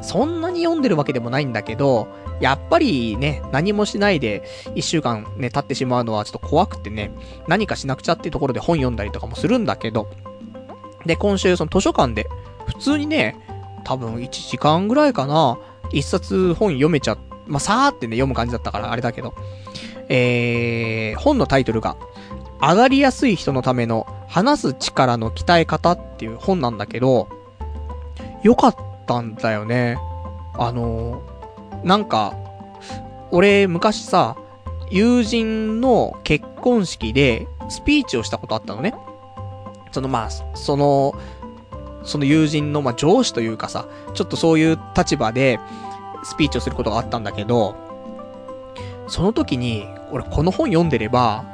[0.03, 2.07] そんなに読んでるわけでもないんだけど、
[2.40, 4.44] やっぱりね、何もしないで
[4.76, 7.11] 一週間ね、経ってしまうのはちょっと怖くてね、
[7.48, 10.07] 何かしなくちゃっていうところで本読んだりとかもするんだけど、
[11.07, 12.28] で、今週その図書館で、
[12.68, 13.40] 普通にね、
[13.86, 15.57] 多分1時間ぐらいかな、
[15.91, 17.18] 一冊本読めちゃ、
[17.48, 19.34] まあ、さーってね、読む感じだったからあれだけど、
[20.09, 21.97] えー、本のタイトルが、
[22.61, 27.29] 上がりやすい人のための話す力の鍛え方っていう本なんだけど、
[28.43, 28.75] よかっ
[29.05, 29.97] たんだよね。
[30.53, 31.21] あの
[31.84, 32.34] なんか、
[33.31, 34.35] 俺昔さ、
[34.89, 38.93] 友人の結婚式でスピーチをしたことあったのね。
[39.91, 41.13] そのまあ、その、
[42.03, 45.59] その友人のまあ上司というかさ、ちょっとそういう立場で
[46.23, 47.75] スピーチをすることがあったんだけど、
[49.07, 51.45] その時に、俺この本読んでれば、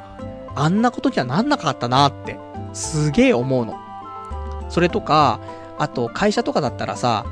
[0.54, 2.38] あんなことにはなんなかったなって、
[2.72, 3.76] すげえ思うの。
[4.68, 5.40] それとか、
[5.78, 7.26] あと会社とかだったらさ、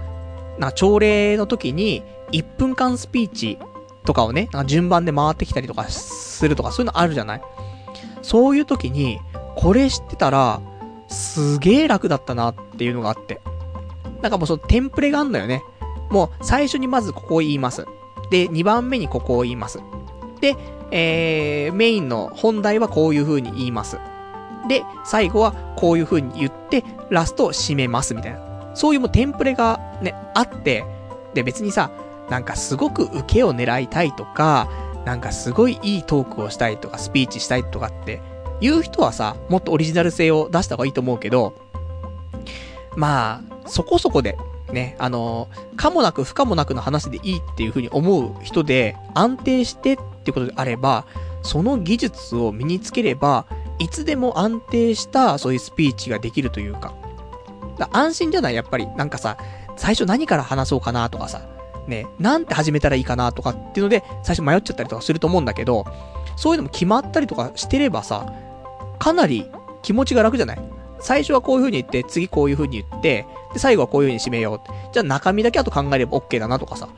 [0.59, 3.59] な朝礼の時に、1分間スピーチ
[4.05, 7.43] とかをね、順番で回ってきたりとかするとか、そういうのあるじゃない？
[8.23, 9.21] そういう時に、
[9.57, 10.61] これ知ってたら、
[11.09, 13.41] すげえ楽だったなっていうのがあって。
[14.23, 15.63] なんかもうそのテンプレがあんだよね。
[16.11, 17.87] もう最初にまずここを言います。
[18.31, 19.81] で、2番目にここを言います。
[20.43, 20.57] で、
[20.91, 23.99] えー、メインの本題はこういう風に言います。
[24.69, 28.73] で、最後はこういう風に言って、ラストを締めますみたいな。
[28.75, 30.85] そういうもうテンプレがね、あって、
[31.33, 31.91] で別にさ、
[32.29, 34.69] なんかすごく受けを狙いたいとか、
[35.05, 38.21] なんかすごいいいトークをしたいとか、スピーチしたいとかって、
[38.61, 41.55] 言う人はさ、もっとオリジナル性を出した方がいいと思うけど、
[42.97, 44.37] まあ、そこそこで、
[44.73, 51.05] ね、あの、かもなく不可もなくの話でいいっていう風に思う人で、安定してっっていうことであれば、
[51.43, 53.47] その技術を身につければ、
[53.79, 56.95] いつでも安定したそういうスピーチができるというか。
[57.79, 58.87] か安心じゃないやっぱり。
[58.97, 59.37] なんかさ、
[59.77, 61.43] 最初何から話そうかなとかさ、
[61.89, 65.85] ね、なんて始めたらいいかなとかっていうので、最初迷っちゃったりとかすると思うんだけど、
[66.37, 68.33] そういうのも決まったりとかしてればさ、
[69.01, 69.51] かなり
[69.83, 70.63] 気持ちが楽じゃない？
[71.01, 74.93] 最初はこういう風に言って、次こういう風に言って、で、最後はこういう風に締めよう。
[74.93, 76.89] じゃあ中身だけあと考えれば OK だなとかさ。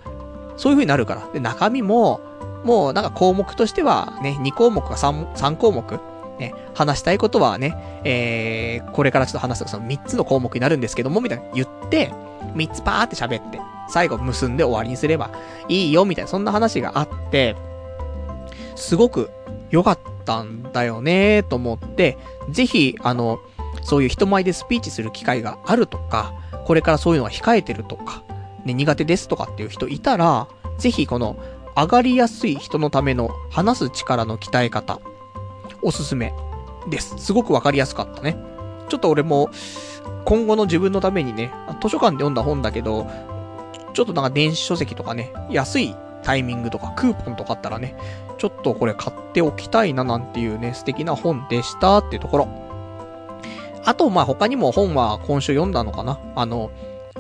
[0.57, 1.27] そういう風になるから。
[1.33, 2.21] で、中身も、
[2.65, 6.01] もうなんか項目としてはね、2項目か 3, 3項目。
[6.39, 12.11] ね、話したいことはね、えー、これからちょっと話すその3つの項目になるんですけども、みたいな言って、
[12.57, 15.31] 3つパーって喋って、最後結んで終わりにすれば
[15.69, 17.55] いいよ、みたいな、そんな話があって、
[18.75, 19.31] すごく
[19.71, 22.19] 良かったんだよねと思って、
[22.51, 23.39] ぜひ、あの、
[23.83, 26.35] そういう人前でスピーチする機会があるとか、
[26.65, 28.25] これからそういうのが控えてるとか、
[28.65, 31.37] ね、苦手ですとかっていう人いたら、ぜひこの、
[31.77, 35.01] 上がりやすい人のための話す力の鍛え方、
[35.83, 36.33] おすすめ
[36.89, 37.17] です。
[37.19, 38.37] すごくわかりやすかったね。
[38.89, 39.51] ちょっと俺も、
[40.25, 41.53] 今後の自分のためにね、
[41.83, 43.07] 図書館で読んだ本だけど、
[43.93, 47.97] ちょっとなんか電子書籍とかね、安いタイミングとかクーポンとかあったらね、
[48.39, 52.49] ちょっとこれ買っておきたいななんていうね、素敵な本でしたっていうところ。
[53.85, 56.71] あと、まあ他にも本は今週読んだのかなあの、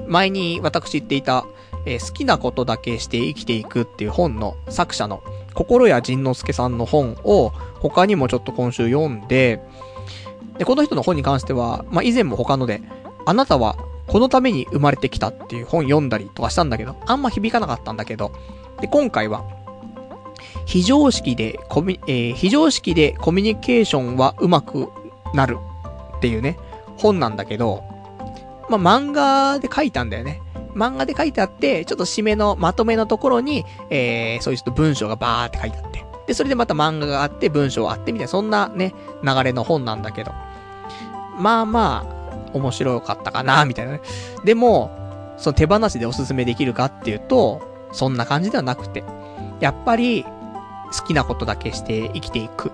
[0.06, 1.44] 前に私言っていた、
[1.86, 5.22] えー、好きなことだけして生きていくっていう本の作者の
[5.54, 7.50] 心谷仁之助さんの本を
[7.80, 9.62] 他にもちょっと今週読んで、
[10.58, 12.82] で、この人の本に関しては、まあ、以前も他ので、
[13.26, 18.32] あなたはこのために生まれてきたっていう本読んだりとかしたんだけど、あんま響かなかったんだけど、
[18.80, 19.44] で、今回は、
[20.66, 24.88] 非常識でコミ、えー、非常識でコミュニケーションは上手く
[25.34, 25.58] なる
[26.16, 26.56] っていうね、
[26.96, 27.82] 本なんだけど、
[28.68, 30.40] まあ、漫画で書いたんだよね。
[30.74, 36.04] 漫画で書いてあって、ちょっと締めのまとめのところに、えー、そういうちょっと文章がバーって書いてあって。
[36.26, 40.32] で、それでまた漫画があって、文章があってみたいな、そんなね、流れの本なんだけど。
[41.38, 44.00] まあまあ、面白かったかな、みたいなね。
[44.44, 44.90] でも、
[45.36, 47.60] その手放しでおすすめできるかっていうと、
[47.92, 49.04] そんな感じではなくて。
[49.60, 50.24] やっぱり、
[50.92, 52.70] 好きなことだけして生きていく。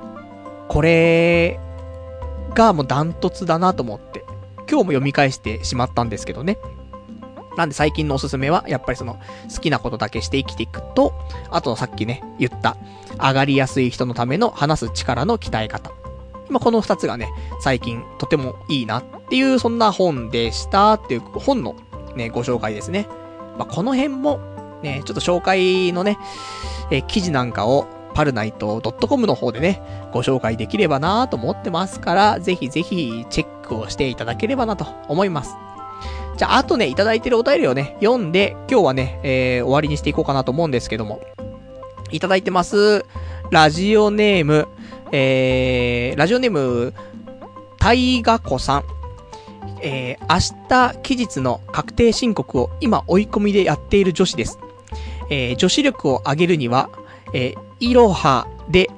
[0.68, 1.58] これ
[2.54, 4.24] がもうダントツだなと思って、
[4.68, 6.58] 今日も読み返してしまったんですけどね。
[7.60, 9.18] なんで最近のおすすめは、やっぱりその、
[9.54, 11.12] 好きなことだけして生きていくと、
[11.50, 12.78] あとさっきね、言った、
[13.18, 15.92] 上がりやすい人のための話す力の鍛え方。
[16.48, 17.28] 今この二つがね、
[17.60, 21.76] 最近とてもいいなっていう、そんな本でしたっていう本の
[22.16, 23.06] ね、ご紹介ですね。
[23.58, 24.40] まあ、この辺も、
[24.82, 26.16] ね、ちょっと紹介のね、
[26.90, 29.82] え記事なんかを、パルナイト .com の方でね、
[30.12, 35.56] ご紹介できればなと思ってますから、ぜひぜひチェックをしていただければなと思います。
[36.40, 41.20] じゃあ、あとね、いただいてるお便りをね、読んで、今日はね、えー、終わりにしていこうかなと思うんですけども。
[42.12, 43.04] いただいてます。
[43.50, 44.66] ラジオネーム、
[45.12, 46.94] えー、ラジオネーム、
[47.78, 48.84] 大河子さん。
[49.82, 54.58] えー、明日期日の確定申告を今追い込みでやっている女子です。
[55.28, 56.88] えー、女子力を上げるには、
[57.34, 58.88] えー、いろはで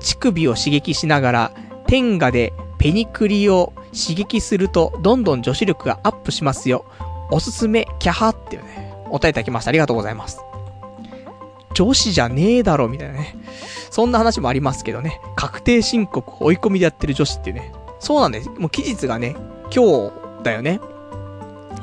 [0.00, 1.54] 乳首を刺激しながら、
[1.86, 6.84] 天下でペニクリを刺激すると、どんどん女子力がアップしますよ。
[7.30, 9.70] おすすめ、キャハっていうね、お答えいただきました。
[9.70, 10.40] ありがとうございます。
[11.74, 13.34] 女子じゃねえだろ、みたいなね。
[13.90, 15.20] そんな話もありますけどね。
[15.36, 17.72] 確定申告追い込みでやってる女子っていうね。
[17.98, 18.50] そうなんです。
[18.50, 19.36] もう期日がね、
[19.74, 20.12] 今日
[20.42, 20.80] だよね。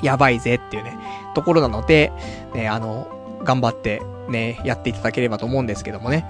[0.02, 0.98] やばいぜっていうね、
[1.36, 2.12] ところなので、
[2.54, 3.08] ね、あの、
[3.44, 6.26] 頑張ってね、やっていただければと思うんですけどもね。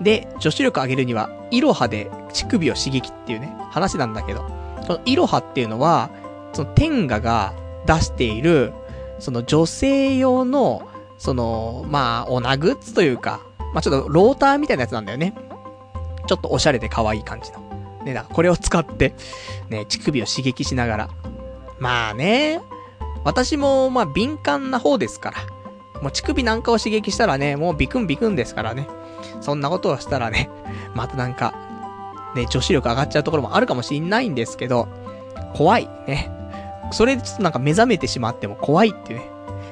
[0.00, 4.44] で、女子力上げるには、イロハで乳首を刺激っていうね、話なんだけど、
[4.92, 6.10] そのイロハっていうのは、
[6.52, 7.54] その天下が
[7.86, 8.74] 出している、
[9.18, 10.86] その女性用の、
[11.16, 13.40] その、まあ、オナグッズというか、
[13.72, 15.34] まあちょっとローターみたいなやつなんだよね。
[16.26, 17.60] ちょっとおしゃれで可愛い感じの。
[18.04, 19.14] ね、だからこれを使って、
[19.70, 21.08] ね、乳首を刺激しながら。
[21.78, 22.60] まあね、
[23.24, 26.02] 私も、まあ敏感な方ですから。
[26.02, 28.88] もう乳首なんかを刺激したらね、もうビクンビクンですからね。
[29.40, 30.50] そんなことをしたらね、
[30.94, 31.54] またなんか、
[32.34, 34.88] ね、女子力上がっちゃうところもあるかもしんないんですけど、
[35.54, 36.30] 怖い、ね。
[36.92, 39.26] それでちょっとなんか目覚めてしまっても怖いっていうね。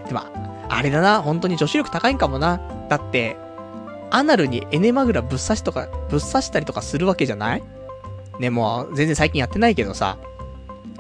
[0.09, 0.23] でも、
[0.69, 2.61] あれだな、本当に女子力高いんかもな。
[2.89, 3.37] だって、
[4.11, 7.62] アナルにエネマグラぶっ刺しとか、ぶっ刺したりとかするわけじゃない？
[8.39, 10.19] ね、もう全然最近やってないけどさ。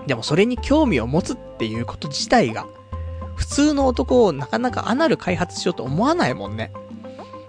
[0.06, 2.66] でもそれに興味を持つっていうこと自体が、
[3.34, 6.72] 普通の男をなかなかアナル開発しようと思わないもんね。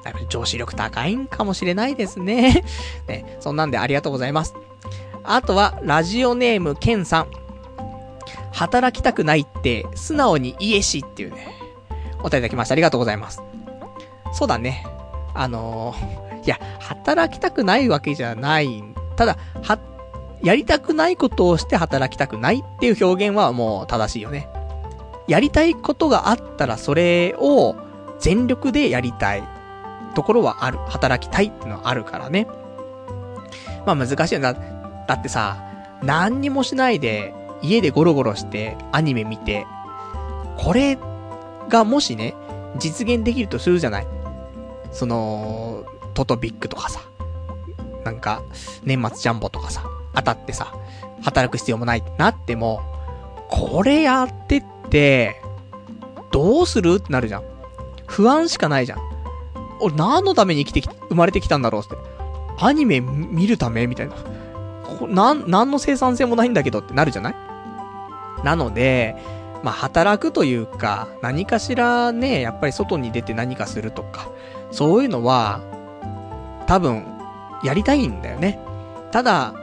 [0.04, 2.64] やっぱり女子力高いんかもしれないですね。
[3.08, 4.56] ね、そんなんでありがとうございます。
[5.24, 7.28] あとは、ラジオネーム、ケンさん。
[8.52, 11.48] 働きたくないって、素直に言えしっていうね、
[12.20, 12.74] お答えいただきました。
[12.74, 13.42] ありがとうございます。
[14.34, 14.86] そうだね。
[15.34, 18.84] あのー、いや、働きたくないわけじゃない。
[19.16, 19.80] ただ、は、
[20.42, 24.50] やりたくないことをして働きたくないっていう表現はもう正しいよね。
[25.28, 27.76] やりたいことがあったらそれを
[28.20, 29.44] 全力でやりたい
[30.12, 30.78] ところはある。
[30.90, 32.48] 働きたいってのはあるからね。
[33.86, 34.54] まあ難しいよな。
[35.08, 35.58] だってさ、
[36.04, 39.66] 何にもしないで家でゴロゴロしてアニメ見て、
[40.58, 40.98] これ
[41.70, 42.36] がもしね、
[42.78, 44.08] 実現できるとするじゃない。
[44.92, 47.02] その、トトビックとかさ、
[48.04, 48.42] なんか、
[48.84, 49.84] 年末ジャンボとかさ、
[50.16, 50.74] 当たってさ、
[51.24, 52.82] 働く必要もないってなっても、
[53.50, 55.42] これやってって、
[56.32, 57.44] どうするってなるじゃん。
[58.08, 59.00] 不安しかないじゃん。
[59.82, 61.96] 俺何のために生きてき、生まれてきたんだろうって。
[62.60, 64.16] アニメ見るためみたいな。
[65.00, 67.36] こなん、何の生産性もないんだけどってなるじゃない？
[68.44, 69.16] なので、
[69.64, 74.30] まあ、働くというか、何かしらね、やっぱり外に出て何かするとか、
[74.72, 75.62] そういうのは、
[76.68, 77.06] 多分、
[77.64, 78.60] やりたいんだよね。
[79.12, 79.54] ただ、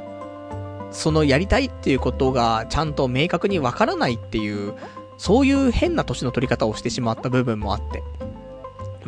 [0.90, 4.74] そのやりたいっていうことがちゃんと明確にわからないっていう、
[5.16, 8.02] そういう変な年の取り方をしてしまった部分もあって。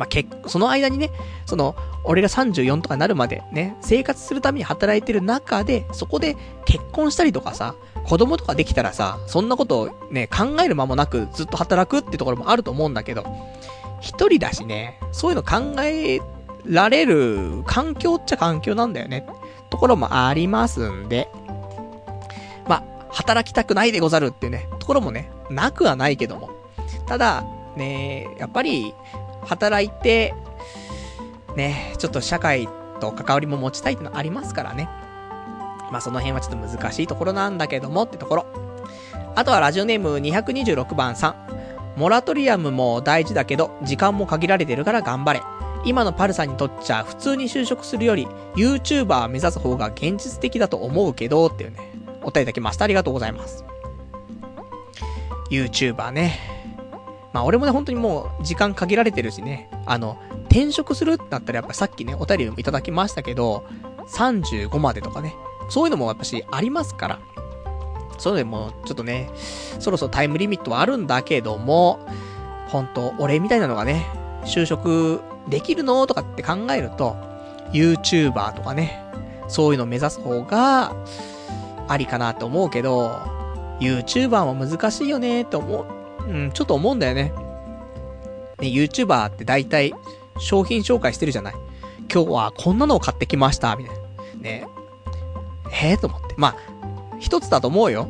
[0.01, 1.11] まあ、結、その間にね、
[1.45, 13.23] その、俺が34とかなるまでね、生活するために働いてる中で、そこで結婚したりとかさ、子供とかできたらさ、そんなことをね、考える間もなくずっと働くってところもあると思うんだけど、
[13.99, 16.19] 一人だしね、そういうの考え
[16.65, 19.27] られる環境っちゃ環境なんだよね。
[19.69, 21.29] ところもありますんで、
[22.67, 26.49] まあ、働きたくないでござるっていうね、ところもね、なくはないけども。
[27.05, 27.43] ただ、
[27.75, 28.93] ね、やっぱり、
[29.45, 30.33] 働いて、
[31.55, 32.67] ね、ちょっと社会
[32.99, 34.89] と関わりも持ちたいってのありますからね。
[35.91, 38.45] まあその辺はちょっと難しいところなんだけどもってところ。
[39.35, 41.51] あとはラジオネーム226番さん。
[41.97, 45.41] モラトリアムも大事だけど、時間も限られてるから頑張れ。
[45.83, 51.77] 今のパルさんにとっちゃ、普通に就職するより、YouTuber 目指す方が現実的だと思うけど、っていうね、
[52.21, 52.85] お答えいただきました。
[52.85, 53.65] ありがとうございます。
[55.49, 56.60] YouTuber ね。
[57.33, 60.17] まあ俺もね、本当にもう時間限られてるしね、あの、
[60.49, 63.65] 転職するってなったらやっぱさっきね、お便りもいただきましたけど、
[64.07, 65.35] 35までとかね、
[65.69, 67.19] そういうのもやっぱしありますから、
[68.17, 69.29] そういうのでもちょっとね、
[69.79, 71.99] そろそろタイムリミットはあるんだけども、
[72.67, 74.05] 本当俺みたいなのがね、
[74.43, 77.15] 就職できるのとかって考えると、
[77.71, 79.03] YouTuber とかね、
[79.47, 80.93] そういうのを目指す方が、
[81.87, 83.19] ありかなって思うけど、
[83.79, 86.00] YouTuber も難しいよねって思う。
[86.27, 87.33] うん、ちょっと思うんだよね。
[88.59, 89.93] ね、YouTuber って大体
[90.37, 91.55] 商品紹介してるじゃない。
[92.13, 94.01] 今日はこんなのを買ってきました、みたいな。
[94.41, 94.67] ね。
[95.71, 96.35] ええー、と思って。
[96.37, 96.55] まあ、
[97.19, 98.09] 一つだと思うよ。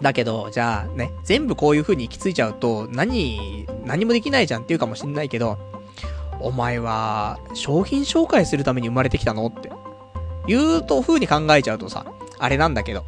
[0.00, 5.58] だけど、じゃあね、全部こういう風に行き着いちゃうと、何、何もできないじゃんって言うかもしんないけど、
[6.40, 9.46] お前は、商品紹介するために生まれてきたの？
[9.46, 9.72] って。
[10.46, 12.06] 言うと風に考えちゃうとさ、
[12.38, 13.04] あれなんだけど。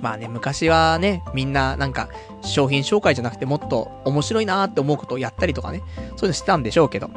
[0.00, 2.08] まあね、昔はね、みんななんか、
[2.42, 7.10] 商品紹介じゃなくてもっと面白いなーって思うことをやったりとかね、そういうのしてたんでしょうけど。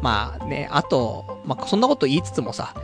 [0.00, 2.74] まあね、あと、まあそんなこと言いつつもさ、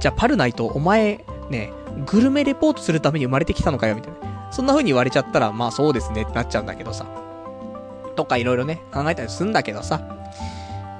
[0.00, 1.72] じゃあパルナイトお前、ね、
[2.06, 4.50] グルメレポートするために生まれてきたのかよ、みたいな。
[4.50, 7.06] そんな風に言われちゃったら、まあそうですねってなっちゃうんだけどさ。
[8.16, 10.00] とかいろいろね、考えたりするんだけどさ。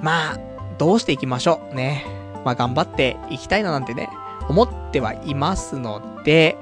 [0.01, 0.39] まあ、
[0.77, 1.75] どうしていきましょう。
[1.75, 2.05] ね。
[2.43, 4.09] まあ頑張っていきたいななんてね、
[4.49, 6.57] 思ってはいますので、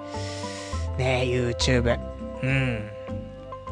[0.97, 1.99] ね YouTube。
[2.41, 2.89] うん。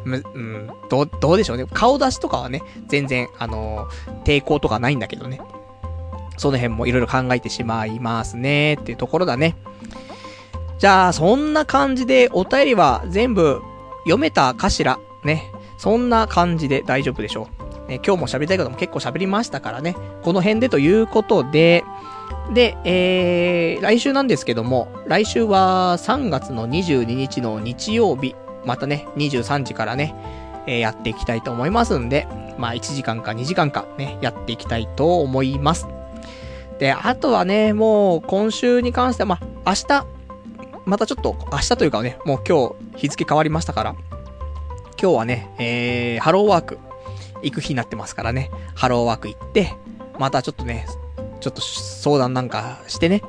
[0.03, 1.65] む、うん、どう、どうでしょうね。
[1.71, 5.39] 顔出しとかはね、全然、あのー、抵抗とかないんだけどね。
[6.37, 9.55] その辺もいろいろ考えてしまいますね、っていうところだね。
[10.79, 13.61] じゃあ、そんな感じでお便りは全部
[14.05, 14.97] 読めたかしら？
[15.23, 15.51] ね。
[15.77, 17.47] そんな感じで大丈夫でしょ
[17.87, 17.89] う。
[17.89, 19.95] ね、今日も喋りたいことも結構喋りましたからね。
[20.23, 21.83] この辺でということで、
[22.53, 28.35] で、えー、来週なんですけども、来週は3月の22日の日曜日、
[28.65, 30.13] またね、23時からね、
[30.67, 32.27] えー、やっていきたいと思いますんで、
[32.57, 35.87] まあ1時間か2時間かね、やっていきたいと思います。
[36.79, 40.05] で、あとはね、もう今週に関しては、まあ明日、
[40.85, 43.95] またちょっと、明日というかね、もう今日日付変わりましたから、
[45.01, 46.79] 今日はね、えー、ハローワーク
[47.43, 49.73] 行く日になってますからね、ハローワーク行って、
[50.19, 50.85] またちょっとね、
[51.41, 53.21] ちょっと相談なんかしてね、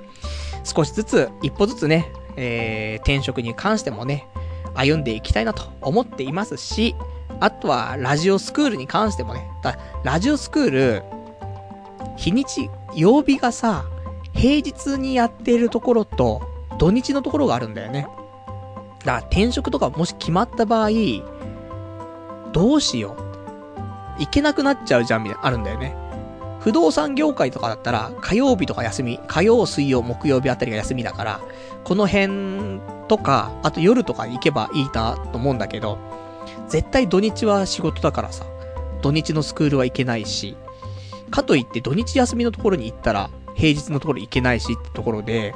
[0.64, 4.28] 少しずつ、一歩ずつね、えー、転職に関してもね、
[4.74, 6.94] 歩んでいきたいなと思っていますし、
[7.40, 11.02] あとは、ラジオスクールに関してもね、だラジオスクール、
[12.16, 13.86] 日にち、曜日がさ、
[14.32, 16.42] 平日にやっているところと、
[16.78, 18.06] 土日のところがあるんだよね。
[19.00, 20.90] だから転職とかもし決まった場合、
[22.52, 24.20] どうしよう。
[24.20, 26.01] 行けなくなっちゃうじゃん、みたいな、あるんだよね。
[26.62, 31.40] 不動産業界とかだったら、火曜日とか休み、火曜、水曜、木曜日あたりが休みだから、
[31.82, 35.98] この辺とか、あと夜とか行けばいいなと思うんだけど、
[36.68, 38.46] 絶対土日は仕事だからさ、
[39.02, 40.56] 土日のスクールは行けないし、
[41.32, 45.54] かといって土日休みのところに行ったら、平日のところ行けないしってところで、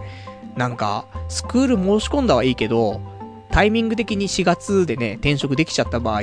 [0.56, 3.00] なんか、スクール申し込んだはいいけど、
[3.52, 6.22] タイミング的に4月でね、転職できちゃった場合、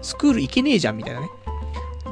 [0.00, 1.28] スクール行けねえじゃん、みたいなね。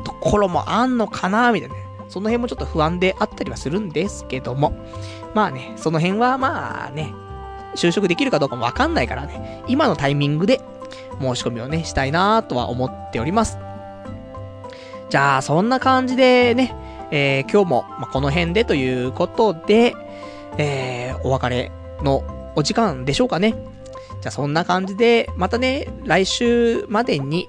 [0.04, 1.89] ところもあんのかなみたいなね。
[2.10, 4.72] その辺もちょっと不安であったりはするんですけども。
[5.32, 7.14] まあね、その辺はまあね、
[7.76, 10.60] 就職できるかどうかもわかんないからね、今のタイミングで
[11.20, 13.58] 申し込みをね、したいなとは思っております。
[15.08, 16.74] じゃあ、そんな感じでね、
[17.12, 19.94] えー、今日も、ま、この辺でということで、
[20.58, 21.70] えー、お別れ
[22.02, 23.54] のお時間でしょうかね。
[24.20, 27.48] じゃあそんな感じで、またね、来週までに、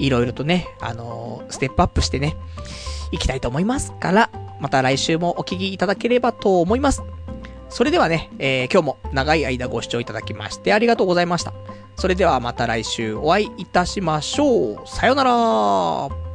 [0.00, 2.36] いろいろとね、あのー、ステップアップしてね、
[3.10, 4.30] いきたいと思いますから、
[4.60, 7.02] また来週もお聞きいただければと思います。
[7.68, 11.54] それではね、えー、今日も長い間ご視聴いただきましてありがとうございました。
[11.96, 14.88] それではまた来週お会いいたしましょう。
[14.88, 16.29] さよなら